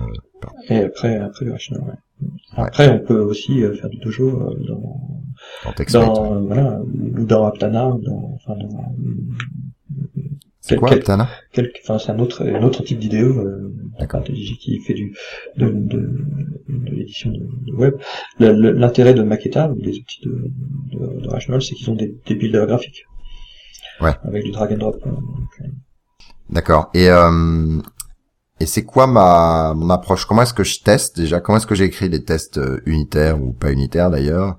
Et 0.69 0.79
après, 0.85 1.17
après 1.19 1.51
rational, 1.51 1.83
ouais. 1.89 2.29
Après, 2.57 2.89
on 2.91 2.99
peut 3.05 3.21
aussi 3.21 3.63
euh, 3.63 3.75
faire 3.75 3.89
du 3.91 3.99
dojo 3.99 4.29
euh, 4.29 4.55
dans, 4.69 5.01
dans 5.65 6.15
dans, 6.15 6.35
euh, 6.37 6.41
voilà, 6.47 6.81
ou 6.83 7.25
dans 7.25 7.47
Aptana, 7.47 7.89
ou 7.89 7.99
dans, 8.01 8.37
enfin, 8.37 8.55
dans, 8.61 8.95
C'est 10.67 10.77
quoi 10.77 10.89
enfin, 11.83 11.99
c'est 11.99 12.11
un 12.11 12.19
autre, 12.19 12.43
un 12.43 12.63
autre 12.63 12.83
type 12.83 12.99
d'idée, 12.99 13.21
euh, 13.23 13.71
D'accord. 14.01 14.23
Qui 14.25 14.81
fait 14.81 14.95
du, 14.95 15.15
de, 15.59 15.67
de, 15.69 16.01
de 16.69 16.91
l'édition 16.91 17.31
de, 17.31 17.43
de 17.67 17.73
web. 17.77 17.95
L'intérêt 18.39 19.13
de 19.13 19.23
Maketa, 19.23 19.71
ou 19.71 19.75
des 19.75 19.99
outils 19.99 20.23
de, 20.25 20.51
de, 20.93 21.21
de 21.21 21.29
Rational, 21.29 21.61
c'est 21.61 21.75
qu'ils 21.75 21.91
ont 21.91 21.95
des, 21.95 22.17
des 22.27 22.35
builders 22.35 22.67
graphiques. 22.67 23.05
Ouais. 24.01 24.15
Avec 24.25 24.43
du 24.45 24.53
drag 24.53 24.73
and 24.73 24.79
drop. 24.79 24.97
euh, 25.07 25.11
D'accord. 26.49 26.89
Et 26.95 27.11
euh, 27.11 27.81
et 28.59 28.67
c'est 28.67 28.85
quoi 28.85 29.07
ma 29.07 29.75
mon 29.77 29.91
approche? 29.91 30.25
Comment 30.25 30.43
est-ce 30.43 30.55
que 30.55 30.65
je 30.65 30.81
teste 30.83 31.17
déjà? 31.19 31.41
Comment 31.41 31.59
est-ce 31.59 31.67
que 31.67 31.75
j'écris 31.75 32.09
les 32.09 32.25
tests 32.25 32.57
euh, 32.57 32.81
unitaires 32.87 33.41
ou 33.41 33.53
pas 33.53 33.71
unitaires 33.71 34.11
d'ailleurs? 34.11 34.57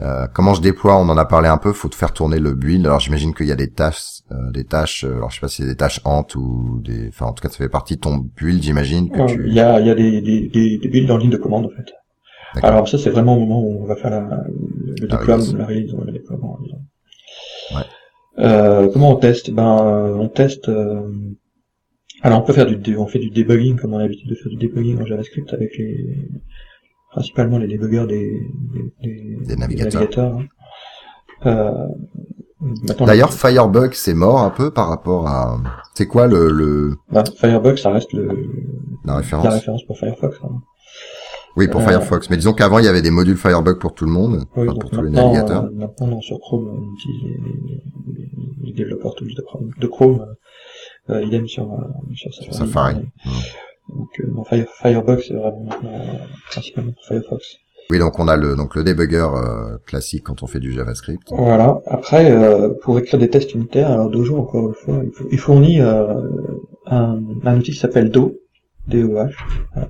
Euh, 0.00 0.26
Comment 0.34 0.54
je 0.54 0.60
déploie 0.60 0.96
On 0.96 1.08
en 1.08 1.16
a 1.16 1.24
parlé 1.24 1.48
un 1.48 1.56
peu. 1.58 1.72
Faut 1.72 1.88
te 1.88 1.94
faire 1.94 2.12
tourner 2.12 2.38
le 2.38 2.52
build. 2.54 2.84
Alors 2.86 3.00
j'imagine 3.00 3.32
qu'il 3.34 3.46
y 3.46 3.52
a 3.52 3.56
des 3.56 3.70
tâches, 3.70 4.22
euh, 4.32 4.50
des 4.50 4.64
tâches. 4.64 5.04
euh, 5.04 5.14
alors 5.16 5.30
je 5.30 5.36
sais 5.36 5.40
pas 5.40 5.48
si 5.48 5.62
c'est 5.62 5.68
des 5.68 5.76
tâches 5.76 6.00
Ant 6.04 6.26
ou 6.34 6.80
des. 6.82 7.08
Enfin 7.08 7.26
en 7.26 7.32
tout 7.32 7.42
cas 7.42 7.48
ça 7.48 7.58
fait 7.58 7.68
partie 7.68 7.94
de 7.96 8.00
ton 8.00 8.16
build, 8.16 8.62
j'imagine 8.62 9.08
tu. 9.28 9.46
Il 9.46 9.54
y 9.54 9.60
a, 9.60 9.78
y 9.80 9.90
a 9.90 9.94
des, 9.94 10.20
des, 10.20 10.48
des, 10.48 10.78
des 10.78 10.88
builds 10.88 11.10
en 11.12 11.16
ligne 11.16 11.30
de 11.30 11.36
commande 11.36 11.66
en 11.66 11.70
fait. 11.70 11.92
Alors 12.62 12.88
ça 12.88 12.98
c'est 12.98 13.10
vraiment 13.10 13.36
au 13.36 13.40
moment 13.40 13.60
où 13.62 13.82
on 13.82 13.86
va 13.86 13.96
faire 13.96 14.10
la, 14.10 14.20
le 14.20 15.06
La 15.06 15.16
déploiement, 15.16 15.44
la 15.58 15.66
release, 15.66 15.92
le 16.06 16.12
déploiement. 16.12 16.58
Ouais. 17.74 17.82
Euh, 18.40 18.88
comment 18.92 19.10
on 19.12 19.16
teste? 19.16 19.50
Ben 19.52 19.64
on 20.18 20.28
teste. 20.28 20.68
euh, 20.68 21.08
alors 22.22 22.40
on 22.40 22.42
peut 22.42 22.52
faire 22.52 22.66
du, 22.66 22.96
on 22.96 23.06
fait 23.06 23.18
du 23.20 23.30
debugging 23.30 23.76
comme 23.76 23.94
on 23.94 23.98
a 23.98 24.02
l'habitude 24.02 24.28
de 24.30 24.34
faire 24.34 24.50
du 24.50 24.56
debugging 24.56 25.00
en 25.00 25.04
JavaScript 25.06 25.52
avec 25.52 25.76
les, 25.78 26.18
principalement 27.14 27.58
les 27.58 27.68
débuggers 27.68 28.06
des, 28.06 28.40
des, 29.02 29.36
Des 29.46 29.56
navigateurs. 29.56 30.36
hein. 30.38 30.44
Euh, 31.46 31.86
D'ailleurs 33.00 33.32
Firebug 33.32 33.92
c'est 33.92 34.14
mort 34.14 34.38
un 34.40 34.50
peu 34.50 34.70
par 34.70 34.88
rapport 34.88 35.26
à. 35.28 35.58
C'est 35.94 36.06
quoi 36.06 36.26
le, 36.26 36.50
le 36.50 36.96
bah, 37.10 37.22
Firebug 37.36 37.76
ça 37.76 37.90
reste 37.90 38.12
le, 38.14 38.28
la 39.04 39.16
référence 39.16 39.44
la 39.44 39.50
référence 39.52 39.84
pour 39.84 39.98
Firefox. 39.98 40.38
hein. 40.42 40.48
Oui 41.56 41.68
pour 41.68 41.82
Euh, 41.82 41.84
Firefox. 41.86 42.30
Mais 42.30 42.36
disons 42.36 42.54
qu'avant 42.54 42.78
il 42.78 42.86
y 42.86 42.88
avait 42.88 43.02
des 43.02 43.10
modules 43.10 43.36
Firebug 43.36 43.78
pour 43.78 43.92
tout 43.94 44.06
le 44.06 44.10
monde, 44.12 44.44
Oui, 44.56 44.62
enfin, 44.62 44.72
donc 44.72 44.80
pour 44.80 44.90
tous 44.90 45.02
les 45.02 45.10
navigateurs. 45.10 45.64
euh, 45.64 45.70
maintenant, 45.74 46.06
non, 46.06 46.20
sur 46.22 46.38
Chrome, 46.40 46.66
on 46.68 46.94
utilise 46.94 47.22
les, 47.22 47.30
les- 47.32 47.82
les- 48.16 48.66
les 48.66 48.72
développeurs 48.72 49.14
de 49.20 49.42
Chrome, 49.42 49.70
de 49.78 49.86
Chrome 49.86 50.26
idem 51.10 51.46
sur, 51.46 51.68
sur 52.14 52.32
Safari. 52.34 52.56
Safari. 52.70 52.96
Donc, 53.88 54.08
euh, 54.20 54.26
non, 54.34 54.44
Fire, 54.44 54.66
Firebug, 54.80 55.20
c'est 55.26 55.34
vraiment 55.34 55.68
euh, 55.84 55.98
principalement 56.50 56.92
pour 56.92 57.04
Firefox. 57.06 57.56
Oui, 57.90 57.98
donc 57.98 58.18
on 58.18 58.28
a 58.28 58.36
le 58.36 58.56
donc 58.56 58.76
le 58.76 58.82
debugger 58.82 59.26
euh, 59.34 59.76
classique 59.84 60.22
quand 60.24 60.42
on 60.42 60.46
fait 60.46 60.58
du 60.60 60.72
JavaScript. 60.72 61.22
Voilà. 61.30 61.80
Après, 61.86 62.30
euh, 62.32 62.70
pour 62.82 62.98
écrire 62.98 63.20
des 63.20 63.28
tests 63.28 63.52
unitaires, 63.54 63.90
alors 63.90 64.08
Dojo 64.08 64.38
encore 64.38 64.68
une 64.68 64.74
fois, 64.74 65.02
il, 65.30 65.38
fournit 65.38 65.82
euh, 65.82 66.14
un, 66.86 67.20
un 67.44 67.56
outil 67.58 67.72
qui 67.72 67.78
s'appelle 67.78 68.10
Do, 68.10 68.38
D-O-H, 68.88 69.32
voilà, 69.74 69.88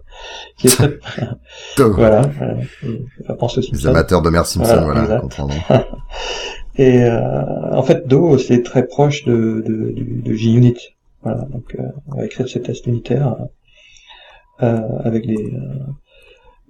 qui 0.59 0.67
est 0.67 0.71
très, 1.01 1.29
voilà, 1.77 2.23
voilà, 2.37 2.57
et 2.83 3.05
ça 3.29 3.35
pense 3.35 3.59
aussi 3.59 3.71
Les 3.73 3.87
amateurs 3.87 4.23
de 4.23 4.31
Mère 4.31 4.47
Simpson, 4.47 4.81
Voilà, 4.83 5.05
voilà, 5.05 5.21
comprendront. 5.21 5.57
Et 6.77 7.05
euh, 7.05 7.21
en 7.73 7.83
fait, 7.85 8.09
Do, 8.09 8.37
c'est 8.39 8.63
très 8.65 8.85
proche 8.87 9.25
de, 9.25 9.63
de, 9.65 9.91
du- 9.93 10.21
de 10.25 10.35
JUnit. 10.35 10.75
Voilà, 11.23 11.43
donc 11.53 11.77
euh, 11.79 11.83
on 12.09 12.17
va 12.19 12.25
écrire 12.27 12.49
ces 12.49 12.61
tests 12.61 12.87
unitaires 12.89 13.37
euh, 13.41 13.45
avec 14.59 15.27
des, 15.27 15.53
euh, 15.53 15.61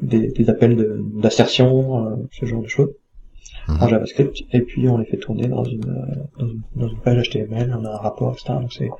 des, 0.01 0.29
des 0.29 0.51
appels 0.51 0.77
de- 0.77 1.01
d'assertion, 1.21 2.07
euh, 2.07 2.17
ce 2.33 2.47
genre 2.47 2.63
de 2.63 2.69
choses, 2.69 2.91
en 3.69 3.75
Mhm. 3.85 3.89
JavaScript, 3.89 4.37
et 4.53 4.61
puis 4.61 4.89
on 4.89 4.99
les 4.99 5.07
fait 5.07 5.17
tourner 5.17 5.47
dans 5.49 5.65
une, 5.65 5.89
euh, 5.89 6.23
dans 6.39 6.47
une, 6.49 6.61
dans 6.77 6.89
une 6.89 6.99
page 7.01 7.29
HTML, 7.31 7.75
on 7.81 7.85
a 7.85 7.91
un 7.91 7.97
rapport, 7.97 8.33
etc. 8.33 8.55
Donc 8.61 8.73
c'est 8.73 8.91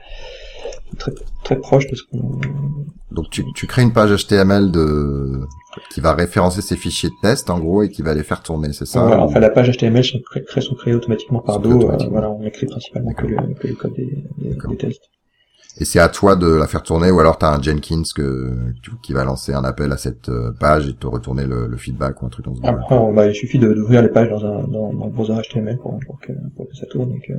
très, 0.99 1.13
très 1.43 1.57
proche 1.59 1.87
de 1.89 1.97
ce 1.97 2.03
qu'on... 2.05 2.41
Donc 3.11 3.29
tu, 3.31 3.45
tu 3.55 3.67
crées 3.67 3.83
une 3.83 3.93
page 3.93 4.11
HTML 4.25 4.71
de 4.71 5.41
qui 5.91 6.01
va 6.01 6.15
référencer 6.15 6.63
ces 6.63 6.77
fichiers 6.77 7.11
de 7.11 7.15
test 7.21 7.51
en 7.51 7.59
gros 7.59 7.83
et 7.83 7.91
qui 7.91 8.03
va 8.03 8.15
les 8.15 8.23
faire 8.23 8.43
tourner, 8.43 8.73
c'est 8.73 8.87
ça? 8.87 9.01
Voilà, 9.03 9.23
ou- 9.23 9.27
enfin, 9.27 9.41
la 9.41 9.51
page 9.51 9.71
HTML 9.77 10.05
sont, 10.05 10.21
cré- 10.21 10.45
cré- 10.45 10.61
sont 10.61 10.75
créées 10.77 10.95
automatiquement 10.95 11.41
par 11.41 11.59
Do, 11.61 11.79
créées 11.89 12.07
euh, 12.07 12.11
voilà, 12.11 12.31
on 12.31 12.43
écrit 12.45 12.67
principalement 12.67 13.13
que 13.13 13.27
le, 13.27 13.37
que 13.55 13.67
le 13.67 13.75
code 13.75 13.95
des, 13.95 14.25
des, 14.39 14.55
des 14.69 14.77
tests. 14.77 15.11
Et 15.79 15.85
c'est 15.85 15.99
à 15.99 16.09
toi 16.09 16.37
de 16.37 16.47
la 16.47 16.67
faire 16.69 16.83
tourner 16.83 17.11
ou 17.11 17.19
alors 17.19 17.37
tu 17.39 17.45
as 17.45 17.53
un 17.53 17.61
Jenkins 17.61 18.03
que 18.15 18.53
qui 19.03 19.13
va 19.13 19.25
lancer 19.25 19.53
un 19.53 19.65
appel 19.65 19.91
à 19.93 19.97
cette 19.97 20.29
euh, 20.29 20.53
page 20.53 20.89
et 20.89 20.95
te 20.95 21.07
retourner 21.07 21.47
le, 21.47 21.67
le 21.67 21.77
feedback 21.77 22.23
ou 22.23 22.27
un 22.27 22.29
truc 22.29 22.45
dans 22.45 22.55
ce 22.55 22.63
genre. 22.63 22.71
Après, 22.71 22.95
on- 22.97 23.13
bah, 23.13 23.27
il 23.27 23.35
suffit 23.35 23.59
d'ouvrir 23.59 24.03
les 24.03 24.09
pages 24.09 24.31
dans 24.31 24.45
un 24.45 24.69
dans, 24.69 24.93
dans 24.93 25.07
le 25.07 25.11
browser 25.13 25.35
HTML 25.35 25.79
pour, 25.79 25.99
pour, 26.07 26.21
que, 26.21 26.33
pour 26.57 26.69
que 26.69 26.77
ça 26.77 26.87
tourne 26.87 27.13
et 27.13 27.21
que 27.27 27.33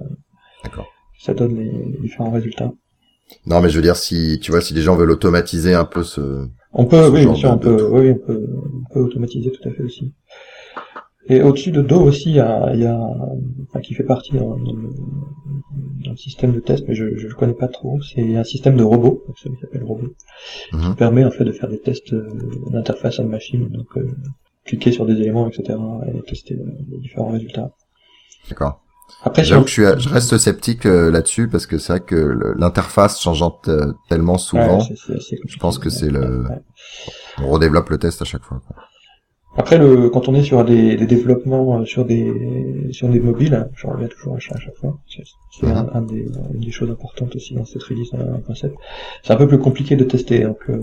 D'accord. 0.63 0.87
ça 1.19 1.33
donne 1.33 1.55
les, 1.55 1.71
les 1.71 1.97
différents 2.01 2.31
résultats. 2.31 2.71
Non, 3.45 3.61
mais 3.61 3.69
je 3.69 3.75
veux 3.77 3.81
dire 3.81 3.95
si 3.95 4.39
tu 4.41 4.51
vois 4.51 4.61
si 4.61 4.73
les 4.73 4.81
gens 4.81 4.95
veulent 4.95 5.11
automatiser 5.11 5.73
un 5.73 5.85
peu 5.85 6.03
ce 6.03 6.47
On 6.73 6.85
peut, 6.85 7.05
Ce 7.05 7.11
oui, 7.11 7.25
bien 7.25 7.35
sûr, 7.35 7.51
on 7.51 7.57
peut, 7.57 7.87
oui, 7.89 8.11
on 8.11 8.25
peut, 8.27 8.45
on 8.89 8.93
peut 8.93 8.99
automatiser 8.99 9.51
tout 9.51 9.67
à 9.67 9.71
fait 9.71 9.83
aussi. 9.83 10.13
Et 11.27 11.41
au-dessus 11.41 11.71
de 11.71 11.81
Do 11.81 12.01
aussi, 12.01 12.29
il 12.29 12.35
y 12.35 12.39
a, 12.39 12.71
il 12.73 12.81
y 12.81 12.85
a 12.85 12.99
enfin, 13.67 13.79
qui 13.81 13.93
fait 13.95 14.03
partie 14.03 14.33
dans, 14.33 14.57
dans 14.57 14.73
le, 14.73 14.89
dans 16.05 16.11
le 16.11 16.17
système 16.17 16.51
de 16.53 16.59
test, 16.59 16.85
mais 16.87 16.93
je 16.95 17.17
je 17.17 17.27
le 17.27 17.33
connais 17.33 17.53
pas 17.55 17.67
trop. 17.67 17.99
C'est 18.01 18.35
un 18.35 18.43
système 18.43 18.77
de 18.77 18.83
robot, 18.83 19.23
qui 19.35 19.49
s'appelle 19.61 19.83
robot, 19.83 20.07
qui 20.69 20.75
Mhm. 20.75 20.95
permet 20.95 21.25
en 21.25 21.31
fait 21.31 21.43
de 21.45 21.51
faire 21.51 21.69
des 21.69 21.79
tests 21.79 22.13
euh, 22.13 22.27
d'interface 22.71 23.17
on 23.19 23.25
machine, 23.25 23.67
donc 23.69 23.87
euh, 23.97 24.07
cliquer 24.65 24.91
sur 24.91 25.05
des 25.05 25.13
éléments, 25.13 25.47
etc., 25.49 25.77
et 26.13 26.21
tester 26.29 26.55
euh, 26.55 26.65
les 26.91 26.99
différents 26.99 27.31
résultats. 27.31 27.71
D'accord. 28.49 28.81
Après, 29.23 29.43
que 29.43 29.47
je, 29.47 29.55
suis, 29.67 29.83
je 29.97 30.09
reste 30.09 30.37
sceptique 30.37 30.85
euh, 30.87 31.11
là-dessus 31.11 31.47
parce 31.47 31.65
que 31.67 31.77
c'est 31.77 31.93
vrai 31.93 31.99
que 32.01 32.53
l'interface 32.57 33.19
changeant 33.21 33.59
tellement 34.09 34.37
souvent, 34.37 34.77
Ouais, 34.79 34.83
c'est- 34.87 34.95
c'est 35.07 35.15
assez 35.15 35.39
je 35.47 35.57
pense 35.57 35.77
que 35.79 35.89
c'est 35.89 36.09
le- 36.09 36.43
ouais. 36.43 36.61
on 37.39 37.49
redéveloppe 37.49 37.89
le 37.89 37.97
test 37.99 38.21
à 38.21 38.25
chaque 38.25 38.43
fois. 38.43 38.61
quoi. 38.67 38.75
Après, 39.57 39.77
le, 39.77 40.09
quand 40.09 40.27
on 40.27 40.35
est 40.35 40.43
sur 40.43 40.65
des, 40.65 40.95
des 40.97 41.05
développements 41.05 41.79
euh, 41.79 41.85
sur 41.85 42.03
des 42.05 42.89
sur 42.91 43.07
des 43.09 43.19
mobiles, 43.21 43.69
je 43.75 43.87
reviens 43.87 44.07
toujours 44.09 44.35
à 44.35 44.39
chaque, 44.39 44.57
à 44.57 44.59
chaque 44.59 44.75
fois, 44.75 44.97
c'est 45.07 45.65
un, 45.67 45.87
un 45.93 46.01
des, 46.01 46.27
une 46.53 46.59
des 46.59 46.71
choses 46.71 46.89
importantes 46.91 47.35
aussi 47.35 47.53
dans 47.55 47.63
cette 47.65 47.83
release 47.83 48.11
1.7. 48.13 48.71
C'est 49.23 49.33
un 49.33 49.37
peu 49.37 49.47
plus 49.47 49.59
compliqué 49.59 49.95
de 49.95 50.03
tester, 50.03 50.41
donc 50.41 50.59
euh, 50.69 50.77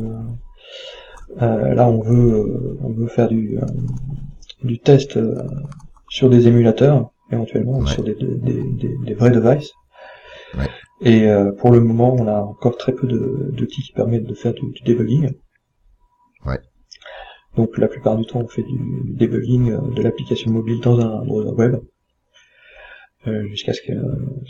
euh, 1.43 1.75
là 1.75 1.87
on 1.89 2.01
veut 2.01 2.33
euh, 2.35 2.79
on 2.83 2.91
veut 2.91 3.09
faire 3.09 3.29
du 3.29 3.59
euh, 3.59 3.67
du 4.65 4.79
test 4.79 5.17
euh, 5.17 5.35
sur 6.09 6.31
des 6.31 6.47
émulateurs, 6.49 7.11
éventuellement 7.31 7.79
Ouais. 7.81 7.91
sur 7.91 8.03
des, 8.05 8.15
des, 8.15 8.27
des, 8.27 8.63
des- 8.63 8.97
des 9.05 9.15
vrais 9.15 9.31
devices. 9.31 9.73
Ouais. 10.57 10.69
Et 11.01 11.27
euh, 11.29 11.53
pour 11.53 11.71
le 11.73 11.81
moment, 11.81 12.15
on 12.15 12.27
a 12.29 12.41
encore 12.41 12.77
très 12.77 12.93
peu 12.93 13.07
de- 13.07 13.51
d'outils 13.53 13.83
qui 13.83 13.93
permettent 13.93 14.27
de 14.27 14.35
faire 14.35 14.55
du, 14.55 14.63
du 14.71 14.83
debugging. 14.85 15.33
Ouais. 16.47 16.59
Donc 17.57 17.77
la 17.79 17.89
plupart 17.89 18.17
du 18.17 18.25
temps, 18.25 18.41
on 18.41 18.49
fait 18.49 18.63
du, 18.63 18.77
du 19.05 19.13
debugging 19.15 19.73
euh, 19.73 19.79
de 19.95 20.03
l'application 20.03 20.51
mobile 20.51 20.81
dans 20.81 20.99
un 21.01 21.25
browser 21.25 21.51
web, 21.53 21.77
euh, 23.27 23.47
jusqu'à 23.49 23.73
ce 23.73 23.81
que 23.83 23.93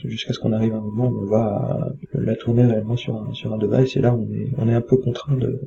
jusqu'à 0.09 0.33
ce 0.33 0.39
qu'on 0.39 0.53
arrive 0.53 0.73
à 0.75 0.77
un 0.77 0.81
moment 0.81 1.09
où 1.09 1.23
on 1.25 1.27
va 1.31 1.79
euh, 2.15 2.21
la 2.23 2.37
tourner 2.37 2.65
réellement 2.65 2.97
sur 2.97 3.17
un 3.17 3.33
sur 3.35 3.53
un 3.53 3.59
device. 3.59 3.97
Et 3.97 4.01
là, 4.01 4.15
on 4.15 4.23
est 4.33 4.53
on 4.57 4.69
est 4.69 4.75
un 4.75 4.81
peu 4.81 4.97
contraint 4.97 5.37
de 5.37 5.61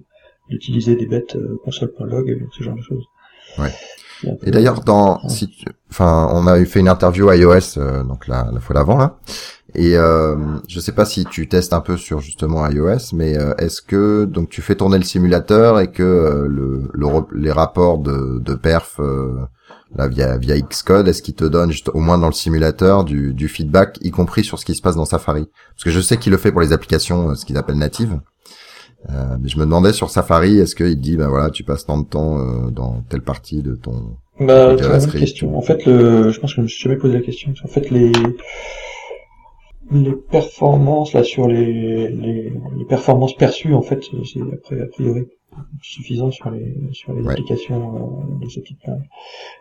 d'utiliser 0.49 0.95
des 0.95 1.05
bêtes 1.07 1.35
euh, 1.35 1.57
console.log 1.63 2.29
et 2.29 2.41
ce 2.57 2.63
genre 2.63 2.75
de 2.75 2.81
choses. 2.81 3.03
Ouais. 3.59 3.71
Et 4.43 4.51
d'ailleurs, 4.51 4.81
dans, 4.81 5.27
si 5.27 5.49
tu- 5.49 5.65
enfin, 5.89 6.29
on 6.33 6.47
a 6.47 6.57
eu 6.59 6.65
fait 6.65 6.79
une 6.79 6.87
interview 6.87 7.27
à 7.29 7.35
iOS, 7.35 7.77
euh, 7.77 8.03
donc 8.03 8.27
la, 8.27 8.49
la 8.53 8.59
fois 8.61 8.73
d'avant 8.75 8.97
là. 8.97 9.19
Et 9.75 9.97
euh, 9.97 10.35
je 10.67 10.79
sais 10.79 10.91
pas 10.93 11.05
si 11.05 11.25
tu 11.25 11.47
testes 11.47 11.73
un 11.73 11.81
peu 11.81 11.97
sur 11.97 12.19
justement 12.21 12.67
iOS, 12.67 13.13
mais 13.13 13.37
euh, 13.37 13.53
est-ce 13.57 13.81
que 13.81 14.25
donc 14.25 14.49
tu 14.49 14.61
fais 14.61 14.75
tourner 14.75 14.97
le 14.97 15.03
simulateur 15.03 15.79
et 15.79 15.91
que 15.91 16.03
euh, 16.03 16.47
le, 16.47 16.89
le 16.93 17.07
les 17.35 17.51
rapports 17.51 17.97
de, 17.99 18.39
de 18.39 18.53
perf 18.55 18.99
euh, 18.99 19.33
là 19.95 20.07
via 20.07 20.37
via 20.37 20.57
Xcode, 20.59 21.07
est-ce 21.07 21.21
qu'il 21.21 21.35
te 21.35 21.45
donne 21.45 21.71
juste 21.71 21.89
au 21.93 21.99
moins 21.99 22.17
dans 22.17 22.27
le 22.27 22.33
simulateur 22.33 23.03
du, 23.03 23.33
du 23.33 23.47
feedback, 23.49 23.97
y 24.01 24.11
compris 24.11 24.43
sur 24.43 24.59
ce 24.59 24.65
qui 24.65 24.75
se 24.75 24.81
passe 24.81 24.95
dans 24.95 25.05
Safari? 25.05 25.47
Parce 25.75 25.83
que 25.83 25.91
je 25.91 25.99
sais 25.99 26.17
qu'il 26.17 26.31
le 26.31 26.37
fait 26.37 26.51
pour 26.51 26.61
les 26.61 26.71
applications, 26.71 27.31
euh, 27.31 27.35
ce 27.35 27.45
qu'ils 27.45 27.57
appellent 27.57 27.77
natives. 27.77 28.17
Euh, 29.11 29.37
mais 29.39 29.49
je 29.49 29.57
me 29.57 29.65
demandais 29.65 29.93
sur 29.93 30.09
Safari, 30.09 30.57
est-ce 30.57 30.75
qu'il 30.75 30.99
dit, 30.99 31.15
ben 31.17 31.27
voilà, 31.27 31.49
tu 31.51 31.63
passes 31.63 31.85
tant 31.85 31.97
de 31.99 32.05
temps 32.07 32.39
euh, 32.39 32.71
dans 32.71 33.01
telle 33.09 33.21
partie 33.21 33.61
de 33.61 33.75
ton 33.75 34.17
Bah, 34.39 34.67
bonne 34.69 34.79
JavaScript. 34.79 35.19
question. 35.19 35.55
En 35.57 35.61
fait, 35.61 35.85
le, 35.85 36.31
je 36.31 36.39
pense 36.39 36.51
que 36.51 36.57
je 36.57 36.61
me 36.61 36.67
suis 36.67 36.81
jamais 36.83 36.97
posé 36.97 37.13
la 37.13 37.21
question. 37.21 37.53
En 37.63 37.67
fait, 37.67 37.89
les, 37.91 38.11
les 39.91 40.13
performances, 40.13 41.13
là, 41.13 41.23
sur 41.23 41.47
les, 41.47 42.09
les, 42.09 42.51
les 42.77 42.85
performances 42.87 43.35
perçues, 43.35 43.73
en 43.73 43.81
fait, 43.81 44.03
c'est 44.03 44.41
après, 44.53 44.81
a 44.81 44.87
priori 44.87 45.25
suffisant 45.81 46.31
sur 46.31 46.49
les, 46.51 46.75
sur 46.91 47.13
les 47.13 47.21
Ouais. 47.21 47.31
applications 47.31 47.95
euh, 47.95 48.43
de 48.45 48.49
ce 48.49 48.59
type-là. 48.59 48.97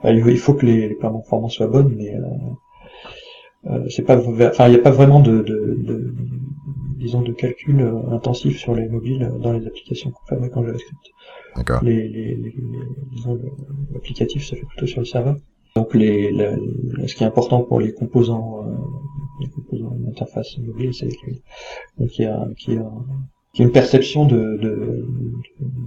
Euh, 0.05 0.13
il 0.13 0.23
faut- 0.23 0.29
il 0.31 0.39
faut 0.39 0.55
que 0.55 0.67
les, 0.67 0.89
les 0.89 0.95
performances 0.95 1.55
soient 1.55 1.69
bonnes, 1.69 1.95
mais, 1.97 2.15
euh, 2.15 2.23
euh, 3.71 3.87
c'est 3.89 4.03
pas, 4.03 4.19
enfin, 4.19 4.67
il 4.67 4.71
n'y 4.71 4.77
a 4.77 4.83
pas 4.83 4.91
vraiment 4.91 5.21
de, 5.21 5.39
de, 5.43 5.77
de- 5.83 6.15
disons, 6.99 7.23
de 7.23 7.33
calcul 7.33 7.81
euh, 7.81 8.11
intensif 8.11 8.59
sur 8.59 8.75
les 8.75 8.89
mobiles 8.89 9.23
euh, 9.23 9.39
dans 9.39 9.53
les 9.53 9.67
applications 9.67 10.11
qu'on 10.11 10.25
fabrique 10.27 10.57
en 10.57 10.65
JavaScript 10.65 11.01
D'accord. 11.57 11.81
les, 11.85 12.09
les, 12.09 12.35
les, 12.35 12.35
les- 12.37 12.53
disons, 13.13 13.39
l'applicatif 13.93 14.43
se 14.45 14.55
fait 14.57 14.67
plutôt 14.67 14.87
sur 14.87 15.01
le 15.01 15.07
serveur. 15.07 15.37
Donc 15.77 15.95
les, 15.95 16.31
la- 16.33 16.57
ce 17.07 17.15
qui 17.15 17.25
est 17.25 17.27
important 17.27 17.63
pour 17.63 17.81
les 17.81 17.93
composants, 17.93 18.65
euh, 18.67 18.75
les 19.45 19.51
composants 19.51 19.95
d'interface 19.99 20.59
mobile, 20.59 20.93
c'est 20.93 21.09
que- 21.09 21.31
donc 21.99 22.19
il 22.19 22.23
y 22.23 22.27
a, 22.27 22.47
qu'il 22.59 22.75
y 22.75 22.79
a, 22.79 22.91
qu'il 23.53 23.61
y 23.61 23.63
a 23.63 23.67
une 23.67 23.73
perception 23.73 24.25
de, 24.27 24.37
de, 24.61 25.07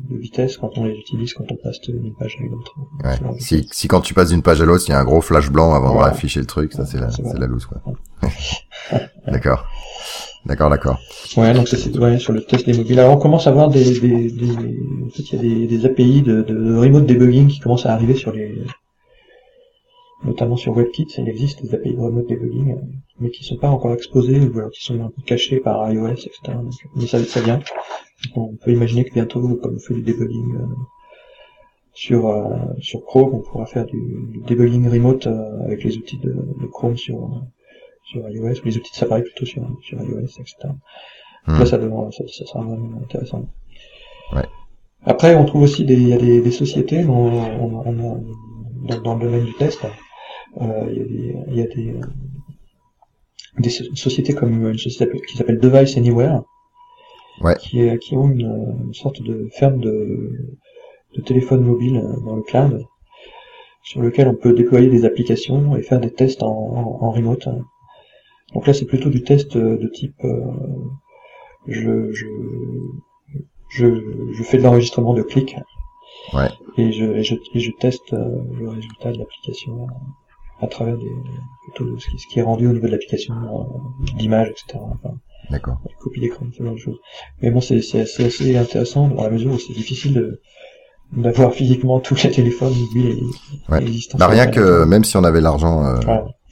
de 0.10 0.18
vitesse 0.18 0.58
quand 0.58 0.78
on 0.78 0.86
les 0.86 0.94
utilise, 0.96 1.34
quand 1.34 1.52
on 1.52 1.56
passe 1.58 1.82
d'une 1.82 2.14
page 2.16 2.38
à 2.40 2.44
une 2.44 2.54
autre. 2.54 2.74
Ouais. 3.04 3.40
Si, 3.40 3.68
si 3.72 3.88
quand 3.88 4.00
tu 4.02 4.14
passes 4.14 4.30
d'une 4.30 4.42
page 4.42 4.62
à 4.62 4.66
l'autre, 4.66 4.86
il 4.88 4.92
y 4.92 4.94
a 4.94 5.00
un 5.00 5.04
gros 5.04 5.22
flash 5.22 5.52
blanc 5.52 5.74
avant 5.74 5.92
Voilà. 5.94 6.10
de 6.12 6.16
afficher 6.16 6.40
le 6.40 6.46
truc, 6.46 6.72
ça 6.74 6.86
c'est 6.86 7.00
la, 7.00 7.10
C'est 7.12 7.24
la 7.38 7.46
loose 7.48 7.66
quoi. 7.66 7.82
d'accord. 9.28 9.66
D'accord, 10.46 10.70
d'accord. 10.70 10.98
Ouais, 11.36 11.54
donc 11.54 11.68
c'est- 11.68 11.98
ouais, 11.98 12.18
sur 12.20 12.32
le 12.32 12.42
test 12.42 12.66
des 12.66 12.78
mobiles. 12.78 13.00
Alors 13.00 13.16
on 13.16 13.20
commence 13.20 13.48
à 13.48 13.50
avoir 13.50 13.70
des, 13.70 14.00
des, 14.00 14.32
des 14.32 14.50
en 15.06 15.10
fait, 15.10 15.24
il 15.24 15.34
y 15.34 15.36
a 15.36 15.42
des, 15.42 15.68
des 15.68 15.86
API 15.86 16.22
de, 16.22 16.42
de 16.42 16.76
remote 16.78 17.06
debugging 17.06 17.48
qui 17.48 17.60
commencent 17.60 17.86
à 17.86 17.92
arriver 17.94 18.16
sur 18.16 18.32
les, 18.32 18.56
notamment 20.24 20.58
sur 20.58 20.74
WebKit. 20.74 21.08
Il 21.18 21.30
existe 21.30 21.62
des 21.64 21.74
API 21.74 21.94
de 21.94 22.00
remote 22.00 22.28
debugging, 22.28 22.78
mais 23.20 23.30
qui 23.30 23.44
sont 23.44 23.58
pas 23.58 23.70
encore 23.70 23.94
exposés 23.94 24.40
ou 24.40 24.58
alors 24.58 24.72
qui 24.72 24.84
sont 24.84 25.00
un 25.02 25.10
peu 25.10 25.22
cachés 25.26 25.60
par 25.60 25.92
iOS, 25.92 26.12
etc. 26.12 26.40
Donc, 26.48 26.74
mais 26.96 27.08
ça, 27.08 27.24
ça 27.24 27.42
vient. 27.42 27.58
Donc, 28.36 28.52
on 28.52 28.56
peut 28.56 28.72
imaginer 28.72 29.06
que 29.06 29.14
bientôt, 29.14 29.42
comme 29.56 29.76
on 29.76 29.80
fait 29.80 29.94
du 29.94 30.02
debugging 30.02 30.56
euh, 30.56 30.66
sur 31.94 32.28
euh, 32.28 32.58
sur 32.80 33.04
Chrome, 33.06 33.36
on 33.36 33.40
pourra 33.42 33.66
faire 33.66 33.86
du, 33.86 34.00
du 34.32 34.42
debugging 34.48 34.90
remote 34.90 35.28
euh, 35.28 35.64
avec 35.66 35.84
les 35.84 35.98
outils 35.98 36.18
de, 36.18 36.32
de 36.32 36.68
Chrome 36.68 36.98
sur 36.98 37.24
euh, 37.24 37.40
sur 38.06 38.28
iOS, 38.30 38.62
ou 38.62 38.66
les 38.66 38.78
outils 38.78 38.92
de 38.92 38.98
Safari 38.98 39.24
plutôt 39.24 39.46
sur 39.46 39.64
sur 39.84 40.02
iOS, 40.02 40.40
etc. 40.40 40.70
Hmm. 41.48 41.60
Là, 41.60 41.66
ça, 41.66 41.78
demande, 41.78 42.14
ça, 42.14 42.24
ça 42.28 42.46
sera 42.46 42.62
vraiment 42.62 43.00
intéressant. 43.04 43.46
Ouais. 44.34 44.44
Après, 45.06 45.36
on 45.36 45.46
trouve 45.46 45.62
aussi 45.62 45.86
des, 45.86 45.94
il 45.94 46.10
y 46.10 46.14
a 46.14 46.18
des, 46.18 46.42
des 46.42 46.52
sociétés 46.52 47.04
dont 47.04 47.14
on, 47.14 47.84
on 47.86 48.16
a, 48.16 48.96
dans, 48.96 49.02
dans 49.02 49.16
le 49.16 49.22
domaine 49.22 49.46
du 49.46 49.54
test. 49.54 49.80
Euh, 50.62 50.88
il 50.92 50.98
y 50.98 51.02
a 51.02 51.06
des, 51.06 51.36
il 51.50 51.56
y 51.58 51.62
a 51.62 51.68
des, 51.68 51.90
euh, 52.02 52.08
des 53.60 53.70
so- 53.70 53.96
sociétés 53.96 54.34
comme 54.34 54.68
une 54.68 54.78
société 54.78 55.20
qui 55.28 55.38
s'appelle 55.38 55.60
Device 55.60 55.98
Anywhere, 55.98 56.44
Ouais. 57.42 57.56
qui, 57.60 57.82
est, 57.82 58.00
qui 58.00 58.16
ont 58.18 58.30
une, 58.30 58.78
une 58.88 58.94
sorte 58.94 59.22
de 59.22 59.48
ferme 59.52 59.80
de, 59.80 60.32
de 61.16 61.22
téléphone 61.22 61.62
mobile 61.62 61.98
euh, 61.98 62.20
dans 62.26 62.36
le 62.36 62.42
cloud, 62.42 62.84
sur 63.84 64.02
lequel 64.02 64.28
on 64.28 64.36
peut 64.36 64.54
déployer 64.54 64.90
des 64.90 65.06
applications 65.06 65.76
et 65.76 65.84
faire 65.84 66.00
des 66.00 66.12
tests 66.12 66.42
en, 66.44 66.48
en, 66.50 67.04
en 67.06 67.12
remote. 67.12 67.48
Donc 68.54 68.66
là, 68.66 68.74
c'est 68.74 68.86
plutôt 68.86 69.10
du 69.10 69.22
test 69.24 69.56
euh, 69.56 69.78
de 69.78 69.88
type 69.88 70.16
euh, 70.24 70.42
je, 71.68 72.12
je, 72.14 72.26
je, 73.70 73.86
je 74.34 74.44
fais 74.44 74.58
de 74.58 74.64
l'enregistrement 74.64 75.14
de 75.14 75.22
clics 75.22 75.56
Ouais. 76.34 76.50
Et 76.78 76.92
je, 76.92 77.06
et 77.06 77.24
je, 77.24 77.36
et 77.54 77.60
je 77.60 77.72
teste 77.80 78.14
euh, 78.14 78.42
le 78.60 78.70
résultat 78.70 79.12
de 79.12 79.18
l'application 79.20 79.88
à 80.62 80.68
travers 80.68 80.98
des, 80.98 81.12
plutôt 81.64 81.98
ce 82.00 82.10
qui, 82.10 82.18
ce 82.20 82.28
qui 82.28 82.40
est 82.40 82.44
rendu 82.44 82.68
au 82.68 82.74
niveau 82.74 82.88
de 82.88 82.92
l'application, 82.92 83.34
euh, 83.36 84.18
d'image, 84.18 84.50
etc. 84.50 84.80
Enfin, 84.82 85.16
D'accord. 85.52 85.78
des 85.88 85.94
copies 86.00 86.20
d'écran, 86.22 86.46
ce 86.56 86.64
genre 86.64 86.74
de 86.74 86.80
choses. 86.80 86.98
Mais 87.42 87.52
bon, 87.52 87.62
c'est 87.62 87.78
assez, 88.00 88.58
intéressant 88.58 89.08
dans 89.08 89.24
la 89.24 89.30
mesure 89.30 89.54
où 89.54 89.60
c'est 89.60 89.74
difficile 89.74 90.14
de 90.14 90.42
d'avoir 91.14 91.54
physiquement 91.54 92.02
tous 92.02 92.22
les 92.24 92.32
téléphones 92.32 92.74
mobiles 92.78 93.18
et, 93.18 93.72
Ouais. 93.72 93.82
existants. 93.82 94.18
Bah, 94.18 94.28
rien 94.28 94.48
que 94.48 94.60
planète. 94.60 94.88
même 94.90 95.04
si 95.06 95.16
on 95.16 95.24
avait 95.24 95.40
l'argent 95.40 95.86
euh, 95.86 95.96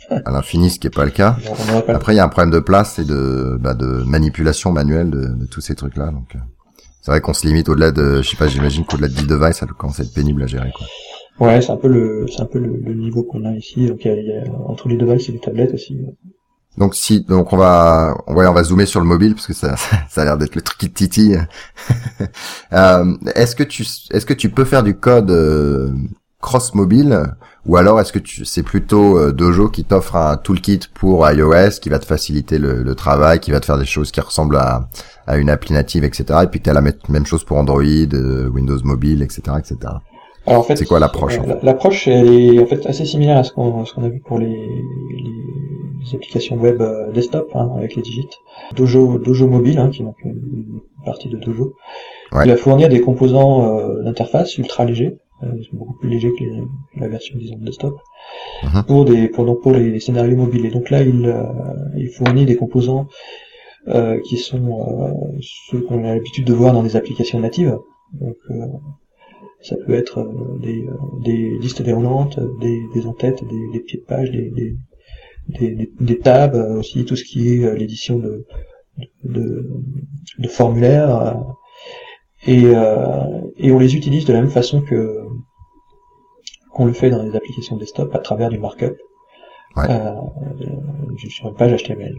à 0.09 0.31
l'infini, 0.31 0.69
ce 0.69 0.79
qui 0.79 0.87
est 0.87 0.95
pas 0.95 1.03
le 1.03 1.11
cas. 1.11 1.35
On 1.75 1.81
pas 1.81 1.93
Après, 1.93 2.13
il 2.13 2.15
y 2.15 2.19
a 2.19 2.23
un 2.23 2.29
problème 2.29 2.51
de 2.53 2.59
place 2.59 2.97
et 2.97 3.03
de, 3.03 3.57
bah, 3.59 3.73
de 3.73 4.03
manipulation 4.05 4.71
manuelle 4.71 5.09
de, 5.09 5.27
de 5.27 5.45
tous 5.45 5.59
ces 5.59 5.75
trucs-là. 5.75 6.11
Donc, 6.11 6.35
euh, 6.35 6.39
c'est 7.01 7.11
vrai 7.11 7.19
qu'on 7.19 7.33
se 7.33 7.45
limite 7.45 7.67
au-delà 7.67 7.91
de, 7.91 8.21
je 8.21 8.29
sais 8.29 8.37
pas, 8.37 8.47
j'imagine 8.47 8.85
qu'au-delà 8.85 9.09
de 9.09 9.13
10 9.13 9.27
devices, 9.27 9.57
ça 9.57 9.65
commence 9.65 9.99
à 9.99 10.03
être 10.03 10.13
pénible 10.13 10.41
à 10.41 10.47
gérer, 10.47 10.71
quoi. 10.71 10.87
Ouais, 11.39 11.61
c'est 11.61 11.71
un 11.71 11.77
peu 11.77 11.87
le, 11.89 12.25
c'est 12.27 12.41
un 12.41 12.45
peu 12.45 12.59
le, 12.59 12.77
le 12.77 12.93
niveau 12.93 13.23
qu'on 13.23 13.43
a 13.45 13.51
ici. 13.53 13.87
Donc 13.87 14.05
il 14.05 14.07
y 14.07 14.11
a, 14.11 14.21
y 14.21 14.31
a- 14.37 14.51
entre 14.67 14.87
les 14.87 14.97
devices 14.97 15.27
et 15.29 15.33
les 15.33 15.39
tablettes 15.39 15.73
aussi. 15.73 15.97
Donc 16.77 16.93
si, 16.95 17.21
donc 17.23 17.53
on 17.53 17.57
va, 17.57 18.17
on 18.27 18.33
va, 18.33 18.49
on 18.51 18.53
va 18.53 18.63
zoomer 18.63 18.85
sur 18.85 18.99
le 18.99 19.05
mobile 19.05 19.33
parce 19.35 19.47
que 19.47 19.53
ça, 19.53 19.75
ça 20.09 20.21
a 20.21 20.25
l'air 20.25 20.37
d'être 20.37 20.55
le 20.55 20.61
truc 20.61 20.77
qui 20.77 20.89
te 20.89 20.97
titille. 20.97 21.39
Euh, 22.73 23.13
est-ce 23.35 23.55
que 23.55 23.63
tu, 23.63 23.83
est-ce 24.11 24.25
que 24.25 24.33
tu 24.33 24.49
peux 24.49 24.65
faire 24.65 24.83
du 24.83 24.95
code 24.97 25.31
euh, 25.31 25.89
cross 26.41 26.73
mobile 26.73 27.23
ou 27.65 27.77
alors 27.77 27.99
est-ce 28.01 28.11
que 28.11 28.19
tu, 28.19 28.43
c'est 28.45 28.63
plutôt 28.63 29.17
euh, 29.17 29.31
Dojo 29.31 29.69
qui 29.69 29.85
t'offre 29.85 30.15
un 30.15 30.35
toolkit 30.37 30.81
pour 30.93 31.29
iOS 31.29 31.79
qui 31.81 31.89
va 31.89 31.99
te 31.99 32.05
faciliter 32.05 32.57
le, 32.59 32.83
le 32.83 32.95
travail, 32.95 33.39
qui 33.39 33.51
va 33.51 33.59
te 33.59 33.65
faire 33.65 33.77
des 33.77 33.85
choses 33.85 34.11
qui 34.11 34.19
ressemblent 34.19 34.57
à, 34.57 34.89
à 35.27 35.37
une 35.37 35.49
appli 35.49 35.73
native, 35.73 36.03
etc. 36.03 36.25
Et 36.43 36.47
puis 36.47 36.59
tu 36.61 36.69
as 36.69 36.73
la 36.73 36.81
même- 36.81 36.93
même 37.09 37.25
chose 37.25 37.43
pour 37.43 37.57
Android, 37.57 37.81
euh, 37.83 38.49
Windows 38.49 38.79
Mobile, 38.83 39.21
etc., 39.21 39.41
etc. 39.57 39.77
Alors 40.47 40.61
en 40.61 40.63
fait, 40.63 40.75
C'est 40.75 40.85
quoi 40.85 40.99
l'approche, 40.99 41.39
en 41.39 41.45
L'approche 41.63 42.07
elle 42.07 42.27
est 42.29 42.59
en 42.59 42.65
fait 42.65 42.85
assez 42.85 43.05
similaire 43.05 43.37
à 43.37 43.43
ce 43.43 43.51
qu'on 43.51 43.83
a 43.83 44.09
vu 44.09 44.19
pour 44.19 44.37
les, 44.39 44.47
les, 44.47 45.23
les 46.05 46.15
applications 46.15 46.55
web 46.57 46.81
euh, 46.81 47.11
desktop 47.11 47.49
hein, 47.55 47.71
avec 47.77 47.95
les 47.95 48.01
digits. 48.01 48.27
Dojo 48.75 49.17
Dojo 49.17 49.47
mobile, 49.47 49.79
hein, 49.79 49.89
qui 49.89 50.01
est 50.01 50.05
donc 50.05 50.17
une, 50.23 50.31
une 50.31 50.81
partie 51.05 51.29
de 51.29 51.37
Dojo, 51.37 51.73
Ouais. 52.31 52.43
qui 52.43 52.49
va 52.49 52.57
fournir 52.57 52.89
des 52.89 53.01
composants 53.01 53.77
euh, 53.77 54.03
d'interface 54.03 54.57
ultra 54.57 54.83
légers, 54.85 55.15
euh, 55.43 55.47
beaucoup 55.73 55.93
plus 55.93 56.09
légers 56.09 56.31
que 56.37 56.43
les- 56.43 56.63
la 56.97 57.07
version 57.07 57.37
disons 57.37 57.57
de 57.57 57.65
desktop, 57.65 57.95
Mhm. 58.63 58.83
pour 58.83 59.05
des 59.05 59.27
pour 59.29 59.45
donc 59.45 59.61
pour 59.61 59.71
les, 59.73 59.99
scénarios 59.99 60.35
mobiles. 60.35 60.65
Et 60.65 60.71
donc 60.71 60.89
là, 60.89 61.01
il 61.01 61.25
euh, 61.27 61.43
il 61.97 62.09
fournit 62.09 62.45
des 62.45 62.55
composants 62.55 63.07
euh, 63.87 64.19
qui 64.27 64.37
sont 64.37 64.65
euh, 64.81 65.11
ceux 65.69 65.81
qu'on 65.81 66.03
a 66.03 66.15
l'habitude 66.15 66.45
de 66.45 66.53
voir 66.53 66.73
dans 66.73 66.83
des 66.83 66.95
applications 66.95 67.39
natives. 67.39 67.77
Donc 68.13 68.35
euh, 68.51 68.65
ça 69.67 69.75
peut 69.85 69.93
être 69.93 70.19
euh, 70.19 70.57
des, 70.59 70.87
euh, 70.87 70.93
des 71.23 71.57
listes 71.59 71.81
déroulantes, 71.81 72.39
des, 72.61 72.79
des 72.93 73.05
en-têtes, 73.07 73.43
des, 73.43 73.63
des 73.73 73.79
pieds 73.79 73.99
de 73.99 74.05
page, 74.05 74.31
des, 74.31 74.51
des, 75.47 75.89
des, 75.99 76.19
tabs, 76.19 76.55
euh, 76.55 76.79
aussi 76.79 77.05
tout 77.05 77.15
ce 77.15 77.23
qui 77.23 77.53
est 77.53 77.75
l'édition 77.77 78.17
de, 78.19 78.45
de, 79.23 79.69
de 80.39 80.47
formulaires. 80.47 81.37
et, 82.47 82.63
et 83.63 83.71
on 83.71 83.79
les 83.79 83.95
utilise 83.95 84.25
de 84.25 84.33
la 84.33 84.41
même 84.41 84.49
façon 84.51 84.81
que 84.81 85.23
qu'on 86.71 86.85
le 86.85 86.93
fait 86.93 87.09
dans 87.09 87.23
les 87.23 87.35
applications 87.35 87.77
desktop 87.77 88.13
à 88.13 88.19
travers 88.19 88.49
du 88.49 88.59
markup 88.59 88.95
Ouais. 89.77 89.87
euh, 89.89 90.13
sur 91.29 91.49
une 91.49 91.55
page 91.55 91.83
HTML. 91.83 92.15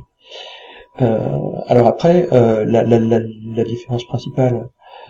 Euh, 1.01 1.39
alors 1.69 1.87
après, 1.87 2.29
euh, 2.33 2.65
la, 2.67 2.83
la, 2.85 2.99
la, 2.99 3.21
la 3.21 3.65
différence 3.65 4.05
principale, 4.07 4.69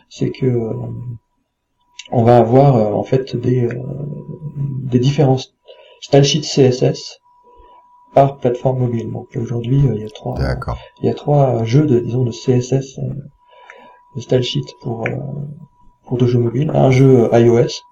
c'est 0.08 0.30
que 0.30 0.46
euh, 0.46 0.72
on 2.12 2.22
va 2.22 2.38
avoir 2.38 2.76
euh, 2.76 2.92
en 2.92 3.02
fait 3.02 3.36
des, 3.36 3.64
euh, 3.64 3.82
des 4.56 4.98
différents 4.98 5.38
style 6.00 6.22
sheets 6.24 6.42
CSS 6.42 7.20
par 8.14 8.38
plateforme 8.38 8.78
mobile. 8.80 9.10
Donc 9.12 9.28
aujourd'hui, 9.36 9.86
euh, 9.86 9.94
il 9.94 10.02
y 10.02 10.04
a 10.04 10.08
trois, 10.10 10.34
il 11.02 11.06
y 11.06 11.08
a 11.10 11.14
trois 11.14 11.64
jeux 11.64 11.86
de 11.86 11.98
disons 12.00 12.24
de 12.24 12.30
CSS 12.32 12.98
de 14.14 14.20
style 14.20 14.42
sheet 14.42 14.66
pour 14.80 15.06
euh, 15.06 15.10
pour 16.06 16.18
deux 16.18 16.26
jeux 16.28 16.38
mobiles, 16.38 16.70
un 16.74 16.90
jeu 16.90 17.28
iOS, 17.32 17.82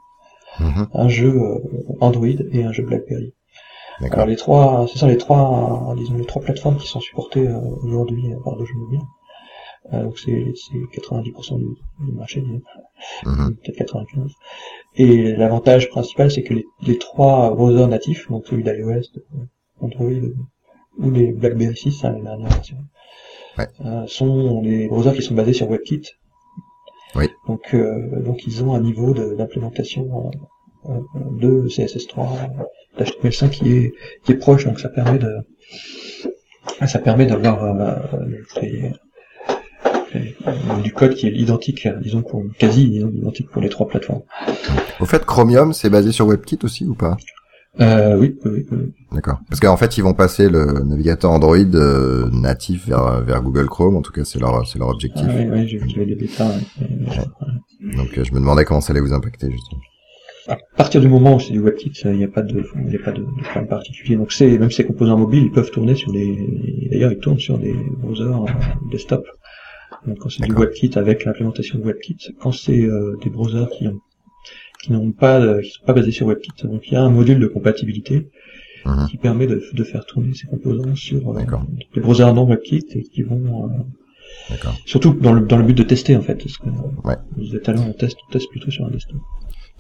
Mhm. 0.61 0.87
un 0.95 1.09
jeu 1.09 1.33
Android 2.01 2.27
et 2.53 2.63
un 2.63 2.71
jeu 2.71 2.85
BlackBerry. 2.85 3.33
Alors 4.13 4.27
les 4.27 4.37
trois, 4.37 4.87
ce 4.87 4.99
sont 4.99 5.09
les 5.09 5.17
trois, 5.19 5.95
disons 5.97 6.15
les 6.15 6.25
trois 6.25 6.41
plateformes 6.43 6.77
qui 6.77 6.87
sont 6.87 7.01
supportées 7.01 7.49
aujourd'hui 7.83 8.33
par 8.45 8.57
jeux 8.65 8.75
mobiles. 8.77 9.01
Euh, 9.93 10.03
donc 10.05 10.19
c'est 10.19 10.45
c'est 10.55 11.01
90% 11.01 11.59
du, 11.59 11.67
du 12.07 12.13
marché, 12.13 12.43
Mhm. 13.27 13.57
peut-être 13.57 13.77
95. 13.77 14.31
Et 14.97 15.33
l'avantage 15.37 15.91
principal, 15.91 16.31
c'est 16.31 16.43
que 16.43 16.55
les, 16.55 16.65
les 16.87 16.99
trois 16.99 17.55
browsers 17.55 17.89
natifs, 17.89 18.29
donc 18.31 18.47
celui 18.47 18.63
d'iOS, 18.65 19.03
Android 19.81 20.11
ou 20.99 21.11
les 21.11 21.33
BlackBerry 21.33 21.77
6, 21.77 22.05
hein, 22.05 22.15
les 22.17 22.23
dernières 22.23 22.49
versions, 22.49 22.79
Ouais. 23.59 23.69
euh, 23.85 24.07
sont 24.07 24.63
des 24.63 24.89
browsers 24.89 25.15
qui 25.15 25.23
sont 25.23 25.35
basés 25.35 25.53
sur 25.53 25.69
WebKit. 25.69 26.03
Oui. 27.17 27.27
Donc, 27.47 27.75
euh, 27.75 28.23
donc 28.23 28.47
ils 28.47 28.65
ont 28.65 28.75
un 28.75 28.81
niveau 28.81 29.13
d'implémentation 29.13 30.31
euh, 30.89 30.91
euh, 30.91 31.01
de 31.41 31.69
CSS3, 31.69 32.27
euh, 32.99 33.03
d'HTML5 33.05 33.51
qui 33.51 33.73
est 33.77 33.93
qui 34.25 34.33
est 34.33 34.37
proche, 34.37 34.65
donc 34.65 34.81
ça 34.81 34.89
permet 34.89 35.19
de 35.19 35.31
ça 36.87 36.99
permet 36.99 37.27
d'avoir 37.27 37.63
euh, 37.65 37.97
des- 38.61 38.85
euh, 38.85 38.91
du 40.83 40.93
code 40.93 41.15
qui 41.15 41.27
est 41.27 41.33
identique, 41.33 41.89
disons 42.03 42.23
pour 42.23 42.43
quasi 42.59 42.85
identique 42.97 43.51
pour 43.51 43.63
les 43.63 43.69
trois 43.69 43.87
plateformes. 43.89 44.23
Au 45.01 45.05
fait, 45.05 45.25
Chromium, 45.25 45.73
c'est 45.73 45.91
basé 45.91 46.13
sur 46.13 46.27
WebKit 46.27 46.59
aussi 46.63 46.85
ou 46.87 46.95
pas? 46.95 47.17
Euh, 47.81 48.17
oui, 48.17 48.37
oui, 48.45 48.65
oui. 48.71 48.93
D'accord. 49.13 49.41
Parce 49.49 49.59
qu'en 49.59 49.77
fait, 49.77 49.99
ils 49.99 50.03
vont 50.03 50.15
passer 50.15 50.49
le 50.49 50.85
navigateur 50.85 51.33
Android 51.33 51.57
euh, 51.57 52.31
natif 52.31 52.87
vers, 52.87 53.21
vers 53.23 53.43
Google 53.43 53.67
Chrome. 53.67 53.97
En 53.97 54.03
tout 54.03 54.13
cas, 54.13 54.25
c'est 54.25 54.39
leur, 54.39 54.65
c'est 54.67 54.79
leur 54.79 54.89
objectif. 54.89 55.27
Ah, 55.29 55.33
oui, 55.37 55.49
oui, 55.51 55.67
j'ai 55.67 55.79
vu 55.79 56.05
les 56.05 56.15
bêtas. 56.15 56.47
ouais. 56.47 57.97
Donc, 57.97 58.17
euh, 58.17 58.23
je 58.25 58.33
me 58.33 58.39
demandais 58.39 58.65
comment 58.65 58.81
ça 58.81 58.93
allait 58.93 59.01
vous 59.01 59.13
impacter, 59.13 59.51
justement. 59.51 59.81
À 60.47 60.57
partir 60.77 61.01
du 61.01 61.09
moment 61.09 61.37
où 61.37 61.41
c'est 61.41 61.53
du 61.53 61.61
WebKit, 61.61 61.93
il 62.05 62.19
n'y 62.19 62.25
a 62.25 62.29
pas 62.29 62.43
de, 62.43 62.65
il 62.87 62.95
a 62.95 62.99
pas 62.99 63.13
de, 63.13 63.23
de 63.23 63.43
problème 63.43 63.67
particulier. 63.67 64.17
Donc 64.17 64.31
c'est, 64.31 64.59
même 64.59 64.71
ces 64.71 64.85
composants 64.85 65.17
mobiles, 65.17 65.45
ils 65.45 65.51
peuvent 65.51 65.71
tourner 65.71 65.95
sur 65.95 66.13
des, 66.13 66.37
d'ailleurs 66.91 67.13
ils 67.13 67.19
tournent 67.19 67.39
sur 67.39 67.57
des 67.57 67.75
browsers 67.99 68.45
desktop. 68.93 69.25
Donc 70.07 70.19
quand 70.19 70.29
c'est 70.31 70.45
du. 70.45 70.53
WebKit 70.55 70.93
avec 70.97 71.25
l'implémentation 71.25 71.79
de 71.79 71.85
WebKit, 71.85 72.19
quand 72.41 72.53
c'est 72.53 72.83
euh, 72.83 73.17
des 73.23 73.31
browsers 73.31 73.69
qui 73.71 73.87
ont, 73.89 74.01
qui 74.83 74.93
n'ont 74.93 75.13
pas, 75.13 75.41
de- 75.41 75.61
qui 75.63 75.71
sont 75.71 75.85
pas 75.87 75.93
basés 75.95 76.13
sur 76.13 76.27
WebKit, 76.27 76.67
donc 76.67 76.87
il 76.89 76.93
y 76.95 76.97
a 76.97 77.03
un 77.03 77.11
module 77.11 77.39
de 77.41 77.47
compatibilité 77.47 78.29
Mhm. 78.87 79.07
qui 79.11 79.17
permet 79.17 79.47
de, 79.47 79.63
de 79.73 79.83
faire 79.85 80.05
tourner 80.05 80.35
ces 80.35 80.47
composants 80.47 80.95
sur 80.95 81.31
euh, 81.31 81.41
des 81.95 82.01
browsers 82.03 82.35
non 82.35 82.45
WebKit 82.47 82.85
et 82.91 83.03
qui 83.03 83.23
vont, 83.23 83.65
euh, 83.65 83.69
surtout 84.85 85.15
dans 85.15 85.33
le, 85.33 85.47
dans 85.47 85.57
le 85.57 85.65
but 85.65 85.73
de 85.79 85.83
tester 85.85 86.15
en 86.17 86.21
fait. 86.21 86.35
Parce 86.35 86.59
que, 86.59 86.69
Ouais. 87.05 87.15
À 87.67 87.73
l'heure, 87.73 87.87
on 87.89 87.93
teste, 87.95 88.19
on 88.29 88.33
teste 88.33 88.51
plutôt 88.51 88.71
sur 88.71 88.85
un 88.85 88.91
desktop. 88.91 89.17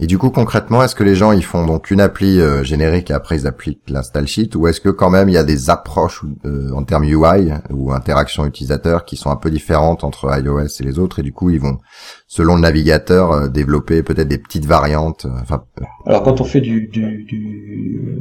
Et 0.01 0.09
du 0.09 0.19
coup, 0.19 0.31
concrètement, 0.31 0.83
est-ce 0.83 0.97
que 0.97 1.05
les 1.05 1.15
gens, 1.15 1.31
ils 1.31 1.45
font 1.45 1.65
donc 1.65 1.93
une 1.93 2.01
appli 2.01 2.41
euh, 2.41 2.65
générique 2.65 3.11
et 3.11 3.15
après 3.15 3.37
ils 3.39 3.47
appliquent 3.47 3.89
l'install 3.89 4.27
sheet 4.27 4.57
ou 4.57 4.67
est-ce 4.67 4.81
que 4.81 4.89
quand 4.89 5.09
même 5.09 5.29
il 5.29 5.35
y 5.35 5.39
a 5.39 5.45
des 5.45 5.71
approches 5.71 6.23
euh, 6.45 6.73
en 6.73 6.83
termes 6.83 7.05
UI 7.05 7.53
ou 7.71 7.93
interaction 7.93 8.45
utilisateur 8.45 9.05
qui 9.05 9.17
sont 9.17 9.31
un 9.31 9.37
peu 9.37 9.51
différentes 9.53 10.03
entre 10.03 10.37
iOS 10.37 10.67
et 10.81 10.83
les 10.83 10.99
autres 10.99 11.21
et 11.21 11.23
du 11.23 11.33
coup, 11.33 11.51
ils 11.51 11.61
vont, 11.61 11.79
selon 12.27 12.57
le 12.57 12.63
navigateur, 12.63 13.31
euh, 13.31 13.49
développer 13.49 14.03
peut-être 14.03 14.27
des 14.27 14.39
petites 14.39 14.67
variantes. 14.67 15.27
euh, 15.27 15.39
Enfin, 15.41 15.63
euh, 15.81 15.85
Alors 16.07 16.25
quand 16.25 16.41
on 16.41 16.45
fait 16.45 16.61
du, 16.61 16.89
du, 16.89 17.23
du 17.23 18.19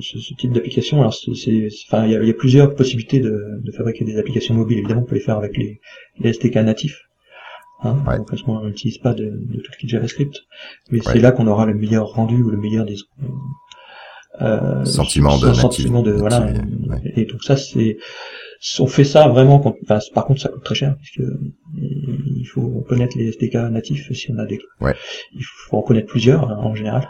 ce, 0.00 0.34
type 0.34 0.52
d'application, 0.52 1.00
alors 1.00 1.14
c'est, 1.14 1.68
enfin 1.88 2.04
il 2.04 2.12
y 2.12 2.16
a, 2.16 2.22
il 2.22 2.26
y 2.26 2.30
a 2.30 2.34
plusieurs 2.34 2.74
possibilités 2.74 3.20
de, 3.20 3.60
de 3.62 3.72
fabriquer 3.72 4.04
des 4.04 4.18
applications 4.18 4.54
mobiles. 4.54 4.78
Évidemment, 4.78 5.02
on 5.02 5.04
peut 5.04 5.14
les 5.14 5.20
faire 5.20 5.36
avec 5.36 5.56
les, 5.56 5.80
les 6.18 6.30
SDK 6.30 6.56
natifs. 6.56 6.98
Hein, 7.82 7.96
Ouais. 8.06 8.16
donc, 8.18 8.28
parce 8.30 8.42
qu'on 8.42 8.64
n'utilise 8.64 8.98
pas 8.98 9.12
de, 9.12 9.24
de 9.24 9.60
tout 9.60 9.72
ce 9.72 9.78
qui 9.78 9.86
est 9.86 9.88
JavaScript, 9.90 10.34
mais 10.90 10.98
Ouais. 11.06 11.12
c'est 11.12 11.18
là 11.20 11.30
qu'on 11.32 11.46
aura 11.46 11.66
le 11.66 11.74
meilleur 11.74 12.06
rendu 12.08 12.42
ou 12.42 12.50
le 12.50 12.56
meilleur 12.56 12.84
disons, 12.86 13.04
euh, 14.42 14.84
Sentiment 14.84 15.38
de 15.38 15.52
sentiment 15.54 16.02
voilà. 16.02 16.40
ouais. 16.46 17.12
Et 17.16 17.24
donc 17.24 17.42
ça 17.42 17.56
c'est 17.56 17.96
on 18.80 18.86
fait 18.86 19.04
ça 19.04 19.28
vraiment 19.28 19.58
quand, 19.60 19.74
enfin, 19.82 19.98
par 20.14 20.24
contre 20.26 20.40
ça 20.40 20.48
coûte 20.50 20.62
très 20.64 20.74
cher 20.74 20.96
puisque 20.96 21.22
il 21.76 22.44
faut 22.46 22.84
connaître 22.88 23.16
les 23.18 23.28
SDK 23.28 23.54
natifs 23.70 24.12
si 24.12 24.30
on 24.32 24.38
a 24.38 24.46
des 24.46 24.58
Ouais. 24.80 24.94
il 25.34 25.42
faut 25.42 25.76
en 25.78 25.82
connaître 25.82 26.08
plusieurs 26.08 26.50
hein, 26.50 26.56
en 26.62 26.74
général 26.74 27.06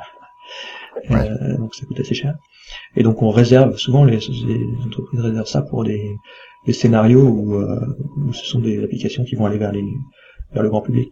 Ouais. 1.10 1.28
Euh, 1.28 1.56
donc 1.58 1.74
ça 1.74 1.84
coûte 1.86 2.00
assez 2.00 2.14
cher 2.14 2.34
et 2.96 3.02
donc 3.02 3.22
on 3.22 3.30
réserve 3.30 3.76
souvent 3.76 4.04
les, 4.04 4.16
les 4.18 4.66
entreprises 4.84 5.20
réservent 5.20 5.46
ça 5.48 5.62
pour 5.62 5.84
des, 5.84 6.10
des 6.66 6.72
scénarios 6.72 7.22
où, 7.28 7.54
euh, 7.56 7.80
où 8.18 8.32
ce 8.32 8.44
sont 8.46 8.60
des 8.60 8.82
applications 8.82 9.24
qui 9.24 9.34
vont 9.36 9.46
aller 9.46 9.58
vers 9.58 9.72
les 9.72 9.84
vers 10.52 10.62
le 10.62 10.68
grand 10.68 10.80
public 10.82 11.10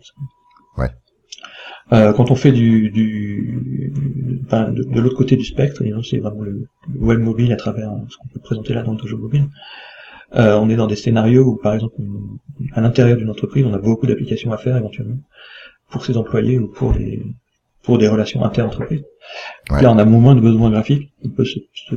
Ouais. 0.76 0.90
Euh, 1.92 2.12
quand 2.12 2.30
on 2.30 2.34
fait 2.34 2.52
du, 2.52 2.90
du 2.90 3.92
enfin, 4.46 4.70
de, 4.70 4.82
de 4.82 5.00
l'autre 5.00 5.16
côté 5.16 5.36
du 5.36 5.44
spectre, 5.44 5.82
c'est 6.02 6.18
vraiment 6.18 6.42
le, 6.42 6.66
le 6.92 7.00
web 7.00 7.20
mobile 7.20 7.52
à 7.52 7.56
travers 7.56 7.90
ce 8.08 8.16
qu'on 8.16 8.28
peut 8.28 8.40
présenter 8.40 8.74
là 8.74 8.82
dans 8.82 8.94
le 8.94 9.06
jeu 9.06 9.16
mobile. 9.16 9.46
Euh, 10.34 10.56
on 10.58 10.68
est 10.70 10.76
dans 10.76 10.86
des 10.88 10.96
scénarios 10.96 11.44
où, 11.44 11.56
par 11.56 11.74
exemple, 11.74 11.94
on- 12.00 12.38
à 12.72 12.80
l'intérieur 12.80 13.16
d'une 13.18 13.30
entreprise, 13.30 13.64
on 13.66 13.74
a 13.74 13.78
beaucoup 13.78 14.06
d'applications 14.06 14.52
à 14.52 14.56
faire 14.58 14.76
éventuellement. 14.76 15.18
pour 15.90 16.04
ses 16.04 16.16
employés 16.16 16.58
ou 16.58 16.66
pour 16.68 16.92
des 16.92 17.22
pour 17.82 17.98
des 17.98 18.08
relations 18.08 18.42
inter-entreprises. 18.42 19.04
Ouais. 19.70 19.82
Là, 19.82 19.92
on 19.92 19.98
a 19.98 20.04
moins 20.06 20.34
de 20.34 20.40
besoins 20.40 20.70
graphiques. 20.70 21.12
On 21.22 21.28
peut 21.28 21.44
se, 21.44 21.58
se, 21.74 21.94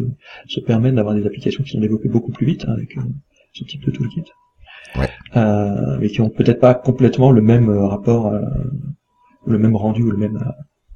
se 0.47 0.59
permettre 0.59 0.97
d'avoir 0.97 1.15
des 1.15 1.25
applications 1.25 1.63
qui 1.63 1.71
sont 1.71 1.79
développées 1.79 2.09
beaucoup 2.09 2.31
plus 2.33 2.45
vite 2.45 2.65
hein, 2.67 2.73
avec 2.73 2.95
euh, 2.97 3.01
ce 3.53 3.63
type 3.63 3.85
de 3.85 3.91
toolkit. 3.91 4.25
Ouais. 4.95 5.09
Euh, 5.35 5.97
mais 5.99 6.09
qui 6.09 6.21
ont 6.21 6.29
peut-être 6.29 6.59
pas 6.59 6.73
complètement 6.73 7.31
le 7.31 7.41
même 7.41 7.69
euh, 7.69 7.85
rapport, 7.87 8.27
euh, 8.27 8.41
le 9.45 9.57
même 9.57 9.75
rendu 9.75 10.01
ou 10.03 10.11
le 10.11 10.17
même 10.17 10.43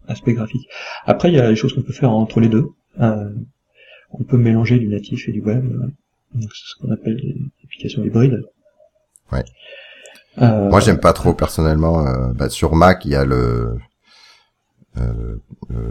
aspect 0.08 0.34
graphique. 0.34 0.68
Après, 1.06 1.30
il 1.30 1.36
y 1.36 1.40
a 1.40 1.48
des 1.50 1.56
choses 1.56 1.74
qu'on 1.74 1.82
peut 1.84 1.94
faire 1.94 2.12
entre 2.12 2.40
les 2.40 2.50
deux. 2.50 2.70
On 3.00 4.24
peut 4.28 4.38
mélanger 4.38 4.78
du 4.80 4.88
natif 4.88 5.30
et 5.30 5.32
du 5.32 5.42
web. 5.42 5.64
donc 6.34 6.50
c'est 6.54 6.66
ce 6.66 6.76
qu'on 6.82 6.92
appelle 6.92 7.16
des 7.18 7.36
applications 7.64 8.04
hybrides. 8.04 8.44
Ouais. 9.32 9.44
Moi, 10.38 10.80
j'aime 10.82 11.00
pas 11.00 11.14
trop 11.14 11.34
personnellement. 11.34 12.04
bah, 12.34 12.50
sur 12.50 12.76
Mac, 12.76 13.06
il 13.06 13.12
y 13.12 13.16
a 13.16 13.24
le 13.26 13.78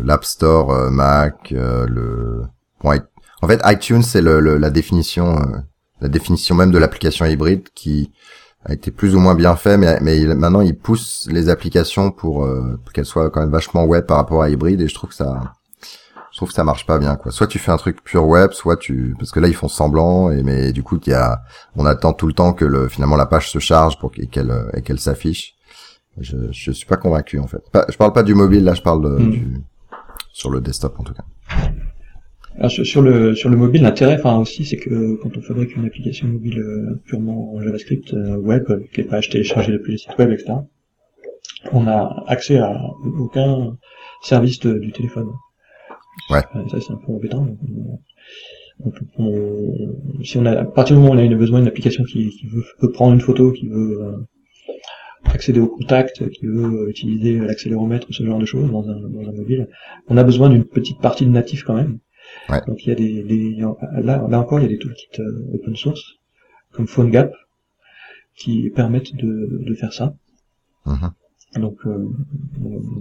l'App 0.03 0.25
Store 0.25 0.91
Mac, 0.91 1.51
le 1.53 2.43
en 3.43 3.49
fait 3.49 3.61
iTunes 3.65 4.03
c'est 4.03 4.21
le, 4.21 4.41
le- 4.41 4.59
la 4.59 4.69
définition 4.71 5.37
la 6.01 6.09
définition 6.09 6.55
même 6.55 6.71
de 6.71 6.79
l'application 6.79 7.25
hybride 7.27 7.69
qui 7.75 8.11
a 8.65 8.73
été 8.75 8.91
plus 8.91 9.15
ou 9.15 9.21
moins 9.21 9.35
bien 9.35 9.57
fait, 9.57 9.77
mais, 9.79 9.99
mais 10.03 10.19
il- 10.21 10.35
maintenant 10.35 10.61
il 10.61 10.77
pousse 10.77 11.27
les 11.31 11.49
applications 11.49 12.11
pour, 12.11 12.45
euh, 12.45 12.79
pour 12.85 12.93
qu'elles 12.93 13.07
soient 13.07 13.31
quand 13.31 13.41
même 13.41 13.51
vachement 13.51 13.85
web 13.85 14.05
par 14.07 14.17
rapport 14.19 14.43
à 14.43 14.51
hybride 14.51 14.81
et 14.83 14.89
je 14.89 14.95
trouve 14.95 15.11
que 15.11 15.17
ça 15.17 15.55
je 16.33 16.37
trouve 16.37 16.51
que 16.51 16.55
ça 16.55 16.63
marche 16.63 16.87
pas 16.87 16.99
bien 16.99 17.17
quoi. 17.17 17.33
Soit 17.33 17.49
tu 17.49 17.59
fais 17.59 17.73
un 17.73 17.77
truc 17.77 18.05
pur 18.05 18.25
web, 18.27 18.53
soit 18.53 18.77
tu 18.77 19.15
parce 19.19 19.31
que 19.33 19.41
là 19.41 19.49
ils 19.49 19.55
font 19.55 19.69
semblant 19.69 20.31
et 20.31 20.43
mais 20.43 20.73
du 20.73 20.83
coup 20.83 20.99
il 21.05 21.11
y 21.11 21.15
a 21.15 21.41
on 21.75 21.87
attend 21.87 22.13
tout 22.13 22.27
le 22.29 22.33
temps 22.35 22.53
que 22.53 22.65
le 22.65 22.89
finalement 22.89 23.17
la 23.17 23.27
page 23.27 23.51
se 23.51 23.59
charge 23.59 23.99
pour 23.99 24.13
qu'elle 24.13 24.53
et 24.75 24.83
qu'elle 24.83 25.01
s'affiche. 25.01 25.55
Je 26.19 26.37
je 26.53 26.71
suis 26.73 26.87
pas 26.87 26.97
convaincu 26.97 27.39
en 27.39 27.47
fait. 27.47 27.63
Pas- 27.73 27.87
je 27.89 27.97
parle 27.97 28.13
pas 28.13 28.23
du 28.23 28.35
mobile 28.35 28.65
là, 28.65 28.75
je 28.75 28.83
parle 28.83 29.03
de, 29.03 29.23
Mm. 29.23 29.31
du 29.31 29.63
sur 30.33 30.51
le 30.51 30.61
desktop 30.61 31.01
en 31.01 31.03
tout 31.03 31.15
cas. 31.15 31.25
Alors, 32.57 32.71
sur, 32.71 32.85
sur 32.87 33.03
le 33.03 33.35
sur 33.35 33.49
le 33.49 33.57
mobile, 33.57 33.83
l'intérêt, 33.83 34.17
enfin 34.19 34.37
aussi, 34.39 34.65
c'est 34.65 34.77
que 34.77 35.15
quand 35.17 35.37
on 35.37 35.41
fabrique 35.41 35.77
une 35.77 35.87
application 35.87 36.29
mobile 36.29 36.59
euh, 36.59 37.01
purement 37.07 37.55
en 37.55 37.61
JavaScript 37.61 38.13
euh, 38.15 38.37
web, 38.37 38.65
euh, 38.71 38.81
qui 38.93 39.01
est 39.03 39.05
pas 39.05 39.21
téléchargée 39.21 39.73
depuis 39.73 39.93
les 39.93 39.99
sites 39.99 40.17
web, 40.19 40.31
etc., 40.31 40.55
on 41.73 41.87
a 41.87 42.25
accès 42.27 42.59
à 42.59 42.83
aucun 43.19 43.77
service 44.23 44.59
de- 44.61 44.79
du 44.79 44.93
téléphone. 44.93 45.29
Ouais. 46.31 46.41
Euh, 46.57 46.69
Ça, 46.71 46.79
c'est 46.81 46.93
un 46.93 46.97
peu 46.97 47.13
embêtant. 47.13 47.47
donc 48.85 48.95
on- 49.19 50.25
si 50.25 50.39
on 50.39 50.47
a, 50.47 50.53
à 50.53 50.65
partir 50.65 50.97
du 50.97 51.03
moment 51.03 51.13
où 51.13 51.17
on 51.17 51.19
a 51.19 51.23
une- 51.25 51.37
besoin 51.37 51.59
d'une 51.61 51.69
application 51.69 52.03
qui, 52.05 52.31
qui 52.31 52.47
veut, 52.47 52.65
peut 52.81 52.91
prendre 52.91 53.13
une 53.15 53.21
photo, 53.21 53.53
qui 53.53 53.69
veut 53.69 54.01
euh, 54.03 54.17
accéder 55.25 55.61
au 55.61 55.67
contact, 55.69 56.29
qui 56.31 56.47
veut 56.47 56.65
euh, 56.87 56.89
utiliser 56.91 57.39
l'accéléromètre 57.39 58.07
ce 58.11 58.25
genre 58.25 58.39
de 58.39 58.47
choses 58.47 58.71
dans 58.71 58.89
un, 58.89 58.99
dans 59.09 59.29
un 59.29 59.33
mobile, 59.33 59.69
on 60.09 60.17
a 60.17 60.25
besoin 60.25 60.49
d'une 60.49 60.65
petite 60.65 60.99
partie 61.01 61.27
de 61.27 61.31
natif 61.31 61.63
quand 61.63 61.75
même. 61.75 61.99
Ouais. 62.49 62.61
Donc 62.67 62.85
il 62.85 62.89
y 62.89 62.93
a 62.93 62.95
des, 62.95 63.23
des 63.23 63.57
là, 64.03 64.27
là 64.29 64.41
encore 64.41 64.59
il 64.59 64.63
y 64.63 64.67
a 64.67 64.69
des 64.69 64.79
toolkits 64.79 65.21
euh, 65.21 65.55
open 65.55 65.77
source 65.77 66.19
comme 66.73 66.87
PhoneGap 66.87 67.33
qui 68.37 68.71
permettent 68.71 69.15
de, 69.15 69.63
de 69.65 69.75
faire 69.75 69.93
ça. 69.93 70.15
Mhm. 70.87 71.13
Donc 71.57 71.79
euh, 71.87 72.09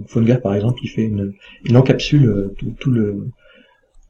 PhoneGap 0.08 0.42
par 0.42 0.54
exemple 0.54 0.80
il 0.82 0.88
fait 0.88 1.04
une 1.04 1.32
il 1.64 1.76
encapsule 1.76 2.28
euh, 2.28 2.54
tout, 2.58 2.74
tout 2.78 2.90
le 2.90 3.28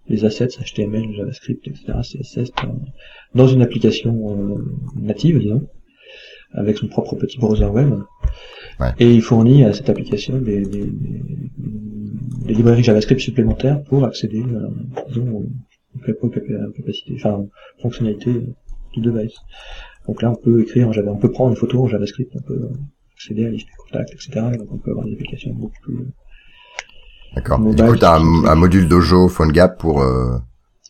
les 0.08 0.24
assets 0.24 0.48
HTML, 0.48 1.14
JavaScript, 1.14 1.68
etc. 1.68 1.92
CSS 2.02 2.50
dans, 3.34 3.46
une 3.46 3.62
application 3.62 4.58
native 4.96 5.38
disons 5.38 5.68
avec 6.52 6.78
son 6.78 6.88
propre 6.88 7.14
petit 7.14 7.38
browser 7.38 7.66
web. 7.66 7.94
Ouais. 8.80 8.92
Et 8.98 9.12
il 9.14 9.22
fournit 9.22 9.64
à 9.64 9.72
cette 9.72 9.88
application 9.90 10.38
des, 10.38 10.62
des, 10.64 10.84
des- 10.86 11.22
des 12.46 12.54
librairies 12.54 12.82
JavaScript 12.82 13.20
supplémentaires 13.20 13.82
pour 13.84 14.04
accéder 14.04 14.42
euh, 14.42 14.68
aux, 15.20 15.44
aux 15.94 15.98
cap- 16.04 16.16
aux 16.22 16.28
cap- 16.30 16.44
aux 16.68 16.72
capacités, 16.72 17.14
enfin 17.16 17.44
fonctionnalités 17.82 18.46
du 18.94 19.00
device. 19.00 19.34
Donc 20.08 20.22
là, 20.22 20.30
on 20.30 20.34
peut 20.36 20.62
écrire 20.62 20.88
en 20.88 20.92
Java, 20.92 21.10
on 21.12 21.18
peut 21.18 21.30
prendre 21.30 21.50
une 21.50 21.56
photo 21.56 21.82
en 21.84 21.88
JavaScript, 21.88 22.32
on 22.34 22.42
peut 22.42 22.70
accéder 23.14 23.46
à 23.46 23.50
liste 23.50 23.66
des 23.66 23.72
contacts, 23.76 24.12
etc. 24.14 24.30
Et 24.54 24.56
donc 24.56 24.68
on 24.72 24.78
peut 24.78 24.90
avoir 24.90 25.04
des 25.06 25.12
applications 25.12 25.52
beaucoup 25.52 25.80
plus. 25.82 25.98
D'accord. 27.36 27.58
Et 27.60 27.62
Mobile, 27.62 27.84
Du 27.84 27.90
coup, 27.92 27.96
t'as 27.98 28.18
un, 28.18 28.44
un 28.44 28.54
module 28.54 28.88
Dojo 28.88 29.28
PhoneGap 29.28 29.78
pour 29.78 30.02
euh, 30.02 30.36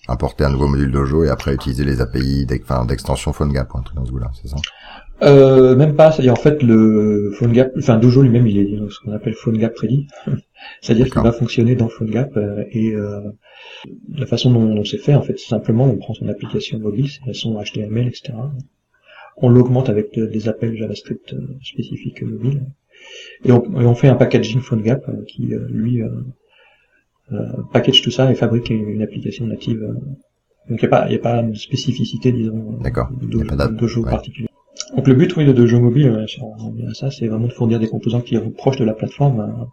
importer 0.08 0.44
un 0.44 0.50
nouveau 0.50 0.68
module 0.68 0.90
Dojo 0.92 1.24
et 1.24 1.28
après 1.28 1.52
utiliser 1.52 1.84
les 1.84 2.00
API 2.00 2.46
d'extension 2.46 3.32
PhoneGap 3.32 3.68
un 3.74 3.82
truc 3.82 3.96
dans 3.96 4.04
ce 4.06 4.12
goût-là, 4.12 4.30
c'est 4.40 4.48
ça? 4.48 4.56
Euh, 5.22 5.76
même 5.76 5.96
pas, 5.96 6.12
c'est-à-dire 6.12 6.32
en 6.32 6.36
fait 6.36 6.62
le 6.62 7.32
PhoneGap, 7.38 7.72
enfin 7.78 7.98
Dojo 7.98 8.22
lui-même, 8.22 8.46
il 8.46 8.58
est 8.58 8.90
ce 8.90 9.00
qu'on 9.00 9.12
appelle 9.12 9.34
PhoneGap 9.34 9.76
ready, 9.76 10.06
c'est-à-dire 10.80 11.10
qu'il 11.10 11.20
va 11.20 11.32
fonctionner 11.32 11.74
dans 11.74 11.88
PhoneGap 11.88 12.36
euh, 12.36 12.64
et 12.70 12.94
euh, 12.94 13.20
la 14.16 14.26
façon 14.26 14.50
dont, 14.50 14.74
dont 14.74 14.84
c'est 14.84 14.98
fait, 14.98 15.14
en 15.14 15.22
fait, 15.22 15.38
c'est 15.38 15.48
simplement 15.48 15.84
on 15.84 15.96
prend 15.96 16.14
son 16.14 16.28
application 16.28 16.78
mobile, 16.78 17.08
c'est 17.08 17.24
façon 17.24 17.60
HTML, 17.62 18.08
etc. 18.08 18.32
On 19.36 19.48
l'augmente 19.50 19.88
avec 19.90 20.14
de- 20.14 20.26
des 20.26 20.48
appels 20.48 20.76
JavaScript 20.76 21.34
euh, 21.34 21.56
spécifiques 21.62 22.22
mobiles 22.22 22.62
et 23.44 23.52
on, 23.52 23.62
et 23.80 23.86
on 23.86 23.94
fait 23.94 24.08
un 24.08 24.14
packaging 24.14 24.60
PhoneGap 24.60 25.06
euh, 25.08 25.24
qui 25.26 25.52
lui 25.68 26.02
package 27.72 28.02
tout 28.02 28.10
ça 28.10 28.30
et 28.30 28.34
fabrique 28.34 28.70
une, 28.70 29.02
application 29.02 29.46
native. 29.46 29.80
donc 30.68 30.82
il 30.82 30.82
n'y 30.82 30.84
a 30.84 30.88
pas, 30.88 31.06
il 31.08 31.12
y 31.12 31.16
a 31.16 31.20
pas 31.20 31.42
de 31.42 31.54
spécificité, 31.54 32.32
disons, 32.32 32.72
de 32.72 33.38
de 33.68 34.00
ouais. 34.00 34.10
particulier. 34.10 34.49
Donc 34.96 35.06
le 35.06 35.14
but, 35.14 35.36
oui, 35.36 35.44
de 35.46 35.52
Dojo 35.52 35.80
Mobile, 35.80 36.08
euh, 36.08 36.26
si 36.26 36.40
on 36.42 36.50
revient 36.52 36.86
à 36.88 36.94
ça, 36.94 37.10
c'est 37.10 37.26
vraiment 37.28 37.46
de 37.46 37.52
fournir 37.52 37.78
des 37.78 37.88
composants 37.88 38.20
qui 38.20 38.36
sont 38.36 38.50
proches 38.50 38.76
de 38.76 38.84
la 38.84 38.94
plateforme 38.94 39.68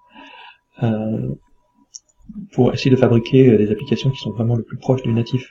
euh, 0.84 0.88
euh, 0.88 1.28
pour 2.54 2.74
essayer 2.74 2.92
de 2.92 2.96
fabriquer 2.96 3.50
euh, 3.50 3.58
des 3.58 3.72
applications 3.72 4.10
qui 4.12 4.18
sont 4.18 4.32
vraiment 4.32 4.56
le 4.56 4.64
plus 4.64 4.78
proches 4.78 5.02
du 5.04 5.12
natif. 5.14 5.44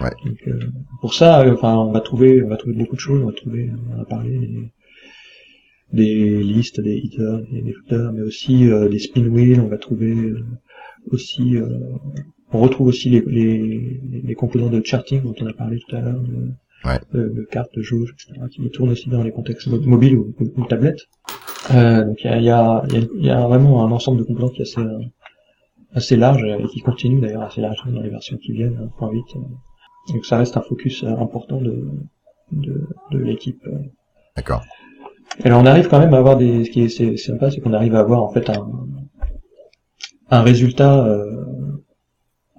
Ouais. 0.00 0.10
Donc, 0.24 0.38
euh, 0.48 0.58
pour 1.00 1.14
ça, 1.14 1.44
enfin, 1.52 1.76
on 1.76 1.92
va 1.92 2.00
trouver, 2.00 2.42
on 2.42 2.48
va 2.48 2.56
trouver 2.56 2.74
beaucoup 2.76 2.96
de 2.96 3.00
choses. 3.00 3.22
On 3.22 3.26
va 3.26 3.32
trouver, 3.32 3.70
on 3.96 4.00
a 4.00 4.04
parlé 4.04 4.38
des, 4.38 4.72
des 5.92 6.42
listes, 6.42 6.80
des 6.80 6.96
headers, 6.96 7.40
des, 7.50 7.62
des 7.62 7.72
footers, 7.72 8.12
mais 8.12 8.22
aussi 8.22 8.68
euh, 8.70 8.88
des 8.88 8.98
spin 8.98 9.26
wheels. 9.28 9.60
On 9.60 9.68
va 9.68 9.78
trouver 9.78 10.32
aussi, 11.10 11.56
euh, 11.56 11.66
on 12.52 12.60
retrouve 12.60 12.88
aussi 12.88 13.10
les, 13.10 13.20
les, 13.20 14.00
les 14.24 14.34
composants 14.34 14.70
de 14.70 14.82
charting 14.84 15.22
dont 15.22 15.34
on 15.40 15.46
a 15.46 15.52
parlé 15.52 15.78
tout 15.86 15.94
à 15.96 16.00
l'heure. 16.00 16.20
de- 16.20 16.50
Ouais. 16.84 17.00
de, 17.12 17.28
de 17.28 17.42
cartes, 17.50 17.74
de 17.74 17.82
jauge, 17.82 18.14
etc., 18.14 18.40
qui 18.50 18.70
tournent 18.70 18.90
aussi 18.90 19.08
dans 19.08 19.22
les 19.22 19.32
contextes 19.32 19.66
mo- 19.66 19.80
mobiles 19.80 20.16
ou, 20.16 20.34
ou, 20.38 20.44
ou 20.56 20.64
tablettes. 20.66 21.00
Euh, 21.74 22.04
donc 22.04 22.16
il 22.22 22.26
y 22.30 22.32
a, 22.32 22.38
y, 22.40 22.50
a, 22.50 22.82
y, 23.16 23.30
a, 23.30 23.46
vraiment 23.48 23.84
un 23.84 23.90
ensemble 23.90 24.18
de 24.18 24.24
composants 24.24 24.48
qui 24.50 24.60
est 24.60 24.62
assez, 24.62 24.80
euh, 24.80 24.98
assez 25.92 26.16
large 26.16 26.42
euh, 26.44 26.58
et 26.58 26.68
qui 26.68 26.80
continue 26.80 27.20
d'ailleurs 27.20 27.42
assez 27.42 27.60
large 27.60 27.78
dans 27.86 28.00
les 28.00 28.10
versions 28.10 28.36
qui 28.38 28.52
viennent, 28.52 28.90
1.8. 29.00 29.16
euh. 29.36 29.40
Donc 30.12 30.24
ça 30.24 30.38
reste 30.38 30.56
un 30.56 30.62
focus 30.62 31.02
euh, 31.02 31.08
important 31.08 31.60
de, 31.60 31.84
de, 32.52 32.86
de 33.10 33.18
l'équipe. 33.18 33.60
euh. 33.66 33.78
D'accord. 34.36 34.62
Et 35.44 35.48
là 35.48 35.58
on 35.58 35.66
arrive 35.66 35.88
quand 35.88 35.98
même 35.98 36.14
à 36.14 36.18
avoir 36.18 36.36
des, 36.36 36.64
ce 36.64 36.70
qui 36.70 36.82
est 36.82 36.88
c'est- 36.88 37.16
sympa, 37.16 37.50
c'est 37.50 37.60
qu'on 37.60 37.72
arrive 37.74 37.94
à 37.96 38.00
avoir 38.00 38.22
en 38.22 38.30
fait 38.30 38.48
un, 38.50 38.66
un 40.30 40.42
résultat, 40.42 41.04
euh, 41.06 41.44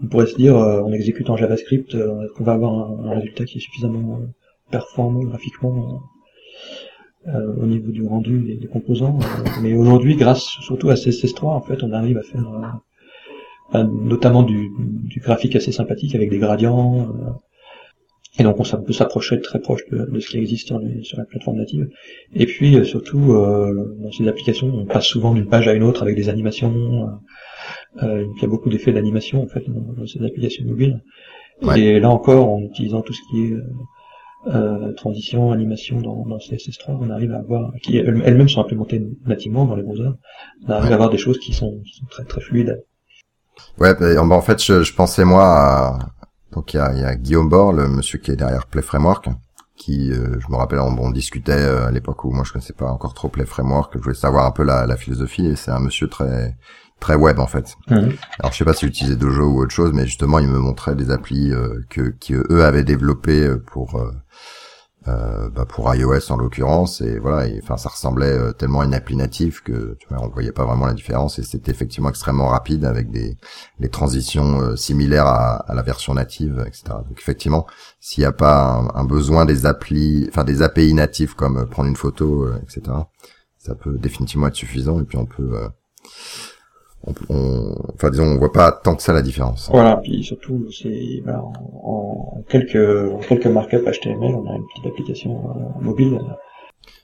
on 0.02 0.08
pourrait 0.08 0.28
se 0.28 0.36
dire, 0.36 0.58
euh, 0.58 0.82
en 0.82 0.92
exécutant 0.92 1.36
JavaScript, 1.36 1.96
euh, 1.96 2.28
qu'on 2.36 2.44
va 2.44 2.54
avoir 2.54 2.92
un, 3.06 3.16
résultat 3.16 3.46
qui 3.46 3.58
est 3.58 3.62
suffisamment 3.62 4.20
euh, 4.22 4.26
performant 4.72 5.22
graphiquement 5.22 6.02
au 7.62 7.66
niveau 7.66 7.92
du 7.92 8.08
rendu 8.08 8.40
des, 8.40 8.68
composants. 8.68 9.20
mais 9.62 9.74
aujourd'hui, 9.74 10.16
grâce 10.16 10.46
surtout 10.62 10.90
à 10.90 10.96
CSS3, 10.96 11.46
en 11.48 11.62
fait, 11.62 11.84
on 11.84 11.92
arrive 11.92 12.18
à 12.18 12.24
faire 12.24 12.80
notamment 13.74 14.42
du, 14.42 14.72
graphique 15.18 15.56
assez 15.56 15.72
sympathique 15.72 16.16
avec 16.16 16.30
des 16.30 16.40
gradients. 16.40 17.10
et 18.40 18.44
donc 18.44 18.60
on 18.60 18.64
on 18.74 18.82
peut 18.82 18.94
s'approcher 18.94 19.42
très 19.42 19.60
proche 19.60 19.82
de, 19.92 20.20
ce 20.20 20.30
qui 20.30 20.38
existe 20.38 20.74
sur, 21.04 21.18
la 21.18 21.26
plateforme 21.26 21.58
native. 21.58 21.90
Et 22.34 22.46
puis 22.46 22.84
surtout, 22.86 23.34
dans 23.34 24.12
ces 24.12 24.28
applications, 24.28 24.68
on 24.74 24.86
passe 24.86 25.06
souvent 25.06 25.34
d'une 25.34 25.48
page 25.48 25.68
à 25.68 25.74
une 25.74 25.84
autre 25.84 26.02
avec 26.02 26.16
des 26.16 26.30
animations. 26.30 27.20
Euh, 28.04 28.26
il 28.36 28.42
y 28.42 28.46
a 28.46 28.48
beaucoup 28.48 28.70
d'effets 28.70 28.92
d'animation 28.94 29.44
en 29.44 29.48
fait 29.48 29.64
dans, 29.68 29.94
dans 29.94 30.06
ces 30.08 30.24
applications 30.24 30.66
mobiles. 30.66 31.02
Ouais. 31.62 31.80
Et 31.80 32.00
là 32.00 32.10
encore, 32.10 32.50
en 32.50 32.60
utilisant 32.62 33.02
tout 33.02 33.14
ce 33.14 33.22
qui 33.30 33.48
est 33.48 33.54
euh, 33.54 33.64
euh, 34.48 34.94
transition, 34.94 35.52
animation 35.52 36.00
dans, 36.02 36.26
dans 36.26 36.38
CSS3, 36.38 36.98
on 37.02 37.10
arrive 37.10 37.34
à 37.34 37.40
avoir, 37.40 37.72
qui 37.84 37.98
elles- 37.98 38.22
elles-mêmes 38.26 38.48
sont 38.50 38.62
implémentées 38.62 39.06
nativement 39.26 39.66
dans 39.66 39.76
les 39.76 39.84
browsers, 39.84 40.14
on 40.66 40.72
arrive 40.72 40.86
Ouais. 40.86 40.92
à 40.92 40.96
avoir 40.96 41.10
des 41.10 41.18
choses 41.18 41.40
qui 41.40 41.54
sont, 41.54 41.82
qui 41.86 42.00
sont 42.00 42.06
très 42.10 42.24
très 42.24 42.42
fluides. 42.42 42.82
Ouais, 43.78 43.94
bah, 44.00 44.22
en 44.22 44.42
fait, 44.42 44.64
je, 44.64 44.84
je 44.84 44.94
pensais 44.94 45.26
moi 45.26 45.44
à 45.44 46.00
donc 46.54 46.74
il 46.74 46.78
y 46.78 46.80
a, 46.80 46.94
il 46.94 47.00
y 47.00 47.04
a 47.04 47.16
Guillaume 47.16 47.48
Bord, 47.50 47.74
le 47.74 47.88
monsieur 47.88 48.18
qui 48.18 48.32
est 48.32 48.36
derrière 48.36 48.66
Play 48.66 48.82
Framework, 48.82 49.30
qui, 49.76 50.12
euh, 50.12 50.40
je 50.40 50.52
me 50.52 50.56
rappelle, 50.56 50.80
on, 50.80 50.98
on 50.98 51.12
discutait 51.12 51.52
euh, 51.52 51.86
à 51.88 51.92
l'époque 51.92 52.24
où 52.26 52.32
moi 52.32 52.44
je 52.44 52.52
connaissais 52.54 52.74
pas 52.74 52.90
encore 52.90 53.14
trop 53.14 53.28
Play 53.30 53.46
Framework, 53.46 53.92
je 53.96 54.00
voulais 54.02 54.16
savoir 54.16 54.46
un 54.46 54.52
peu 54.52 54.64
la, 54.64 54.88
la 54.88 54.98
philosophie, 54.98 55.46
et 55.46 55.56
c'est 55.56 55.70
un 55.72 55.80
monsieur 55.80 56.08
très 56.08 56.56
très 57.00 57.16
web 57.16 57.40
en 57.40 57.48
fait. 57.48 57.76
Alors 57.88 58.52
je 58.52 58.58
sais 58.58 58.66
pas 58.66 58.74
s'il 58.74 58.90
utilisait 58.90 59.16
Dojo 59.16 59.44
ou 59.44 59.62
autre 59.62 59.74
chose, 59.74 59.92
mais 59.94 60.06
justement 60.06 60.40
il 60.40 60.48
me 60.48 60.60
montrait 60.60 60.96
des 60.96 61.12
applis 61.12 61.52
euh, 61.52 61.82
que 61.90 62.10
qui 62.20 62.34
eux 62.34 62.64
avaient 62.64 62.84
développées 62.84 63.46
euh, 63.46 63.58
pour 63.58 63.96
euh, 63.96 64.12
euh, 65.08 65.50
bah 65.50 65.66
pour 65.66 65.94
iOS 65.96 66.30
en 66.30 66.38
l'occurrence. 66.38 67.00
Et 67.02 67.20
voilà 67.20 67.48
et 67.48 67.60
enfin 67.64 67.78
ça 67.78 67.90
ressemblait 67.90 68.28
euh, 68.28 68.52
tellement 68.52 68.82
à 68.82 68.86
une 68.86 68.94
appli 68.94 69.16
native 69.16 69.64
que 69.64 69.96
tu 70.00 70.08
vois 70.10 70.22
on 70.22 70.28
voyait 70.28 70.52
pas 70.52 70.66
vraiment 70.66 70.86
la 70.86 70.94
différence. 70.94 71.40
Et 71.40 71.44
c'était 71.44 71.72
effectivement 71.72 72.10
extrêmement 72.10 72.48
rapide 72.48 72.84
avec 72.84 73.10
des 73.10 73.38
des 73.80 73.90
transitions 73.90 74.60
euh, 74.60 74.76
similaires 74.76 75.26
à, 75.26 75.56
à, 75.72 75.74
la 75.74 75.84
version 75.84 76.14
native 76.14 76.64
etc 76.68 76.84
donc 77.08 77.18
effectivement 77.18 77.66
s'il 78.02 78.22
n'y 78.24 78.26
a 78.26 78.34
pas 78.34 78.84
un, 78.94 79.06
besoin 79.06 79.46
des 79.46 79.66
applis 79.66 80.28
enfin 80.30 80.44
des 80.44 80.62
API 80.62 80.94
natives 80.94 81.34
comme 81.34 81.68
prendre 81.70 81.88
une 81.88 81.96
photo 81.96 82.48
etc 82.62 82.82
ça 83.58 83.76
peut 83.76 83.98
définitivement 83.98 84.48
être 84.48 84.56
suffisant. 84.56 85.00
Et 85.00 85.04
puis 85.04 85.18
on 85.18 85.26
peut 85.26 85.70
on, 87.06 87.14
on, 87.30 87.76
enfin 87.94 88.10
disons, 88.10 88.26
on 88.26 88.38
voit 88.38 88.52
pas 88.52 88.72
tant 88.72 88.96
que 88.96 89.02
ça 89.02 89.14
la 89.14 89.22
différence. 89.22 89.70
Voilà, 89.72 89.98
puis 89.98 90.24
surtout, 90.24 90.68
c'est 90.72 91.22
ben, 91.26 91.40
en, 91.40 91.54
en, 91.84 92.44
quelques 92.50 92.76
en 92.76 93.20
quelques 93.20 93.48
markups 93.48 93.84
HTML, 93.84 94.36
on 94.36 94.52
a 94.52 94.56
une 94.56 94.66
petite 94.74 94.86
application 94.88 95.32
euh, 95.32 95.84
mobile. 95.84 96.20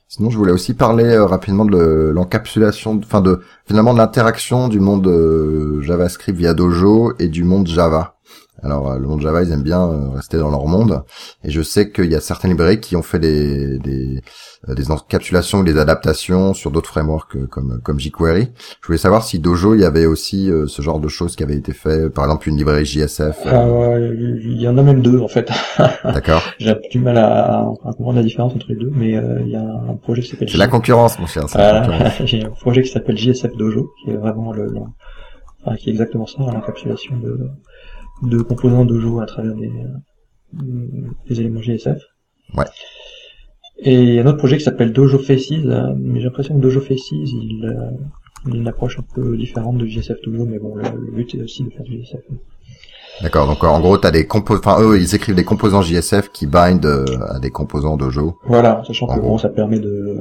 Sinon, 0.08 0.30
je 0.30 0.38
voulais 0.38 0.52
aussi 0.52 0.74
parler 0.74 1.04
euh, 1.04 1.26
rapidement 1.26 1.64
de 1.64 2.12
l'encapsulation, 2.14 3.00
enfin 3.02 3.20
de 3.20 3.40
finalement 3.66 3.92
de 3.92 3.98
l'interaction 3.98 4.68
du 4.68 4.78
monde 4.78 5.06
euh, 5.08 5.80
JavaScript 5.82 6.38
via 6.38 6.54
Dojo 6.54 7.12
et 7.18 7.28
du 7.28 7.42
monde 7.42 7.66
Java. 7.66 8.15
Alors 8.62 8.90
euh, 8.90 8.98
le 8.98 9.06
monde 9.06 9.20
Java, 9.20 9.42
ils 9.42 9.52
aiment 9.52 9.62
bien 9.62 9.82
euh, 9.82 10.10
rester 10.10 10.38
dans 10.38 10.50
leur 10.50 10.66
monde, 10.66 11.02
et 11.44 11.50
je 11.50 11.62
sais 11.62 11.90
qu'il 11.90 12.10
y 12.10 12.14
a 12.14 12.20
certaines 12.20 12.50
librairies 12.50 12.80
qui 12.80 12.96
ont 12.96 13.02
fait 13.02 13.18
des 13.18 13.78
des, 13.78 14.22
euh, 14.68 14.74
des 14.74 14.90
encapsulations 14.90 15.58
ou 15.58 15.64
des 15.64 15.78
adaptations 15.78 16.54
sur 16.54 16.70
d'autres 16.70 16.88
frameworks 16.88 17.46
comme 17.48 17.80
comme 17.82 18.00
jQuery. 18.00 18.48
Je 18.80 18.86
voulais 18.86 18.98
savoir 18.98 19.24
si 19.24 19.38
Dojo, 19.38 19.74
il 19.74 19.82
y 19.82 19.84
avait 19.84 20.06
aussi 20.06 20.50
ce 20.66 20.82
genre 20.82 21.00
de 21.00 21.08
choses 21.08 21.36
qui 21.36 21.42
avaient 21.42 21.56
été 21.56 21.72
fait, 21.72 22.10
par 22.10 22.24
exemple 22.24 22.48
une 22.48 22.56
librairie 22.56 22.86
JSF. 22.86 23.44
il 23.44 24.60
y 24.60 24.68
en 24.68 24.78
a 24.78 24.82
même 24.82 25.02
deux 25.02 25.20
en 25.20 25.28
fait. 25.28 25.50
D'accord. 26.04 26.42
J'ai 26.58 26.74
du 26.90 26.98
mal 26.98 27.18
à, 27.18 27.60
à, 27.60 27.92
comprendre 27.92 28.16
la 28.16 28.22
différence 28.22 28.54
entre 28.54 28.66
les 28.68 28.76
deux, 28.76 28.90
mais 28.92 29.10
il 29.44 29.50
y 29.50 29.56
a 29.56 29.62
un 29.62 29.96
projet 29.96 30.22
qui 30.22 30.28
s'appelle. 30.28 30.48
C'est 30.48 30.58
la 30.58 30.68
concurrence, 30.68 31.18
mon 31.18 31.26
cher. 31.26 31.44
J'ai 32.24 32.44
un 32.44 32.50
projet 32.50 32.82
qui 32.82 32.88
s'appelle 32.88 33.18
JSF 33.18 33.54
Dojo, 33.56 33.92
qui 34.02 34.10
est 34.10 34.16
vraiment 34.16 34.52
le, 34.52 34.66
le 34.66 34.80
enfin, 35.64 35.76
qui 35.76 35.90
est 35.90 35.92
exactement 35.92 36.26
ça, 36.26 36.38
l'encapsulation 36.38 37.16
de 37.18 37.50
de 38.22 38.42
composants 38.42 38.84
Dojo 38.84 39.20
à 39.20 39.26
travers 39.26 39.54
des, 39.54 39.72
euh, 40.54 41.10
des 41.28 41.40
éléments 41.40 41.60
JSF. 41.60 41.98
Ouais. 42.56 42.64
Et 43.78 43.94
il 43.94 44.14
y 44.14 44.18
a 44.18 44.22
un 44.22 44.26
autre 44.26 44.38
projet 44.38 44.56
qui 44.56 44.64
s'appelle 44.64 44.92
Dojo 44.92 45.18
Faces, 45.18 45.52
euh, 45.52 45.94
mais 45.98 46.20
j'ai 46.20 46.26
l'impression 46.26 46.54
que 46.54 46.60
Dojo 46.60 46.80
Faces, 46.80 47.12
il, 47.12 47.64
euh, 47.64 47.90
il 48.46 48.54
a 48.54 48.56
une 48.56 48.68
approche 48.68 48.98
un 48.98 49.04
peu 49.14 49.36
différente 49.36 49.76
de 49.78 49.86
JSF 49.86 50.20
Dojo, 50.24 50.46
mais 50.46 50.58
bon, 50.58 50.76
le, 50.76 51.12
but 51.12 51.34
est 51.34 51.42
aussi 51.42 51.64
de 51.64 51.70
faire 51.70 51.82
du 51.82 52.02
JSF. 52.02 52.20
D'accord, 53.22 53.46
donc 53.46 53.64
en 53.64 53.80
gros, 53.80 53.96
t'as 53.96 54.10
des 54.10 54.26
composants, 54.26 54.60
enfin 54.60 54.82
eux, 54.82 55.00
ils 55.00 55.14
écrivent 55.14 55.34
des 55.34 55.44
composants 55.44 55.80
JSF 55.80 56.30
qui 56.32 56.46
bind 56.46 56.84
à 57.28 57.38
des 57.38 57.50
composants 57.50 57.96
Dojo. 57.96 58.38
Voilà, 58.44 58.82
sachant 58.86 59.06
que 59.06 59.20
bon, 59.20 59.38
ça 59.38 59.48
permet 59.48 59.78
de 59.78 60.18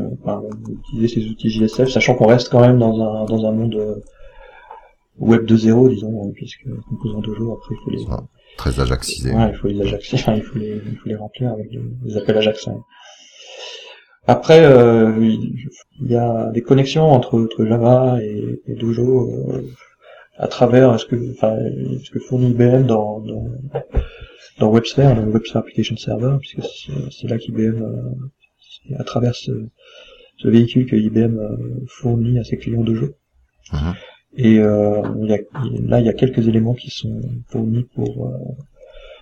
d'utiliser 0.65 1.07
ces 1.07 1.29
outils 1.29 1.49
JSF, 1.49 1.89
sachant 1.89 2.15
qu'on 2.15 2.27
reste 2.27 2.49
quand 2.49 2.61
même 2.61 2.79
dans 2.79 3.01
un 3.01 3.25
dans 3.25 3.45
un 3.45 3.51
monde 3.51 4.01
Web 5.19 5.45
2.0, 5.45 5.89
disons, 5.89 6.31
puisque 6.33 6.67
composants 6.89 7.21
Dojo, 7.21 7.53
après, 7.53 7.75
il 7.75 7.83
faut 7.83 8.11
les... 8.11 8.17
très 8.57 8.79
ajaxisés. 8.79 9.33
Ouais, 9.33 9.49
il 9.49 9.55
faut 9.55 9.67
les 9.67 9.81
ajaxer, 9.81 10.15
enfin, 10.19 10.35
il 10.35 10.43
faut 10.43 10.59
les, 10.59 10.81
il 10.85 10.97
faut 10.97 11.09
les 11.09 11.15
remplir 11.15 11.51
avec 11.51 11.69
des, 11.69 12.17
appels 12.17 12.37
ajax. 12.37 12.67
Après, 14.27 14.65
euh, 14.65 15.13
il 15.19 16.11
y 16.11 16.15
a 16.15 16.49
des 16.51 16.61
connexions 16.61 17.11
entre, 17.11 17.39
entre 17.39 17.65
Java 17.65 18.17
et, 18.21 18.61
et 18.67 18.73
Dojo 18.73 19.29
euh, 19.29 19.61
à 20.37 20.47
travers 20.47 20.99
ce 20.99 21.05
que, 21.05 21.31
enfin, 21.31 21.55
ce 22.03 22.09
que 22.09 22.19
fournit 22.19 22.49
IBM 22.49 22.85
dans, 22.85 23.19
dans, 23.19 23.47
dans 24.59 24.71
WebSphere, 24.71 25.15
le 25.15 25.31
WebSphere 25.31 25.59
Application 25.59 25.95
Server, 25.95 26.37
puisque 26.39 26.61
c'est 27.11 27.27
là 27.27 27.37
qu'IBM, 27.37 27.83
euh, 27.83 28.95
à 28.97 29.03
travers 29.03 29.35
ce, 29.35 29.51
ce, 30.37 30.47
véhicule 30.47 30.87
que 30.87 30.95
IBM 30.95 31.37
euh, 31.37 31.57
fournit 31.87 32.39
à 32.39 32.43
ses 32.43 32.57
clients 32.57 32.83
Dojo. 32.83 33.15
Mm 33.71 33.91
et 34.37 34.59
euh, 34.59 35.01
là, 35.87 35.99
il 35.99 36.05
y 36.05 36.09
a 36.09 36.13
quelques 36.13 36.47
éléments 36.47 36.73
qui 36.73 36.89
sont 36.89 37.21
fournis 37.47 37.87
pour 37.95 38.27
euh, 38.27 38.37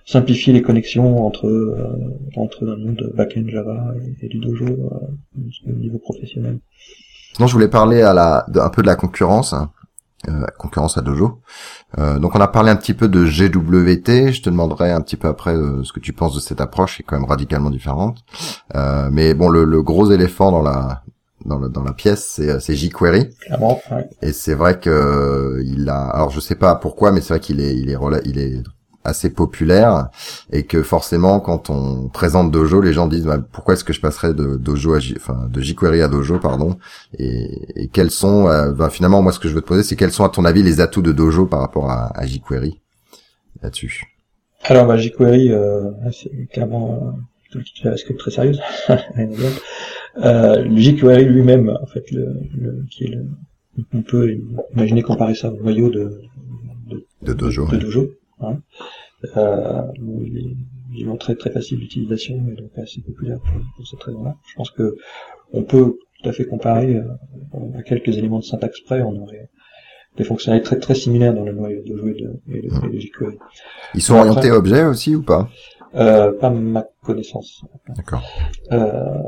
simplifier 0.04 0.52
les 0.52 0.62
connexions 0.62 1.24
entre 1.24 1.46
euh, 1.46 2.18
entre 2.36 2.66
un 2.66 2.76
monde 2.76 3.12
backend 3.14 3.48
Java 3.48 3.94
et, 4.22 4.28
du 4.28 4.38
Dojo 4.38 4.66
au 4.66 5.72
niveau 5.72 5.98
professionnel. 5.98 6.58
Sinon, 7.34 7.46
je 7.46 7.52
voulais 7.52 7.68
parler 7.68 8.02
à 8.02 8.12
la, 8.12 8.46
un 8.56 8.70
peu 8.70 8.82
de 8.82 8.86
la 8.86 8.96
concurrence, 8.96 9.52
hein, 9.52 9.70
concurrence 10.58 10.98
à 10.98 11.00
Dojo. 11.00 11.40
donc, 11.96 12.34
on 12.34 12.40
a 12.40 12.48
parlé 12.48 12.70
un 12.70 12.76
petit 12.76 12.94
peu 12.94 13.08
de 13.08 13.24
GWT. 13.24 14.32
Je 14.32 14.42
te 14.42 14.50
demanderai 14.50 14.92
un 14.92 15.00
petit 15.00 15.16
peu 15.16 15.26
après 15.26 15.54
ce 15.54 15.92
que 15.92 15.98
tu 15.98 16.12
penses 16.12 16.34
de 16.34 16.40
cette 16.40 16.60
approche, 16.60 16.96
qui 16.96 17.02
est 17.02 17.04
quand 17.04 17.18
même 17.18 17.28
radicalement 17.28 17.70
différente. 17.70 18.24
mais 19.10 19.34
bon, 19.34 19.48
le, 19.48 19.64
le, 19.64 19.82
gros 19.82 20.12
éléphant 20.12 20.52
dans 20.52 20.62
la 20.62 21.02
dans, 21.44 21.60
dans 21.68 21.82
la 21.82 21.92
pièce, 21.92 22.26
c'est, 22.28 22.50
euh, 22.50 22.60
c'est 22.60 22.74
jQuery. 22.74 23.30
Et 24.22 24.32
c'est 24.32 24.54
vrai 24.54 24.78
que 24.78 24.90
euh, 24.90 25.62
il 25.64 25.88
a, 25.88 26.06
alors 26.08 26.30
je 26.30 26.40
sais 26.40 26.54
pas 26.54 26.74
pourquoi, 26.76 27.12
mais 27.12 27.20
c'est 27.20 27.34
vrai 27.34 27.40
qu'il 27.40 27.60
est, 27.60 27.76
il 27.76 27.90
est, 27.90 27.98
il 28.24 28.38
est 28.38 28.62
assez 29.04 29.30
populaire 29.30 30.08
et 30.50 30.64
que 30.64 30.82
forcément 30.82 31.38
quand 31.38 31.68
on 31.70 32.08
présente 32.08 32.50
Dojo, 32.50 32.80
les 32.80 32.92
gens 32.92 33.06
disent 33.06 33.26
bah, 33.26 33.38
pourquoi 33.52 33.74
est-ce 33.74 33.84
que 33.84 33.92
je 33.92 34.00
passerais 34.00 34.32
de 34.32 34.56
Dojo 34.56 34.94
à 34.94 34.98
enfin 35.16 35.46
de 35.50 35.60
jQuery 35.60 36.00
à 36.00 36.08
Dojo 36.08 36.38
pardon? 36.38 36.78
Et, 37.18 37.82
et 37.82 37.88
quels 37.88 38.10
sont 38.10 38.48
euh, 38.48 38.72
bah, 38.72 38.90
finalement 38.90 39.22
moi 39.22 39.32
ce 39.32 39.38
que 39.38 39.48
je 39.48 39.54
veux 39.54 39.60
te 39.60 39.66
poser 39.66 39.82
c'est 39.82 39.96
quels 39.96 40.12
sont 40.12 40.24
à 40.24 40.30
ton 40.30 40.44
avis 40.44 40.62
les 40.62 40.80
atouts 40.80 41.02
de 41.02 41.12
Dojo 41.12 41.46
par 41.46 41.60
rapport 41.60 41.90
à, 41.90 42.18
à 42.18 42.26
jQuery 42.26 42.80
là-dessus? 43.62 44.04
Alors 44.62 44.86
bah, 44.86 44.96
jQuery 44.96 45.52
euh, 45.52 45.90
c'est 46.10 46.48
clairement 46.50 47.14
euh, 47.54 47.60
JavaScript 47.82 48.18
très 48.18 48.30
sérieuse. 48.30 48.60
Euh, 50.18 50.62
le 50.62 50.76
jQuery 50.76 51.24
lui-même, 51.24 51.68
en 51.82 51.86
fait, 51.86 52.10
le, 52.12 52.26
le, 52.56 52.84
qui 52.90 53.04
est 53.04 53.08
le, 53.08 53.26
on 53.92 54.02
peut 54.02 54.36
imaginer 54.72 55.02
comparer 55.02 55.34
ça 55.34 55.50
au 55.52 55.56
noyau 55.56 55.90
de, 55.90 56.20
de, 56.88 57.04
de 57.22 57.32
Dojo. 57.32 57.66
De 57.66 57.76
Dojo 57.76 58.12
hein. 58.40 58.58
euh, 59.36 59.82
il 60.96 61.08
est 61.08 61.18
très 61.18 61.34
très 61.34 61.50
facile 61.50 61.80
d'utilisation 61.80 62.36
et 62.52 62.54
donc 62.54 62.70
assez 62.76 63.00
populaire 63.00 63.40
pour, 63.40 63.60
pour 63.76 63.86
cette 63.86 64.02
raison-là. 64.02 64.36
Je 64.48 64.54
pense 64.54 64.70
que 64.70 64.96
on 65.52 65.62
peut 65.64 65.96
tout 66.22 66.28
à 66.28 66.32
fait 66.32 66.44
comparer 66.44 66.94
euh, 66.96 67.02
à 67.76 67.82
quelques 67.82 68.16
éléments 68.16 68.38
de 68.38 68.44
syntaxe 68.44 68.80
près, 68.80 69.02
on 69.02 69.20
aurait 69.22 69.48
des 70.16 70.22
fonctionnalités 70.22 70.66
très 70.66 70.78
très 70.78 70.94
similaires 70.94 71.34
dans 71.34 71.42
le 71.44 71.52
noyau 71.52 71.82
de 71.82 71.88
Dojo 71.88 72.06
et 72.08 72.14
de, 72.14 72.30
et 72.56 72.62
de, 72.62 72.68
mmh. 72.68 73.00
jQuery. 73.00 73.38
Ils 73.96 74.02
sont 74.02 74.14
orientés 74.14 74.52
objets 74.52 74.84
aussi 74.84 75.16
ou 75.16 75.22
pas? 75.22 75.48
euh, 75.96 76.32
Pas 76.38 76.50
ma 76.50 76.86
connaissance. 77.02 77.64
D'accord. 77.96 78.22
Euh, 78.70 79.18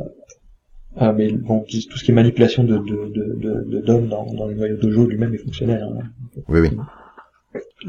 ah, 0.99 1.13
mais 1.13 1.31
bon, 1.31 1.61
tout 1.61 1.99
ce 1.99 2.05
qui 2.05 2.11
est 2.11 2.15
manipulation 2.15 2.65
de, 2.65 2.79
de, 2.79 3.07
de, 3.13 3.65
de 3.69 3.81
DOM 3.81 4.09
dans, 4.09 4.33
dans 4.33 4.47
le 4.47 4.55
noyau 4.55 4.77
Dojo 4.77 5.07
lui-même 5.07 5.35
est 5.35 5.39
fonctionnel. 5.39 5.83
Hein. 5.83 6.05
Oui, 6.49 6.61
oui. 6.61 6.71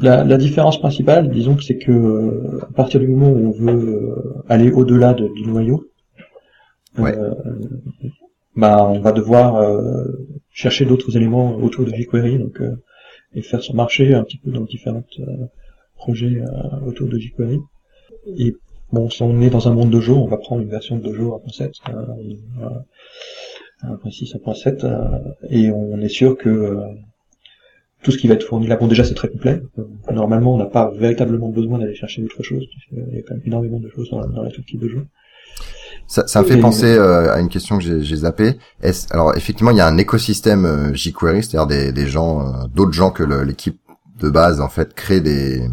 La, 0.00 0.24
la, 0.24 0.36
différence 0.36 0.78
principale, 0.78 1.30
disons 1.30 1.58
c'est 1.58 1.78
que 1.78 1.90
euh, 1.90 2.60
à 2.62 2.72
partir 2.72 3.00
du 3.00 3.08
moment 3.08 3.30
où 3.30 3.48
on 3.48 3.50
veut 3.50 3.88
euh, 3.88 4.42
aller 4.48 4.70
au-delà 4.70 5.14
de, 5.14 5.28
du 5.28 5.46
noyau, 5.46 5.86
euh, 6.98 7.34
bah, 8.56 8.86
on 8.88 9.00
va 9.00 9.12
devoir 9.12 9.56
euh, 9.56 10.04
chercher 10.50 10.84
d'autres 10.84 11.16
éléments 11.16 11.56
autour 11.56 11.86
de 11.86 11.90
jQuery, 11.94 12.38
donc 12.38 12.60
et 13.34 13.42
faire 13.42 13.62
son 13.62 13.74
marché 13.74 14.14
un 14.14 14.24
petit 14.24 14.38
peu 14.38 14.50
dans 14.50 14.62
différents 14.62 15.04
projets 15.96 16.42
autour 16.86 17.08
de 17.08 17.18
jQuery. 17.18 17.58
Et 18.38 18.54
Bon, 18.92 19.10
si 19.10 19.22
on 19.22 19.40
est 19.42 19.50
dans 19.50 19.68
un 19.68 19.74
monde 19.74 19.90
Dojo, 19.90 20.14
on 20.16 20.26
va 20.26 20.38
prendre 20.38 20.62
une 20.62 20.70
version 20.70 20.96
de 20.96 21.02
Dojo 21.02 21.42
1.7, 21.46 21.72
euh, 21.90 22.68
1.6, 23.84 24.36
1.7, 24.38 24.84
euh, 24.84 25.18
et 25.50 25.70
on 25.70 26.00
est 26.00 26.08
sûr 26.08 26.38
que 26.38 26.48
euh, 26.48 26.80
tout 28.02 28.10
ce 28.10 28.16
qui 28.16 28.28
va 28.28 28.34
être 28.34 28.44
fourni 28.44 28.66
là, 28.66 28.76
bon 28.76 28.86
déjà 28.86 29.04
c'est 29.04 29.14
très 29.14 29.28
complet. 29.28 29.60
Euh, 29.78 29.84
normalement, 30.10 30.54
on 30.54 30.58
n'a 30.58 30.66
pas 30.66 30.90
véritablement 30.90 31.50
besoin 31.50 31.78
d'aller 31.78 31.94
chercher 31.94 32.22
d'autres 32.22 32.42
choses. 32.42 32.66
Il 32.92 33.14
y 33.14 33.18
a 33.18 33.22
quand 33.22 33.34
même 33.34 33.42
énormément 33.44 33.78
de 33.78 33.90
choses 33.90 34.08
dans 34.10 34.20
la, 34.20 34.26
dans 34.26 34.42
la 34.42 34.48
de 34.48 34.78
Dojo. 34.78 35.00
Ça, 36.06 36.26
ça 36.26 36.40
me 36.40 36.46
fait 36.46 36.56
penser 36.56 36.86
euh, 36.86 37.30
à 37.30 37.40
une 37.40 37.50
question 37.50 37.76
que 37.76 37.84
j'ai 37.84 38.16
zappé. 38.16 38.54
alors 39.10 39.36
effectivement, 39.36 39.70
il 39.70 39.76
y 39.76 39.82
a 39.82 39.86
un 39.86 39.98
écosystème 39.98 40.94
jQuery, 40.94 41.42
c'est-à-dire 41.44 41.66
des, 41.66 41.92
des 41.92 42.06
gens, 42.06 42.66
d'autres 42.74 42.92
gens 42.92 43.10
que 43.10 43.22
l'équipe 43.22 43.78
de 44.18 44.30
base 44.30 44.62
en 44.62 44.70
fait 44.70 44.94
crée 44.94 45.20
des 45.20 45.68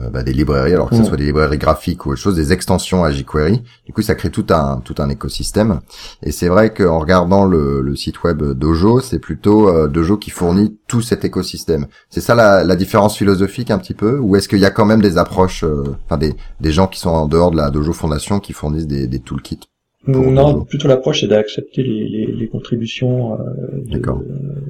euh, 0.00 0.10
bah, 0.10 0.24
des 0.24 0.32
librairies, 0.32 0.72
alors 0.72 0.90
que 0.90 0.96
ce 0.96 1.02
mm. 1.02 1.04
soit 1.04 1.16
des 1.16 1.26
librairies 1.26 1.58
graphiques 1.58 2.04
ou 2.04 2.10
autre 2.10 2.20
chose, 2.20 2.34
des 2.34 2.52
extensions 2.52 3.04
à 3.04 3.12
jQuery. 3.12 3.62
Du 3.86 3.92
coup, 3.92 4.02
ça 4.02 4.16
crée 4.16 4.30
tout 4.30 4.46
un 4.50 4.80
tout 4.84 4.96
un 4.98 5.08
écosystème. 5.08 5.80
Et 6.22 6.32
c'est 6.32 6.48
vrai 6.48 6.74
qu'en 6.74 6.98
regardant 6.98 7.44
le, 7.44 7.80
le, 7.80 7.94
site 7.94 8.24
web 8.24 8.42
Dojo, 8.42 9.00
c'est 9.00 9.20
plutôt 9.20 9.68
euh, 9.68 9.86
Dojo 9.86 10.16
qui 10.16 10.30
fournit 10.30 10.76
tout 10.88 11.00
cet 11.00 11.24
écosystème. 11.24 11.86
C'est 12.10 12.20
ça 12.20 12.34
la, 12.34 12.64
la, 12.64 12.74
différence 12.74 13.16
philosophique 13.16 13.70
un 13.70 13.78
petit 13.78 13.94
peu, 13.94 14.18
ou 14.18 14.34
est-ce 14.34 14.48
qu'il 14.48 14.58
y 14.58 14.64
a 14.64 14.70
quand 14.70 14.84
même 14.84 15.00
des 15.00 15.16
approches, 15.16 15.62
euh, 15.62 15.84
enfin 16.06 16.18
des 16.18 16.34
des 16.60 16.72
gens 16.72 16.88
qui 16.88 16.98
sont 16.98 17.10
en 17.10 17.26
dehors 17.26 17.52
de 17.52 17.56
la 17.56 17.70
Dojo 17.70 17.92
Fondation 17.92 18.40
qui 18.40 18.52
fournissent 18.52 18.88
des, 18.88 19.06
des 19.06 19.20
toolkits 19.20 19.68
non, 20.06 20.64
plutôt 20.64 20.88
l'approche 20.88 21.22
c'est 21.22 21.28
d'accepter 21.28 21.82
les, 21.82 22.08
les, 22.08 22.26
les, 22.26 22.48
contributions 22.48 23.38
euh, 23.40 24.12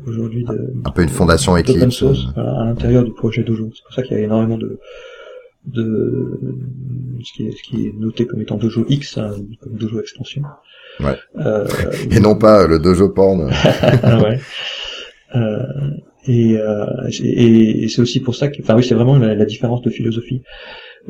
aujourd'hui 0.07 0.45
de 0.45 0.73
un 0.85 0.91
peu 0.91 1.03
une 1.03 1.09
fondation 1.09 1.57
Eclipse 1.57 1.91
source, 1.91 2.29
à 2.37 2.65
l'intérieur 2.65 3.03
du 3.03 3.13
projet 3.13 3.43
Dojo. 3.43 3.71
C'est 3.75 3.83
pour 3.83 3.93
ça 3.95 4.03
qu'il 4.03 4.17
y 4.17 4.21
a 4.21 4.23
énormément 4.23 4.59
de 4.59 4.79
de 5.67 6.39
ce 7.25 7.33
qui 7.35 7.47
est, 7.47 7.53
ce 7.53 7.63
qui 7.63 7.87
est 7.87 7.93
noté 7.99 8.27
comme 8.27 8.41
étant 8.43 8.57
Dojo 8.57 8.85
X, 8.89 9.19
hein, 9.19 9.35
comme 9.61 9.77
Dojo 9.77 10.01
extension. 10.01 10.43
Ouais. 11.01 11.17
Euh, 11.39 11.67
Et 12.11 12.21
non 12.21 12.37
pas 12.37 12.67
le 12.67 12.79
dojo 12.79 13.09
porn. 13.09 13.51
ah 14.03 14.23
ouais. 14.23 14.39
Euh, 15.35 15.91
et, 16.27 16.57
euh, 16.57 16.87
et, 17.23 17.85
et 17.85 17.89
c'est 17.89 18.01
aussi 18.01 18.21
pour 18.21 18.35
ça 18.37 18.49
que, 18.49 18.63
enfin 18.63 18.77
oui, 18.77 18.85
c'est 18.85 18.95
vraiment 18.95 19.17
la, 19.19 19.35
la 19.35 19.45
différence 19.45 19.83
de 19.83 19.91
philosophie. 19.91 20.43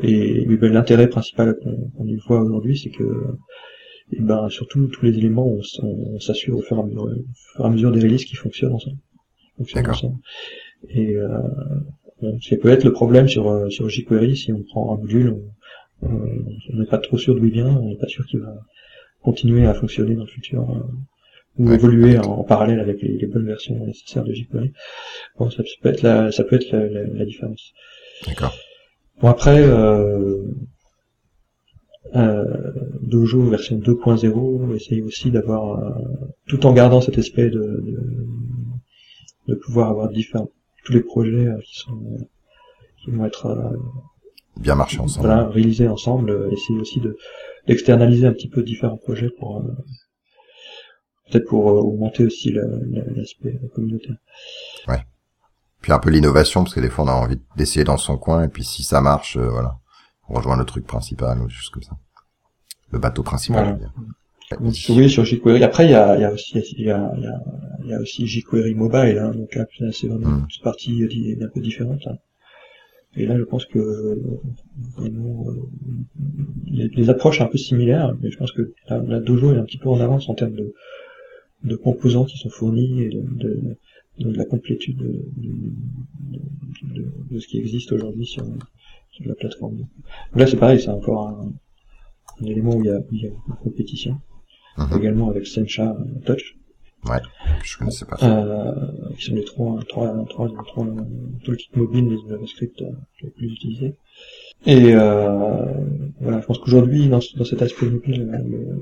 Et, 0.01 0.45
ben, 0.57 0.73
l'intérêt 0.73 1.07
principal 1.07 1.55
qu'on 1.61 2.05
y 2.05 2.17
voit 2.27 2.41
aujourd'hui, 2.41 2.77
c'est 2.77 2.89
que, 2.89 3.03
et 4.11 4.19
ben 4.21 4.49
surtout 4.49 4.87
tous 4.87 5.05
les 5.05 5.17
éléments, 5.17 5.47
on, 5.47 5.59
s- 5.59 5.79
on, 5.83 6.15
on 6.15 6.19
s'assure 6.19 6.57
au 6.57 6.61
fur 6.61 6.77
et 6.77 6.81
à 6.81 6.83
mesure, 6.83 7.03
au 7.03 7.09
fur 7.55 7.63
et 7.65 7.67
à 7.67 7.69
mesure 7.69 7.91
des 7.91 8.01
releases 8.01 8.25
qui 8.25 8.35
fonctionnent 8.35 8.73
ensemble. 8.73 8.97
Fonctionnent 9.57 9.83
D'accord. 9.83 9.97
ensemble. 9.97 10.17
Et 10.89 11.15
euh, 12.23 12.31
bon, 12.31 12.39
ce 12.41 12.49
qui 12.49 12.57
peut 12.57 12.69
être 12.69 12.83
le 12.83 12.91
problème 12.93 13.27
sur 13.27 13.49
euh, 13.49 13.69
sur 13.69 13.89
jQuery, 13.89 14.35
si 14.37 14.51
on 14.53 14.63
prend 14.63 14.95
un 14.95 14.97
module, 14.99 15.35
on 16.01 16.77
n'est 16.77 16.85
pas 16.85 16.97
trop 16.99 17.17
sûr 17.17 17.35
d'où 17.35 17.45
il 17.45 17.51
vient, 17.53 17.67
on 17.77 17.89
n'est 17.89 17.97
pas 17.97 18.07
sûr 18.07 18.25
qu'il 18.27 18.39
va 18.41 18.55
continuer 19.23 19.65
à 19.65 19.73
fonctionner 19.73 20.15
dans 20.15 20.23
le 20.25 20.29
futur. 20.29 20.61
euh, 20.69 20.79
ou 21.57 21.69
Ouais. 21.69 21.75
évoluer 21.75 22.17
en, 22.19 22.23
en 22.41 22.43
parallèle 22.43 22.81
avec 22.81 23.01
les, 23.01 23.17
les 23.17 23.27
bonnes 23.27 23.45
versions 23.45 23.85
nécessaires 23.85 24.25
de 24.25 24.33
jQuery. 24.33 24.73
Bon, 25.39 25.49
ça, 25.49 25.63
peut 25.81 25.89
être 25.89 26.01
la, 26.01 26.31
ça 26.31 26.43
peut 26.43 26.57
être 26.57 26.69
la, 26.71 26.87
la- 26.89 27.07
la 27.07 27.25
différence. 27.25 27.71
D'accord. 28.27 28.53
Bon 29.21 29.29
après, 29.29 29.61
euh, 29.63 30.43
euh, 32.15 32.43
Dojo 33.01 33.41
version 33.49 33.77
2.0 33.77 34.75
essaye 34.75 35.01
aussi 35.01 35.31
d'avoir, 35.31 35.79
euh, 35.83 35.91
tout 36.47 36.65
en 36.65 36.73
gardant 36.73 37.01
cet 37.01 37.17
aspect 37.17 37.49
de, 37.49 37.59
de, 37.59 37.99
de 39.47 39.55
pouvoir 39.55 39.89
avoir 39.89 40.09
différents, 40.09 40.49
tous 40.85 40.93
les 40.93 41.01
projets 41.01 41.47
euh, 41.47 41.59
qui 41.65 41.75
sont 41.79 42.17
qui 43.03 43.11
vont 43.11 43.25
être 43.25 43.47
euh, 43.47 43.77
Bien 44.57 44.75
marcher 44.75 44.99
ensemble. 44.99 45.27
voilà, 45.27 45.47
réalisés 45.49 45.87
ensemble, 45.89 46.29
euh, 46.29 46.49
essayer 46.51 46.79
aussi 46.79 47.01
de 47.01 47.17
d'externaliser 47.67 48.25
un 48.27 48.31
petit 48.33 48.47
peu 48.49 48.63
différents 48.63 48.97
projets 48.97 49.29
pour 49.37 49.57
euh, 49.57 49.63
peut-être 51.29 51.47
pour 51.47 51.69
euh, 51.69 51.81
augmenter 51.81 52.25
aussi 52.25 52.51
la- 52.51 52.61
la- 52.91 53.11
l'aspect 53.15 53.59
communautaire. 53.73 54.15
Puis 55.81 55.91
un 55.93 55.99
peu 55.99 56.09
l'innovation, 56.09 56.63
parce 56.63 56.73
que 56.73 56.79
des 56.79 56.89
fois 56.89 57.05
on 57.05 57.09
a 57.09 57.13
envie 57.13 57.39
d'essayer 57.57 57.83
dans 57.83 57.97
son 57.97 58.17
coin, 58.17 58.43
et 58.43 58.47
puis 58.47 58.63
si 58.63 58.81
ça 58.81 59.01
marche, 59.01 59.37
euh, 59.37 59.47
voilà, 59.49 59.77
on 60.27 60.33
rejoint 60.33 60.57
le 60.57 60.65
truc 60.65 60.87
principal 60.87 61.39
ou 61.43 61.47
juste 61.47 61.71
comme 61.71 61.83
ça. 61.83 61.95
Le 62.89 62.97
bateau 62.97 63.21
principal. 63.21 63.61
Voilà. 63.63 63.77
je 63.77 63.83
veux 63.83 63.89
dire. 64.07 64.15
Oui, 64.61 65.09
sur 65.09 65.25
jQuery. 65.25 65.63
Après, 65.63 65.85
il 65.85 65.91
y 65.91 65.95
a, 65.95 66.15
il 66.15 66.21
y 66.21 66.23
a 66.25 66.31
aussi, 66.31 66.53
il 66.77 66.85
y 66.85 66.91
a, 66.91 67.11
il 67.17 67.23
y 67.23 67.27
a, 67.27 67.43
il 67.83 67.89
y 67.89 67.93
a 67.93 67.99
aussi 67.99 68.27
jQuery 68.27 68.75
mobile, 68.75 69.17
hein, 69.17 69.31
donc 69.31 69.55
là, 69.55 69.65
c'est 69.91 70.07
vraiment 70.07 70.29
Mm. 70.29 70.47
une 70.55 70.63
partie 70.63 71.03
un 71.41 71.47
peu 71.47 71.59
différente. 71.61 72.01
hein. 72.07 72.17
Et 73.17 73.25
là, 73.25 73.37
je 73.37 73.43
pense 73.43 73.65
que 73.65 74.19
vraiment, 74.97 75.45
euh, 75.49 75.53
les, 76.67 77.09
approches 77.09 77.37
sont 77.39 77.45
un 77.45 77.47
peu 77.47 77.57
similaires, 77.57 78.13
mais 78.21 78.29
je 78.29 78.37
pense 78.37 78.51
que 78.51 78.73
la, 78.89 78.99
la 78.99 79.19
Dojo 79.21 79.53
est 79.53 79.57
un 79.57 79.63
petit 79.63 79.77
peu 79.77 79.89
en 79.89 79.99
avance 80.01 80.27
en 80.29 80.35
termes 80.35 80.55
de, 80.55 80.73
de 81.63 81.75
composants 81.77 82.25
qui 82.25 82.37
sont 82.37 82.49
fournis 82.49 83.03
et 83.03 83.09
de, 83.09 83.21
de, 83.21 83.77
de 84.19 84.31
la 84.37 84.45
complétude 84.45 84.97
de, 86.83 87.39
ce 87.39 87.47
qui 87.47 87.57
existe 87.57 87.91
aujourd'hui 87.93 88.25
sur, 88.25 88.45
sur 89.11 89.25
la 89.27 89.35
plateforme. 89.35 89.77
Donc 89.77 89.87
là, 90.35 90.45
c'est 90.47 90.57
pareil, 90.57 90.79
c'est 90.81 90.89
encore 90.89 91.27
un, 91.29 91.53
un 92.41 92.45
élément 92.45 92.75
où 92.75 92.81
il 92.83 92.87
y 92.87 92.89
a, 92.89 92.99
où 92.99 93.07
il 93.13 93.21
y 93.21 93.27
a 93.27 93.29
une 93.29 93.55
compétition 93.63 94.19
Mhm. 94.77 94.97
également 94.97 95.29
avec 95.29 95.47
Sencha 95.47 95.91
euh, 95.91 96.19
Touch, 96.25 96.55
Je 97.63 97.77
connaissais 97.77 98.05
pas. 98.05 98.17
euh, 98.23 98.73
qui 99.17 99.25
sont 99.25 99.35
les 99.35 99.45
trois, 99.45 99.79
trois, 99.87 100.25
trois, 100.29 100.49
trois 100.65 100.85
toolkits 101.43 101.69
mobiles 101.75 102.09
des 102.09 102.17
JavaScript 102.29 102.81
euh, 102.81 102.91
les 103.21 103.29
plus 103.29 103.47
utilisés. 103.53 103.95
Et 104.65 104.93
euh, 104.95 105.65
voilà, 106.19 106.41
je 106.41 106.45
pense 106.45 106.57
qu'aujourd'hui, 106.59 107.07
dans, 107.07 107.19
dans 107.37 107.45
cet 107.45 107.61
aspect 107.61 107.85
mobile, 107.85 108.29
le- 108.45 108.81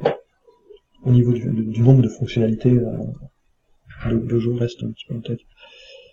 au 1.05 1.11
niveau 1.11 1.33
du, 1.33 1.45
nombre 1.81 2.01
de 2.01 2.07
fonctionnalités, 2.07 2.71
de, 2.71 4.15
Dojo 4.17 4.55
reste 4.55 4.83
un 4.83 4.91
petit 4.91 5.05
peu 5.07 5.15
en 5.15 5.19
tête. 5.21 5.39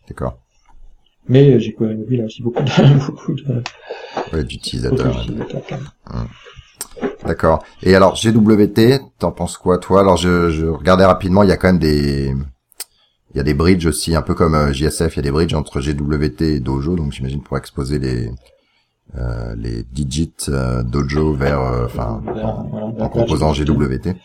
D'accord. 0.08 0.38
Mais 1.28 1.60
jQuery 1.60 1.94
mobile 1.96 2.22
a 2.22 2.24
aussi 2.24 2.42
beaucoup 2.42 2.62
de, 2.62 3.06
beaucoup 3.06 3.34
de, 3.34 3.62
Ouais, 4.32 4.42
d'utilisateurs. 4.44 5.26
ouais. 5.26 6.20
D'accord. 7.30 7.62
Et 7.84 7.94
alors 7.94 8.16
GWT, 8.16 8.98
t'en 9.20 9.30
penses 9.30 9.56
quoi 9.56 9.78
toi? 9.78 10.00
Alors 10.00 10.16
je, 10.16 10.50
je 10.50 10.66
regardais 10.66 11.04
rapidement, 11.04 11.44
il 11.44 11.48
y 11.48 11.52
a 11.52 11.56
quand 11.56 11.68
même 11.68 11.78
des 11.78 12.34
il 13.32 13.36
y 13.36 13.40
a 13.40 13.44
des 13.44 13.54
bridges 13.54 13.86
aussi, 13.86 14.16
un 14.16 14.22
peu 14.22 14.34
comme 14.34 14.56
euh, 14.56 14.72
JSF, 14.72 15.14
il 15.14 15.16
y 15.18 15.20
a 15.20 15.22
des 15.22 15.30
bridges 15.30 15.54
entre 15.54 15.80
GWT 15.80 16.42
et 16.42 16.58
Dojo, 16.58 16.96
donc 16.96 17.12
j'imagine 17.12 17.40
pour 17.40 17.56
exposer 17.56 18.00
les 18.00 18.32
euh, 19.16 19.54
les 19.56 19.84
digits 19.84 20.32
euh, 20.48 20.82
Dojo 20.82 21.34
vers 21.34 21.60
enfin 21.84 22.20
en 22.98 23.08
composant 23.08 23.52
GWT. 23.52 24.16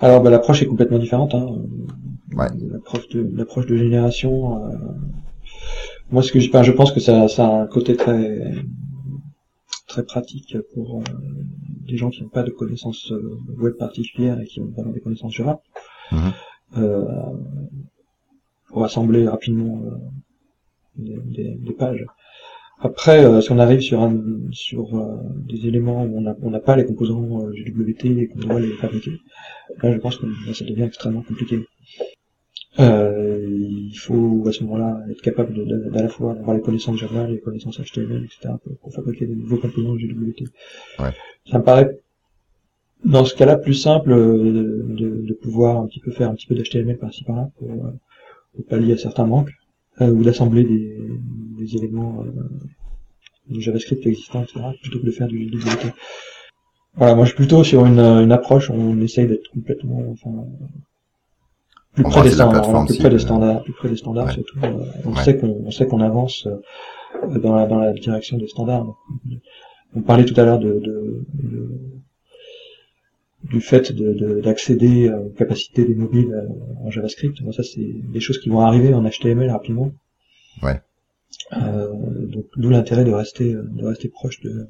Alors 0.00 0.22
bah, 0.22 0.30
l'approche 0.30 0.62
est 0.62 0.66
complètement 0.66 1.00
différente. 1.00 1.34
Hein. 1.34 1.48
Ouais. 2.36 2.46
L'approche 2.70 3.08
de 3.08 3.28
l'approche 3.34 3.66
de 3.66 3.76
génération. 3.76 4.70
Moi, 6.12 6.22
ce 6.22 6.30
que 6.30 6.38
je, 6.38 6.48
je 6.62 6.70
pense 6.70 6.92
que 6.92 7.00
ça, 7.00 7.26
ça 7.26 7.44
a 7.44 7.62
un 7.62 7.66
côté 7.66 7.96
très 7.96 8.52
très 9.86 10.04
pratique 10.04 10.56
pour 10.74 10.98
euh, 11.00 11.02
des 11.88 11.96
gens 11.96 12.10
qui 12.10 12.22
n'ont 12.22 12.28
pas 12.28 12.42
de 12.42 12.50
connaissances 12.50 13.12
euh, 13.12 13.38
web 13.58 13.74
particulières 13.76 14.40
et 14.40 14.46
qui 14.46 14.60
ont 14.60 14.66
vraiment 14.74 14.92
des 14.92 15.00
connaissances 15.00 15.34
Java. 15.34 15.60
Mhm. 16.12 16.32
Euh, 16.78 17.04
pour 18.68 18.84
assembler 18.84 19.28
rapidement 19.28 19.80
des, 20.96 21.16
des- 21.36 21.54
des 21.54 21.72
pages. 21.72 22.04
Après, 22.80 23.24
euh, 23.24 23.40
si 23.40 23.52
on 23.52 23.58
arrive 23.58 23.80
sur 23.80 24.02
un, 24.02 24.20
sur 24.52 24.94
euh, 24.98 25.16
des 25.48 25.66
éléments 25.66 26.04
où 26.04 26.18
on 26.18 26.20
n'a 26.20 26.34
on 26.42 26.50
n'a 26.50 26.60
pas 26.60 26.76
les 26.76 26.84
composants 26.84 27.40
euh, 27.42 27.52
GWT 27.52 28.04
et 28.18 28.28
qu'on 28.28 28.38
doit 28.40 28.60
les 28.60 28.72
fabriquer, 28.74 29.12
là 29.82 29.92
je 29.92 29.98
pense 29.98 30.16
que 30.18 30.26
là, 30.26 30.52
ça 30.52 30.64
devient 30.64 30.82
extrêmement 30.82 31.22
compliqué. 31.22 31.64
Euh, 32.78 33.42
il 33.48 33.96
faut 33.98 34.44
à 34.46 34.52
ce 34.52 34.62
moment-là 34.64 35.00
être 35.10 35.22
capable 35.22 35.54
de- 35.54 35.64
de- 35.64 35.90
d'à 35.90 36.02
la 36.02 36.08
fois 36.08 36.32
avoir 36.32 36.56
les 36.56 36.62
connaissances 36.62 36.96
Java, 36.98 37.26
les 37.26 37.40
connaissances 37.40 37.80
HTML, 37.80 38.24
etc. 38.24 38.54
pour, 38.62 38.76
pour 38.78 38.92
fabriquer 38.92 39.26
des 39.26 39.34
nouveaux 39.34 39.56
composants 39.56 39.94
GWT. 39.96 40.44
Ouais. 40.98 41.10
Ça 41.50 41.58
me 41.58 41.64
paraît 41.64 41.98
dans 43.04 43.24
ce 43.24 43.34
cas-là 43.34 43.56
plus 43.56 43.74
simple 43.74 44.12
euh, 44.12 44.82
de, 44.88 45.22
de 45.26 45.34
pouvoir 45.34 45.78
un 45.78 45.86
petit 45.86 46.00
peu 46.00 46.10
faire 46.10 46.30
un 46.30 46.34
petit 46.34 46.46
peu 46.46 46.54
d'HTML 46.54 46.98
par-ci 46.98 47.24
par-là 47.24 47.50
pour, 47.58 47.70
euh, 47.70 47.90
pour 48.54 48.64
pallier 48.66 48.92
à 48.94 48.98
certains 48.98 49.26
manques 49.26 49.52
euh, 50.00 50.10
ou 50.10 50.22
d'assembler 50.24 50.64
des, 50.64 50.98
des 51.58 51.76
éléments 51.76 52.24
euh, 52.24 52.30
du 53.48 53.60
JavaScript 53.62 54.04
existants, 54.06 54.42
etc., 54.42 54.60
plutôt 54.82 54.98
que 55.00 55.06
de 55.06 55.10
faire 55.12 55.28
du 55.28 55.48
JWT. 55.48 55.92
Voilà, 56.94 57.14
moi 57.14 57.24
je 57.24 57.30
suis 57.30 57.36
plutôt 57.36 57.62
sur 57.62 57.86
une, 57.86 58.00
une 58.00 58.32
approche 58.32 58.70
où 58.70 58.74
on 58.74 59.00
essaye 59.00 59.26
d'être 59.28 59.48
complètement, 59.50 60.02
enfin, 60.10 60.30
plus 61.96 62.04
près 62.04 62.12
Embrasser 62.20 62.30
des 62.30 62.36
la 62.36 62.44
standards, 62.44 62.84
plus 62.86 62.98
près 62.98 63.10
des 63.10 63.18
standards, 63.18 63.62
plus 63.64 63.72
près 63.72 63.88
des 63.88 63.96
standards 63.96 64.30
surtout. 64.30 64.58
euh, 64.62 64.84
on 65.04 65.16
sait 65.16 65.36
qu'on, 65.38 65.62
on 65.66 65.70
sait 65.72 65.86
qu'on 65.88 66.00
avance 66.00 66.46
euh, 66.46 67.38
dans 67.38 67.54
la, 67.56 67.66
dans 67.66 67.78
la 67.80 67.92
direction 67.92 68.36
des 68.38 68.46
standards. 68.46 68.86
On 69.94 70.02
parlait 70.02 70.24
tout 70.24 70.38
à 70.40 70.44
l'heure 70.44 70.58
de, 70.60 70.72
de- 70.78 71.24
de- 71.34 71.70
du 73.44 73.60
fait 73.60 73.92
de- 73.92 74.12
de- 74.12 74.40
d'accéder 74.40 75.10
aux 75.10 75.30
capacités 75.30 75.84
des 75.84 75.94
mobiles 75.94 76.32
euh, 76.32 76.84
en 76.86 76.90
JavaScript. 76.90 77.42
Bon, 77.42 77.52
ça, 77.52 77.62
c'est 77.62 77.80
des 78.14 78.20
choses 78.20 78.38
qui 78.38 78.48
vont 78.50 78.60
arriver 78.60 78.92
en 78.94 79.02
HTML 79.08 79.50
rapidement. 79.50 79.90
Ouais. 80.62 80.80
Euh, 81.56 81.92
donc, 82.26 82.46
d'où 82.56 82.70
l'intérêt 82.70 83.04
de 83.04 83.12
rester, 83.12 83.52
euh, 83.54 83.62
de 83.70 83.84
rester 83.86 84.08
proche 84.08 84.40
de, 84.40 84.66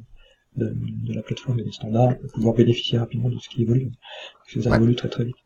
de, 0.57 0.75
de 1.09 1.13
la 1.15 1.23
plateforme 1.23 1.59
et 1.61 1.65
des 1.65 1.73
standards 1.73 2.19
pour 2.19 2.31
pouvoir 2.33 2.55
bénéficier 2.55 2.99
rapidement 2.99 3.31
de 3.31 3.39
ce 3.39 3.49
qui 3.49 3.63
évolue. 3.63 3.91
Parce 4.39 4.53
que 4.55 4.61
ça 4.63 4.71
Ouais. 4.71 4.77
évolue 4.77 4.95
très 4.95 5.09
très 5.09 5.25
vite. 5.25 5.37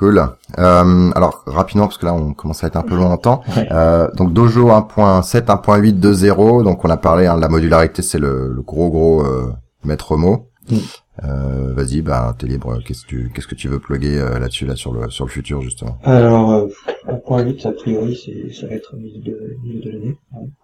Cool. 0.00 0.18
Euh, 0.58 1.10
alors 1.14 1.42
rapidement 1.46 1.84
parce 1.86 1.98
que 1.98 2.06
là 2.06 2.14
on 2.14 2.32
commence 2.32 2.64
à 2.64 2.68
être 2.68 2.76
un 2.76 2.82
peu 2.82 2.96
loin 2.96 3.10
en 3.10 3.18
temps. 3.18 3.42
Ouais. 3.54 3.68
Euh, 3.70 4.08
donc 4.16 4.32
Dojo 4.32 4.68
1.7, 4.70 5.44
1.8, 5.44 6.00
2.0. 6.00 6.64
Donc 6.64 6.84
on 6.86 6.88
a 6.88 6.96
parlé 6.96 7.26
hein, 7.26 7.36
de 7.36 7.42
la 7.42 7.50
modularité, 7.50 8.00
c'est 8.00 8.18
le, 8.18 8.50
le 8.50 8.62
gros 8.62 8.88
gros 8.88 9.22
euh, 9.22 9.52
maître 9.84 10.16
mot. 10.16 10.48
Mm. 10.70 10.76
Euh, 11.24 11.74
Vas-y, 11.74 12.00
bah 12.00 12.34
t'es 12.38 12.46
libre. 12.46 12.78
Qu'est-ce 12.82 13.02
que 13.02 13.08
tu 13.08 13.30
qu'est-ce 13.34 13.46
que 13.46 13.54
tu 13.54 13.68
veux 13.68 13.78
plugger 13.78 14.18
euh, 14.18 14.38
là-dessus 14.38 14.64
là 14.64 14.74
sur 14.74 14.94
le 14.94 15.10
sur 15.10 15.26
le 15.26 15.30
futur 15.30 15.60
justement? 15.60 15.98
Alors, 16.02 16.50
euh, 16.50 16.66
1.8, 17.08 17.68
a 17.68 17.72
priori, 17.72 18.18
c'est, 18.24 18.54
ça 18.54 18.66
va 18.68 18.72
être 18.76 18.94
au 18.94 18.96
milieu 18.96 19.20
de, 19.22 19.56
milieu 19.62 19.80
de 19.82 19.90
l'année. 19.90 20.16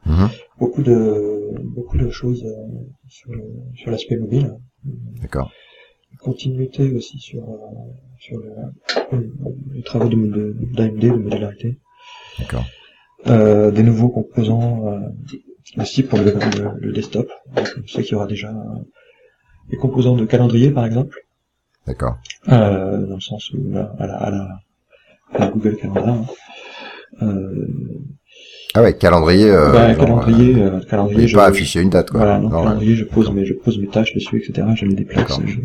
Mhm. 0.06 0.28
Beaucoup 0.58 0.82
de, 0.82 1.50
beaucoup 1.74 1.98
de 1.98 2.08
choses 2.08 2.42
euh, 2.42 2.78
sur, 3.06 3.32
le- 3.32 3.42
sur 3.74 3.90
l'aspect 3.90 4.16
mobile. 4.16 4.54
D'accord. 5.20 5.50
Continuité 6.20 6.92
aussi 6.94 7.18
sur, 7.18 7.42
euh, 7.42 7.56
sur 8.18 8.38
le, 8.38 8.50
euh, 9.16 9.20
les 9.74 9.82
travaux 9.82 10.08
de, 10.08 10.16
de, 10.16 10.56
d'AMD, 10.74 10.98
de 11.00 11.08
modularité. 11.10 11.78
D'accord. 12.38 12.64
Euh, 13.26 13.70
des 13.70 13.82
nouveaux 13.82 14.08
composants 14.08 14.86
euh, 14.88 15.80
aussi 15.82 16.02
pour 16.02 16.18
le, 16.18 16.24
le, 16.32 16.80
le 16.80 16.92
desktop. 16.92 17.28
Donc, 17.54 17.66
on 17.82 17.86
sait 17.88 18.02
qu'il 18.02 18.12
y 18.12 18.14
aura 18.14 18.26
déjà 18.26 18.48
euh, 18.50 18.80
des 19.70 19.76
composants 19.76 20.16
de 20.16 20.24
calendrier, 20.24 20.70
par 20.70 20.86
exemple. 20.86 21.16
D'accord. 21.86 22.18
Euh, 22.48 23.06
dans 23.06 23.14
le 23.16 23.20
sens 23.20 23.50
où 23.52 23.70
là, 23.70 23.94
à 23.98 24.06
la, 24.06 24.16
à 24.16 24.30
la, 24.30 24.48
à 25.34 25.38
la 25.40 25.48
Google 25.48 25.76
Calendar. 25.76 26.08
hein. 26.08 26.24
Euh, 27.22 27.66
Ah 28.74 28.82
ouais, 28.82 28.96
calendrier. 28.96 29.50
Euh, 29.50 29.72
bah, 29.72 29.88
genre, 29.94 29.98
calendrier, 30.24 30.54
calendrier. 30.88 31.28
je- 31.28 31.36
pas 31.36 31.46
afficher 31.46 31.80
une 31.80 31.90
date, 31.90 32.10
quoi. 32.10 32.18
Voilà, 32.20 32.38
non, 32.40 32.48
Non, 32.50 32.56
ouais. 32.58 32.64
calendrier, 32.64 32.94
je 32.96 33.04
pose 33.04 33.30
mes, 33.32 33.44
je 33.46 33.54
pose 33.54 33.78
mes 33.78 33.86
tâches 33.88 34.14
dessus, 34.14 34.38
etc. 34.38 34.66
Je 34.76 34.84
les 34.86 34.94
déplace, 34.94 35.38
je- 35.46 35.60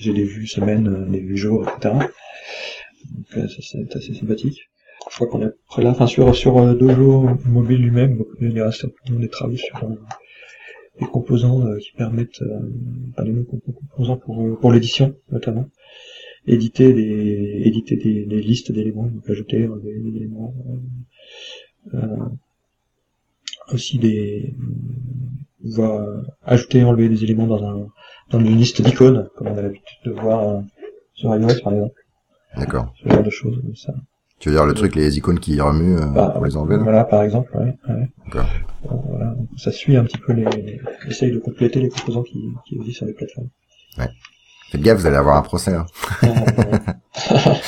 j'ai 0.00 0.12
des 0.12 0.24
vues 0.24 0.46
semaines, 0.46 0.88
euh, 0.88 1.10
des 1.10 1.20
vues 1.20 1.36
jours, 1.36 1.68
etc. 1.68 1.94
Donc, 3.14 3.26
euh, 3.36 3.46
c'est 3.48 3.96
assez 3.96 4.14
sympathique. 4.14 4.70
Je 5.10 5.16
crois 5.16 5.28
qu'on 5.28 5.42
est 5.42 5.52
après 5.68 5.82
là, 5.82 5.90
enfin, 5.90 6.06
sur, 6.06 6.34
sur 6.34 6.58
euh, 6.58 6.74
Dojo 6.74 7.28
mobile 7.46 7.82
lui-même, 7.82 8.22
il 8.40 8.52
y 8.52 8.60
a 8.60 8.70
certainement 8.72 9.20
des 9.20 9.28
travaux 9.28 9.56
sur 9.56 9.84
euh, 9.84 9.94
les 11.00 11.06
composants 11.06 11.66
euh, 11.66 11.78
qui 11.78 11.92
permettent, 11.92 12.42
euh, 12.42 12.60
enfin, 13.10 13.24
les 13.24 13.32
nouveaux 13.32 13.58
composants 13.58 14.16
pour, 14.16 14.42
euh, 14.42 14.56
pour 14.60 14.72
l'édition, 14.72 15.14
notamment. 15.30 15.68
Éditer 16.46 16.92
des, 16.94 17.62
éditer 17.64 17.96
des, 17.96 18.24
des 18.24 18.40
listes 18.40 18.72
d'éléments, 18.72 19.06
donc 19.06 19.28
ajouter 19.28 19.62
euh, 19.62 19.78
des, 19.82 19.98
des 19.98 20.16
éléments, 20.16 20.54
euh, 21.94 21.98
euh, 21.98 22.28
aussi 23.72 23.98
des, 23.98 24.54
va 25.62 26.06
ajouter 26.42 26.82
enlever 26.84 27.08
des 27.08 27.22
éléments 27.24 27.46
dans 27.46 27.62
un 27.64 27.88
dans 28.30 28.40
une 28.40 28.56
liste 28.56 28.80
d'icônes, 28.82 29.28
comme 29.36 29.48
on 29.48 29.56
a 29.56 29.62
l'habitude 29.62 29.98
de 30.04 30.12
voir 30.12 30.48
euh, 30.48 30.60
sur 31.14 31.34
iOS 31.34 31.60
par 31.62 31.72
exemple, 31.74 31.94
D'accord. 32.56 32.92
ce 33.02 33.08
genre 33.08 33.22
de 33.22 33.30
choses. 33.30 33.56
comme 33.60 33.74
Ça. 33.76 33.92
Tu 34.38 34.48
veux 34.48 34.54
dire 34.54 34.64
le 34.64 34.72
truc, 34.74 34.94
les 34.94 35.18
icônes 35.18 35.38
qui 35.38 35.60
remuent 35.60 35.98
euh, 35.98 36.06
Bah, 36.06 36.30
pour 36.34 36.44
les 36.46 36.56
enlever, 36.56 36.78
Voilà, 36.78 37.04
par 37.04 37.22
exemple, 37.22 37.50
ouais. 37.56 37.74
ouais. 37.88 38.08
D'accord. 38.26 38.46
Bon, 38.84 39.02
voilà. 39.08 39.34
Ça 39.58 39.70
suit 39.70 39.96
un 39.96 40.04
petit 40.04 40.16
peu 40.18 40.32
les, 40.32 40.44
les- 40.44 40.80
essaye 41.08 41.30
de 41.32 41.38
compléter 41.38 41.80
les 41.80 41.90
composants 41.90 42.22
qui, 42.22 42.40
qui 42.66 42.76
existent 42.76 42.98
sur 42.98 43.06
les 43.06 43.12
plateformes. 43.12 43.48
Faites 44.70 44.80
gaffe, 44.82 45.00
vous 45.00 45.06
allez 45.06 45.16
avoir 45.16 45.36
un 45.36 45.42
procès. 45.42 45.74
Hein. 45.74 45.86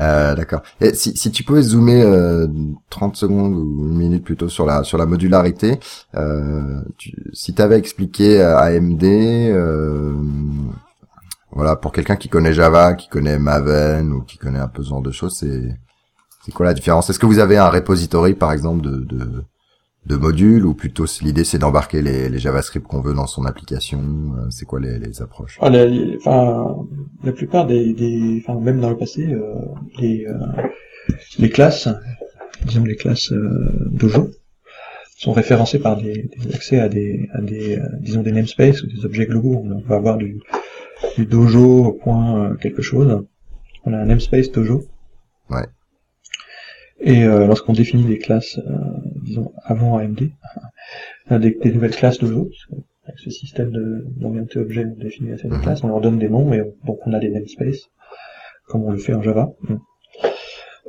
Euh, 0.00 0.34
D'accord. 0.34 0.62
Et 0.80 0.94
si, 0.94 1.16
si 1.16 1.30
tu 1.30 1.42
pouvais 1.42 1.62
zoomer 1.62 2.02
euh, 2.02 2.46
30 2.90 3.16
secondes 3.16 3.54
ou 3.54 3.88
une 3.88 3.96
minute 3.96 4.24
plutôt 4.24 4.48
sur 4.48 4.66
la 4.66 4.84
sur 4.84 4.98
la 4.98 5.06
modularité, 5.06 5.80
euh, 6.14 6.80
tu, 6.98 7.14
si 7.32 7.54
tu 7.54 7.62
avais 7.62 7.78
expliqué 7.78 8.42
AMD, 8.42 9.04
euh, 9.04 10.12
voilà, 11.52 11.76
pour 11.76 11.92
quelqu'un 11.92 12.16
qui 12.16 12.28
connaît 12.28 12.52
Java, 12.52 12.94
qui 12.94 13.08
connaît 13.08 13.38
Maven 13.38 14.12
ou 14.12 14.22
qui 14.22 14.36
connaît 14.36 14.58
un 14.58 14.68
peu 14.68 14.82
ce 14.82 14.90
genre 14.90 15.02
de 15.02 15.12
choses, 15.12 15.36
c'est 15.38 15.74
c'est 16.44 16.52
quoi 16.52 16.66
la 16.66 16.74
différence? 16.74 17.08
Est-ce 17.10 17.18
que 17.18 17.26
vous 17.26 17.38
avez 17.38 17.56
un 17.56 17.70
repository 17.70 18.34
par 18.34 18.52
exemple 18.52 18.82
de 18.82 18.96
de, 18.96 19.44
de 20.06 20.16
modules 20.16 20.64
ou 20.64 20.74
plutôt 20.74 21.04
l'idée 21.22 21.44
c'est 21.44 21.58
d'embarquer 21.58 22.00
les, 22.00 22.28
les 22.28 22.38
JavaScript 22.38 22.86
qu'on 22.86 23.00
veut 23.00 23.14
dans 23.14 23.26
son 23.26 23.44
application 23.44 24.00
euh, 24.38 24.50
C'est 24.50 24.64
quoi 24.64 24.80
les, 24.80 24.98
les 24.98 25.20
approches? 25.20 25.58
Ah, 25.60 25.68
la, 25.70 25.84
les- 25.86 26.16
enfin, 26.18 26.76
la 27.24 27.32
plupart 27.32 27.66
des, 27.66 27.92
des, 27.92 28.42
enfin, 28.42 28.58
même 28.60 28.80
dans 28.80 28.90
le 28.90 28.96
passé, 28.96 29.26
euh, 29.32 29.54
les, 29.98 30.26
euh, 30.26 30.62
les 31.38 31.50
classes, 31.50 31.88
disons 32.64 32.84
les 32.84 32.96
classes 32.96 33.32
euh, 33.32 33.88
Dojo, 33.90 34.30
sont 35.18 35.32
référencées 35.32 35.78
par 35.78 35.96
des, 35.96 36.28
des 36.36 36.54
accès 36.54 36.78
à 36.78 36.88
des, 36.88 37.28
à 37.32 37.40
des, 37.40 37.78
euh, 37.78 37.86
disons 38.00 38.22
des 38.22 38.32
namespaces 38.32 38.82
ou 38.82 38.86
des 38.86 39.04
objets 39.04 39.26
globaux. 39.26 39.62
On 39.64 39.80
va 39.88 39.96
avoir 39.96 40.18
du, 40.18 40.40
du 41.16 41.26
Dojo 41.26 41.98
point 42.02 42.44
euh, 42.50 42.54
quelque 42.54 42.82
chose. 42.82 43.24
On 43.84 43.92
a 43.92 43.98
un 43.98 44.04
namespace 44.06 44.52
Dojo. 44.52 44.84
Ouais. 45.50 45.66
Et 47.00 47.24
euh, 47.24 47.46
lorsqu'on 47.46 47.72
définit 47.72 48.04
des 48.04 48.18
classes, 48.18 48.58
euh, 48.58 48.72
disons 49.22 49.52
avant 49.64 49.98
AMD, 49.98 50.30
des, 51.30 51.50
des 51.62 51.72
nouvelles 51.72 51.94
classes 51.96 52.18
parce 52.18 52.30
que 52.32 52.74
avec 53.06 53.18
ce 53.20 53.30
système 53.30 53.70
de- 53.70 54.04
d'orienté 54.16 54.58
objet, 54.58 54.84
on 54.84 54.96
définit 55.00 55.32
assez 55.32 55.48
Mhm. 55.48 55.60
classes, 55.60 55.84
on 55.84 55.88
leur 55.88 56.00
donne 56.00 56.18
des 56.18 56.28
noms 56.28 56.52
et 56.52 56.62
on- 56.62 56.74
donc 56.86 56.98
on 57.06 57.12
a 57.12 57.18
des 57.20 57.30
namespaces, 57.30 57.88
comme 58.66 58.82
on 58.84 58.90
le 58.90 58.98
fait 58.98 59.14
en 59.14 59.22
Java. 59.22 59.52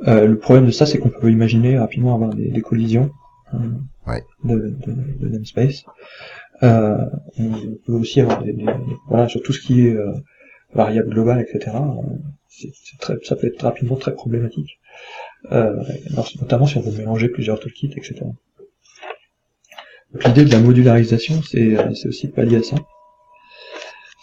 Euh, 0.06 0.26
le 0.26 0.38
problème 0.38 0.66
de 0.66 0.70
ça, 0.70 0.86
c'est 0.86 0.98
qu'on 0.98 1.10
peut 1.10 1.30
imaginer 1.30 1.78
rapidement 1.78 2.14
avoir 2.14 2.30
des, 2.34 2.48
des 2.50 2.60
collisions 2.60 3.10
Ouais. 4.06 4.22
de, 4.44 4.76
de, 4.86 4.92
de 5.20 5.28
namespace. 5.28 5.84
Euh, 6.62 7.04
on 7.38 7.50
peut 7.86 7.92
aussi 7.92 8.20
avoir 8.20 8.42
des, 8.42 8.52
des- 8.52 8.66
voilà 9.08 9.28
sur 9.28 9.42
tout 9.42 9.52
ce 9.52 9.60
qui 9.60 9.86
est 9.86 9.94
euh, 9.94 10.12
variable 10.74 11.10
globale, 11.10 11.40
etc. 11.40 11.76
euh, 11.76 12.66
très, 12.98 13.14
ça 13.22 13.36
peut 13.36 13.46
être 13.46 13.62
rapidement 13.62 13.96
très 13.96 14.12
problématique, 14.14 14.78
notamment 16.40 16.66
si 16.66 16.76
on 16.78 16.80
veut 16.80 16.96
mélanger 16.96 17.28
plusieurs 17.28 17.60
toolkits, 17.60 17.92
etc. 17.96 18.16
L'idée 20.24 20.44
de 20.44 20.50
la 20.52 20.60
modularisation, 20.60 21.42
c'est 21.42 21.76
euh, 21.78 21.94
c'est 21.94 22.08
aussi 22.08 22.26
de 22.28 22.32
pallier 22.32 22.56
à 22.56 22.62
ça. 22.62 22.76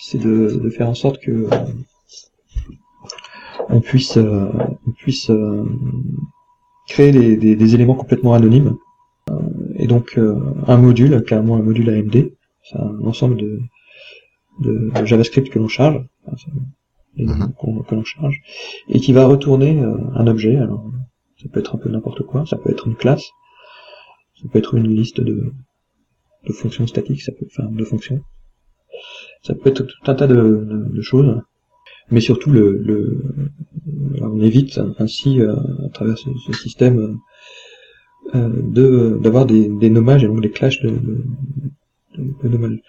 C'est 0.01 0.17
de, 0.19 0.59
de 0.63 0.69
faire 0.69 0.89
en 0.89 0.95
sorte 0.95 1.19
que 1.19 1.31
euh, 1.31 1.47
on 3.69 3.81
puisse, 3.81 4.17
euh, 4.17 4.49
on 4.87 4.91
puisse 4.91 5.29
euh, 5.29 5.63
créer 6.87 7.11
des, 7.11 7.37
des- 7.37 7.55
des 7.55 7.75
éléments 7.75 7.95
complètement 7.95 8.33
anonymes. 8.33 8.75
Euh, 9.29 9.33
et 9.75 9.87
donc 9.87 10.17
euh, 10.17 10.39
un 10.67 10.77
module, 10.77 11.23
clairement 11.23 11.55
un 11.55 11.61
module 11.61 11.89
AMD, 11.89 12.31
c'est 12.63 12.77
un 12.77 12.99
ensemble 13.05 13.37
de, 13.37 13.59
de, 14.59 14.91
de 14.99 15.05
JavaScript 15.05 15.49
que 15.49 15.59
l'on 15.59 15.67
charge, 15.67 16.03
enfin, 16.25 16.37
c'est 16.37 16.51
des 17.17 17.25
Mhm. 17.25 17.53
que 17.87 17.95
l'on 17.95 18.03
charge, 18.03 18.41
et 18.89 18.99
qui 18.99 19.13
va 19.13 19.25
retourner 19.25 19.79
euh, 19.81 19.95
un 20.15 20.27
objet. 20.27 20.57
Alors 20.57 20.91
ça 21.45 21.49
peut 21.53 21.59
être 21.59 21.75
un 21.75 21.77
peu 21.79 21.89
n'importe 21.89 22.23
quoi, 22.23 22.43
ça 22.47 22.57
peut 22.57 22.71
être 22.71 22.87
une 22.87 22.95
classe, 22.95 23.29
ça 24.41 24.49
peut 24.51 24.57
être 24.59 24.73
une 24.75 24.87
liste 24.89 25.21
de, 25.21 25.51
de 26.47 26.53
fonctions 26.53 26.87
statiques, 26.87 27.21
ça 27.21 27.31
peut, 27.31 27.45
enfin 27.45 27.69
de 27.71 27.83
fonctions. 27.85 28.21
Ça 29.43 29.53
peut 29.53 29.69
être 29.69 29.83
tout 29.83 30.11
un 30.11 30.15
tas 30.15 30.25
de, 30.27 30.35
de- 30.35 30.89
de 30.97 31.01
choses, 31.01 31.39
mais 32.09 32.19
surtout 32.19 32.49
le, 32.51 32.77
le 32.77 33.21
on 34.21 34.41
évite 34.41 34.79
ainsi 34.97 35.39
euh, 35.41 35.55
à 35.85 35.89
travers 35.89 36.17
ce, 36.17 36.29
ce 36.47 36.53
système 36.53 37.19
euh, 38.33 38.49
de 38.63 39.19
d'avoir 39.21 39.45
des, 39.45 39.69
des 39.69 39.89
nommages 39.91 40.23
et 40.23 40.27
donc 40.27 40.41
des 40.41 40.49
clashs 40.49 40.81
de, 40.81 40.91
de, 42.17 42.47
nommages. 42.49 42.79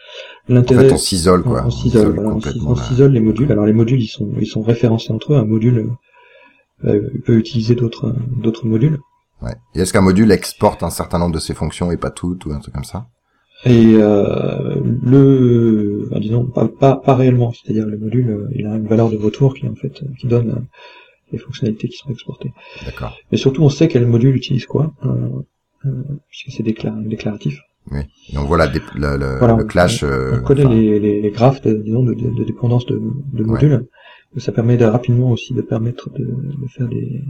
En 0.48 0.54
L'intérêt 0.54 0.88
fait, 0.88 0.94
on 0.94 0.98
s'isole 0.98 1.42
quoi. 1.42 1.64
on 1.66 1.70
s'isole, 1.70 2.14
voilà, 2.14 2.30
on 2.30 2.34
complètement. 2.34 2.74
s'isole 2.76 3.12
les 3.12 3.20
modules. 3.20 3.52
Alors 3.52 3.66
les 3.66 3.72
modules, 3.74 4.00
ils 4.02 4.06
sont, 4.08 4.30
ils 4.40 4.46
sont 4.46 4.62
référencés 4.62 5.12
entre 5.12 5.34
eux. 5.34 5.36
Un 5.36 5.44
module 5.44 5.90
euh, 6.84 7.08
peut 7.24 7.36
utiliser 7.38 7.74
d'autres, 7.74 8.14
d'autres 8.42 8.66
modules. 8.66 8.98
Ouais. 9.42 9.54
Et 9.74 9.80
est-ce 9.80 9.92
qu'un 9.92 10.00
module 10.00 10.30
exporte 10.32 10.82
un 10.82 10.90
certain 10.90 11.18
nombre 11.18 11.34
de 11.34 11.40
ses 11.40 11.54
fonctions 11.54 11.90
et 11.92 11.96
pas 11.96 12.10
toutes 12.10 12.46
ou 12.46 12.52
un 12.52 12.58
truc 12.58 12.74
comme 12.74 12.84
ça? 12.84 13.06
Et 13.64 13.94
euh, 13.96 14.76
le, 15.02 16.08
ben, 16.10 16.20
disons, 16.20 16.44
pas, 16.44 16.68
pas, 16.68 16.96
pas 16.96 17.14
réellement. 17.14 17.52
C'est-à-dire 17.52 17.86
le 17.86 17.98
module, 17.98 18.30
euh, 18.30 18.48
il 18.54 18.66
a 18.66 18.76
une 18.76 18.86
valeur 18.86 19.10
de 19.10 19.16
retour 19.16 19.54
qui 19.54 19.66
en 19.66 19.74
fait, 19.74 20.02
qui 20.18 20.26
donne 20.26 20.50
euh, 20.50 20.60
les 21.32 21.38
fonctionnalités 21.38 21.88
qui 21.88 21.96
sont 21.96 22.10
exportées. 22.10 22.52
D'accord. 22.84 23.16
Mais 23.32 23.38
surtout, 23.38 23.62
on 23.62 23.70
sait 23.70 23.88
quel 23.88 24.06
module 24.06 24.36
utilise 24.36 24.66
quoi, 24.66 24.92
euh, 25.04 25.08
euh, 25.86 25.90
puisque 26.28 26.56
c'est 26.56 26.62
décla- 26.62 27.02
déclaratif. 27.08 27.58
Oui. 27.90 28.00
Et 28.32 28.36
on 28.36 28.44
voit 28.44 28.58
la 28.58 28.66
Voilà, 28.68 29.56
le 29.56 29.64
clash. 29.64 30.04
on 30.04 30.42
connaît 30.42 30.64
enfin, 30.64 30.74
les, 30.74 30.98
les, 31.00 31.22
les 31.22 31.30
graphes 31.30 31.62
de, 31.62 31.74
disons, 31.74 32.02
de, 32.02 32.14
de, 32.14 32.30
de 32.30 32.44
dépendance 32.44 32.84
de, 32.86 33.00
de 33.32 33.44
modules. 33.44 33.86
Ça 34.38 34.52
permet 34.52 34.76
de, 34.76 34.84
rapidement 34.84 35.30
aussi 35.30 35.54
de 35.54 35.62
permettre 35.62 36.10
de, 36.10 36.24
de 36.24 36.66
faire 36.68 36.88
des, 36.88 37.22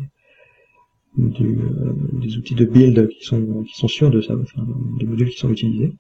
du, 1.17 1.59
euh, 1.59 1.93
des 2.21 2.37
outils 2.37 2.55
de 2.55 2.65
build 2.65 3.09
qui 3.09 3.25
sont, 3.25 3.63
qui 3.65 3.75
sont 3.75 3.89
sûrs 3.89 4.11
de 4.11 4.21
ça, 4.21 4.35
enfin, 4.35 4.67
des 4.99 5.07
modules 5.07 5.31
qui 5.31 5.39
sont 5.39 5.51
utilisés. 5.51 5.93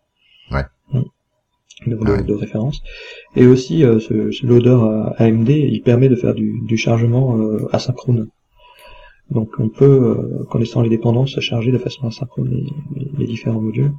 Ouais. 0.50 0.64
De, 0.92 1.94
de- 1.94 1.96
Ouais. 2.10 2.22
de 2.24 2.32
référence. 2.34 2.80
Et 3.36 3.46
aussi, 3.46 3.84
euh, 3.84 4.00
ce, 4.00 4.30
ce 4.30 4.46
loader 4.46 4.70
euh, 4.70 5.10
AMD, 5.18 5.48
il 5.50 5.82
permet 5.82 6.08
de 6.08 6.16
faire 6.16 6.34
du, 6.34 6.60
du 6.66 6.76
chargement 6.76 7.36
euh, 7.36 7.68
asynchrone. 7.72 8.28
Donc 9.30 9.50
on 9.58 9.68
peut, 9.68 9.84
euh, 9.84 10.44
connaissant 10.44 10.80
les 10.82 10.88
dépendances, 10.88 11.38
charger 11.40 11.72
de 11.72 11.78
façon 11.78 12.06
asynchrone 12.06 12.48
les, 12.50 12.64
les- 12.94 13.10
les 13.18 13.26
différents 13.26 13.60
modules 13.60 13.92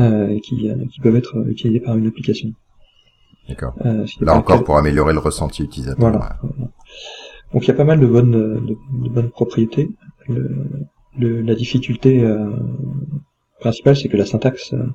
euh, 0.00 0.38
qui, 0.40 0.68
euh, 0.68 0.74
qui 0.92 1.00
peuvent 1.00 1.16
être 1.16 1.36
utilisés 1.48 1.80
par 1.80 1.96
une 1.96 2.06
application. 2.06 2.52
D'accord. 3.48 3.74
Euh, 3.84 4.06
Là 4.20 4.34
encore 4.36 4.64
pour 4.64 4.76
améliorer 4.76 5.12
le 5.12 5.18
ressenti 5.18 5.62
utilisateur. 5.62 5.98
Voilà. 6.00 6.38
Donc 7.52 7.64
il 7.64 7.68
y 7.68 7.70
a 7.70 7.74
pas 7.74 7.84
mal 7.84 8.00
de 8.00 8.06
bonnes, 8.06 8.30
de, 8.32 8.76
de 9.04 9.08
bonnes 9.10 9.30
propriétés. 9.30 9.90
Le, 10.28 10.66
le- 11.18 11.42
la 11.42 11.54
difficulté 11.54 12.22
euh, 12.24 12.50
principale, 13.60 13.96
c'est 13.96 14.08
que 14.08 14.16
la 14.16 14.26
syntaxe 14.26 14.72
euh, 14.72 14.86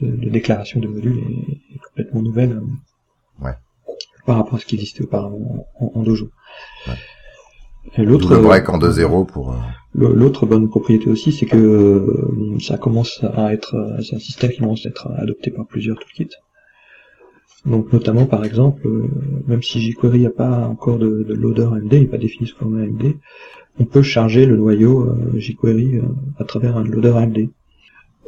de, 0.00 0.06
de 0.16 0.30
déclaration 0.30 0.80
de 0.80 0.88
modules 0.88 1.18
est, 1.18 1.74
est 1.74 1.78
complètement 1.88 2.22
nouvelle 2.22 2.52
euh, 2.52 3.44
Ouais. 3.44 3.52
par 4.26 4.36
rapport 4.36 4.54
à 4.54 4.58
ce 4.58 4.64
qui 4.66 4.76
existait 4.76 5.02
auparavant 5.02 5.66
en, 5.80 5.92
en 5.94 6.02
Dojo. 6.02 6.30
Ouais. 6.88 6.94
L'autre, 8.04 8.34
le 8.34 8.40
break 8.40 8.68
en 8.70 8.78
2.0 8.78 9.26
pour. 9.26 9.54
L'autre 9.94 10.46
bonne 10.46 10.68
propriété 10.70 11.08
aussi, 11.10 11.32
c'est 11.32 11.46
que 11.46 12.06
ça 12.60 12.78
commence 12.78 13.22
à 13.36 13.52
être, 13.52 13.76
c'est 14.02 14.16
un 14.16 14.18
système 14.20 14.50
qui 14.50 14.58
commence 14.60 14.86
à 14.86 14.88
être 14.88 15.08
adopté 15.18 15.50
par 15.50 15.66
plusieurs 15.66 15.96
toolkits. 15.98 16.30
Donc 17.66 17.92
notamment 17.92 18.26
par 18.26 18.44
exemple, 18.44 18.86
euh, 18.86 19.08
même 19.46 19.62
si 19.62 19.80
jQuery 19.80 20.20
n'a 20.20 20.30
pas 20.30 20.68
encore 20.68 20.98
de, 20.98 21.22
de 21.22 21.34
loader 21.34 21.68
AMD, 21.72 21.92
il 21.92 22.00
n'est 22.00 22.06
pas 22.06 22.18
défini 22.18 22.46
sous 22.46 22.56
format 22.56 22.82
AMD, 22.82 23.14
on 23.78 23.84
peut 23.84 24.02
charger 24.02 24.46
le 24.46 24.56
noyau 24.56 25.02
euh, 25.02 25.38
jQuery 25.38 25.96
euh, 25.96 26.02
à 26.38 26.44
travers 26.44 26.76
un 26.76 26.84
loader 26.84 27.16
AMD. 27.16 27.48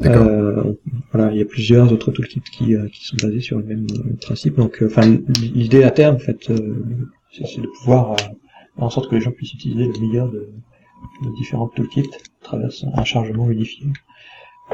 Euh, 0.04 0.74
voilà, 1.12 1.32
il 1.32 1.38
y 1.38 1.42
a 1.42 1.46
plusieurs 1.46 1.90
autres 1.92 2.12
toolkits 2.12 2.42
qui, 2.52 2.74
qui 2.92 3.06
sont 3.06 3.16
basés 3.22 3.40
sur 3.40 3.58
le 3.58 3.64
même 3.64 3.86
principe. 4.20 4.56
Donc, 4.56 4.82
enfin, 4.84 5.00
l'idée 5.40 5.84
à 5.84 5.90
terme, 5.90 6.16
en 6.16 6.18
fait, 6.18 6.52
c'est 7.32 7.60
de 7.62 7.66
pouvoir 7.78 8.14
faire 8.18 8.30
en 8.76 8.90
sorte 8.90 9.08
que 9.08 9.14
les 9.14 9.22
gens 9.22 9.30
puissent 9.30 9.54
utiliser 9.54 9.86
le 9.86 9.98
meilleur 10.00 10.30
de, 10.30 10.50
de 11.22 11.34
différentes 11.36 11.74
toolkits 11.74 12.10
à 12.12 12.44
travers 12.44 12.70
un 12.94 13.04
chargement 13.04 13.50
unifié 13.50 13.86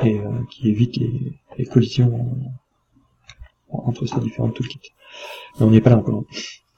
et 0.02 0.18
euh, 0.18 0.24
qui 0.50 0.70
évite 0.70 0.96
les, 0.96 1.32
les 1.58 1.66
collisions 1.66 2.36
entre 3.72 4.06
ces 4.06 4.18
différentes 4.20 4.54
toolkits. 4.54 4.92
Mais 5.58 5.66
on 5.66 5.70
n'y 5.70 5.76
est 5.76 5.80
pas 5.80 5.90
là 5.90 5.96
encore. 5.98 6.24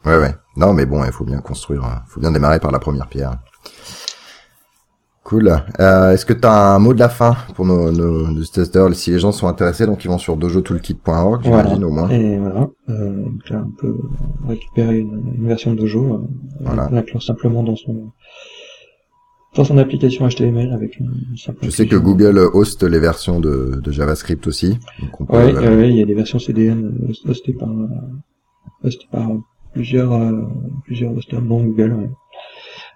Ouais, 0.04 0.18
ouais. 0.18 0.34
Non, 0.56 0.72
mais 0.74 0.86
bon, 0.86 1.04
il 1.04 1.12
faut 1.12 1.24
bien 1.24 1.38
construire, 1.40 1.82
il 2.06 2.10
faut 2.10 2.20
bien 2.20 2.30
démarrer 2.30 2.60
par 2.60 2.70
la 2.72 2.78
première 2.78 3.08
pierre. 3.08 3.38
Cool. 5.22 5.56
Euh, 5.80 6.10
Est-ce 6.12 6.26
que 6.26 6.34
tu 6.34 6.46
as 6.46 6.74
un 6.74 6.78
mot 6.78 6.92
de 6.92 6.98
la 6.98 7.08
fin 7.08 7.34
pour 7.54 7.64
nos, 7.64 7.90
nos, 7.90 8.28
nos 8.28 8.44
testeurs? 8.44 8.94
Si 8.94 9.10
les 9.10 9.18
gens 9.18 9.32
sont 9.32 9.48
intéressés, 9.48 9.86
donc 9.86 10.04
ils 10.04 10.08
vont 10.08 10.18
sur 10.18 10.36
dojotoolkit.org, 10.36 11.42
j'imagine 11.44 11.70
Voilà. 11.80 11.86
au 11.86 11.90
moins. 11.90 12.10
Et 12.10 12.38
voilà. 12.38 12.68
Euh, 12.90 13.22
donc 13.24 13.48
là, 13.48 13.64
on 13.66 13.70
peut 13.70 13.96
récupérer 14.46 14.98
une, 14.98 15.32
une 15.38 15.48
version 15.48 15.72
de 15.72 15.76
Dojo, 15.78 16.04
euh, 16.04 16.18
Voilà. 16.60 16.90
l'inclure 16.92 17.22
simplement 17.22 17.62
dans 17.62 17.74
son 17.76 18.12
dans 19.54 19.64
son 19.64 19.78
application 19.78 20.28
HTML 20.28 20.72
avec 20.72 20.98
une 20.98 21.12
simple. 21.36 21.58
Je 21.62 21.70
sais 21.70 21.86
que. 21.86 21.96
Google 21.96 22.38
host 22.52 22.82
les 22.82 22.98
versions 22.98 23.40
de, 23.40 23.80
de 23.82 23.90
JavaScript 23.90 24.46
aussi. 24.46 24.78
Peut, 25.18 25.24
Ouais, 25.28 25.54
euh, 25.54 25.76
ouais, 25.78 25.90
il 25.90 25.96
y 25.96 26.02
a 26.02 26.06
des 26.06 26.14
versions 26.14 26.38
CDN 26.38 26.96
euh, 27.08 27.30
hostées 27.30 27.52
par 27.54 27.70
euh, 27.70 27.86
hostées 28.82 29.06
par 29.10 29.28
plusieurs 29.72 30.12
plusieurs 30.84 31.16
hosters 31.16 31.42
dont 31.42 31.62
Google. 31.64 31.92
ouais. 31.94 32.10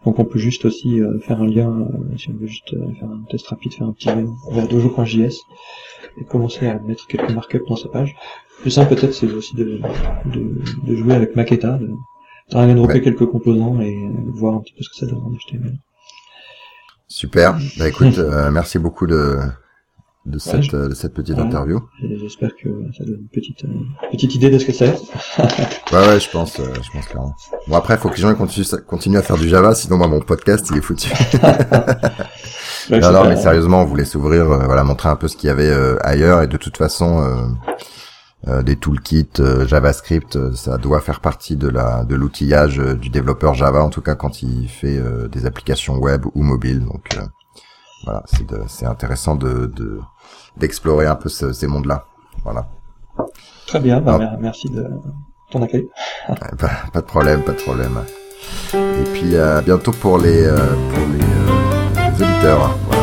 Donc 0.05 0.19
on 0.21 0.25
peut 0.25 0.39
juste 0.39 0.65
aussi 0.65 1.01
faire 1.23 1.43
un 1.43 1.47
lien 1.47 1.89
si 2.17 2.31
on 2.31 2.35
veut 2.35 2.47
juste 2.47 2.71
faire 2.99 3.09
un 3.09 3.23
test 3.31 3.47
rapide, 3.49 3.73
faire 3.73 3.89
un 3.89 3.93
petit 3.93 4.07
lien 4.09 4.27
vers 4.53 4.69
dojo.js 4.69 5.35
et 6.21 6.25
commencer 6.25 6.67
à 6.69 6.79
mettre 6.81 7.07
quelques 7.09 7.33
markups 7.33 7.65
dans 7.69 7.77
sa 7.77 7.89
page. 7.89 8.15
Le 8.59 8.63
plus 8.63 8.71
simple 8.71 8.95
peut-être 8.95 9.13
c'est 9.15 9.31
aussi 9.33 9.57
de, 9.57 9.81
de, 10.33 10.61
de 10.87 10.97
jouer 10.97 11.15
avec 11.15 11.35
Maqueta, 11.35 11.79
de, 11.79 11.87
de 11.89 12.75
dropper 12.75 12.95
Ouais. 12.95 13.01
quelques 13.01 13.27
composants 13.27 13.81
et 13.81 13.97
voir 14.35 14.55
un 14.55 14.61
petit 14.61 14.73
peu 14.75 14.83
ce 14.85 14.89
que 14.91 14.97
ça 14.97 15.07
donne 15.07 15.19
en 15.25 15.31
HTML. 15.33 15.77
Super. 17.09 17.57
Bah 17.79 17.89
écoute, 17.89 18.19
euh, 18.19 18.51
merci 18.51 18.79
beaucoup 18.79 19.07
de, 19.07 19.39
de, 20.27 20.39
cette, 20.39 20.63
je- 20.63 20.89
de 20.89 20.95
cette 20.95 21.15
petite 21.15 21.37
Ouais. 21.37 21.43
interview. 21.43 21.81
J'espère 22.21 22.51
que 22.55 22.69
ça 22.97 23.05
donne 23.05 23.21
une 23.21 23.29
petite 23.29 23.65
euh, 23.65 23.69
petite 24.11 24.35
idée 24.35 24.51
de 24.51 24.59
ce 24.59 24.67
que 24.67 24.73
c'est. 24.73 24.95
Ouais, 25.91 26.07
ouais, 26.07 26.21
je 26.21 26.29
pense, 26.31 26.61
euh, 26.61 26.65
je 26.83 26.91
pense 26.93 27.07
clairement. 27.07 27.35
Bon 27.67 27.77
après, 27.77 27.97
faut 27.97 28.11
que 28.11 28.17
les 28.17 28.21
gens 28.21 28.35
continuent, 28.35 28.67
continuent 28.87 29.17
à 29.17 29.23
faire 29.23 29.39
du 29.39 29.49
Java, 29.49 29.75
sinon 29.75 29.97
moi 29.97 30.07
mon 30.07 30.21
podcast 30.21 30.67
il 30.71 30.77
est 30.79 30.83
foutu. 30.83 31.11
Ouais, 32.91 33.01
non, 33.01 33.13
non, 33.13 33.25
mais 33.29 33.37
sérieusement, 33.37 33.83
on 33.83 33.85
voulait 33.85 34.07
s'ouvrir, 34.07 34.51
euh, 34.51 34.65
voilà, 34.65 34.83
montrer 34.83 35.11
un 35.11 35.17
peu 35.17 35.29
ce 35.29 35.37
qu'il 35.37 35.49
y 35.49 35.51
avait 35.51 35.69
euh, 35.69 35.97
ailleurs, 36.01 36.41
et 36.41 36.47
de 36.47 36.57
toute 36.57 36.79
façon, 36.79 37.21
euh, 38.47 38.63
des 38.63 38.77
toolkits 38.77 39.41
euh, 39.41 39.67
JavaScript, 39.67 40.37
euh, 40.37 40.55
ça 40.55 40.79
doit 40.79 41.01
faire 41.01 41.21
partie 41.21 41.57
de 41.57 41.69
la 41.69 42.05
de 42.05 42.15
l'outillage 42.15 42.79
euh, 42.79 42.95
du 42.95 43.09
développeur 43.11 43.55
Java, 43.55 43.83
en 43.83 43.91
tout 43.91 44.01
cas 44.03 44.15
quand 44.15 44.43
il 44.43 44.69
fait 44.69 45.01
des 45.33 45.45
applications 45.47 45.97
web 45.99 46.25
ou 46.35 46.43
mobiles. 46.43 46.85
Donc 46.85 47.09
voilà, 48.05 48.23
c'est 48.69 48.87
intéressant 48.87 49.35
de 49.35 49.67
de- 49.67 49.99
d'explorer 50.57 51.07
un 51.07 51.17
peu 51.17 51.29
ce- 51.29 51.53
ces 51.53 51.67
mondes-là. 51.67 52.07
Voilà. 52.45 52.69
Très 53.67 53.81
bien, 53.81 54.01
bah, 54.01 54.13
Ah. 54.15 54.19
mer- 54.19 54.37
merci 54.41 54.69
de 54.71 54.87
ton 55.51 55.63
accueil. 55.63 55.89
Ouais, 56.29 56.35
Pas, 56.59 56.71
pas 56.93 57.01
de 57.01 57.07
problème, 57.07 57.43
pas 57.43 57.53
de 57.53 57.61
problème. 57.61 57.99
Et 58.73 59.05
puis 59.13 59.37
à 59.37 59.61
bientôt 59.63 59.91
pour 59.93 60.17
les 60.19 60.49
pour 60.49 61.07
les, 61.09 62.13
les 62.19 62.23
auditeurs. 62.23 62.77
Voilà, 62.89 63.03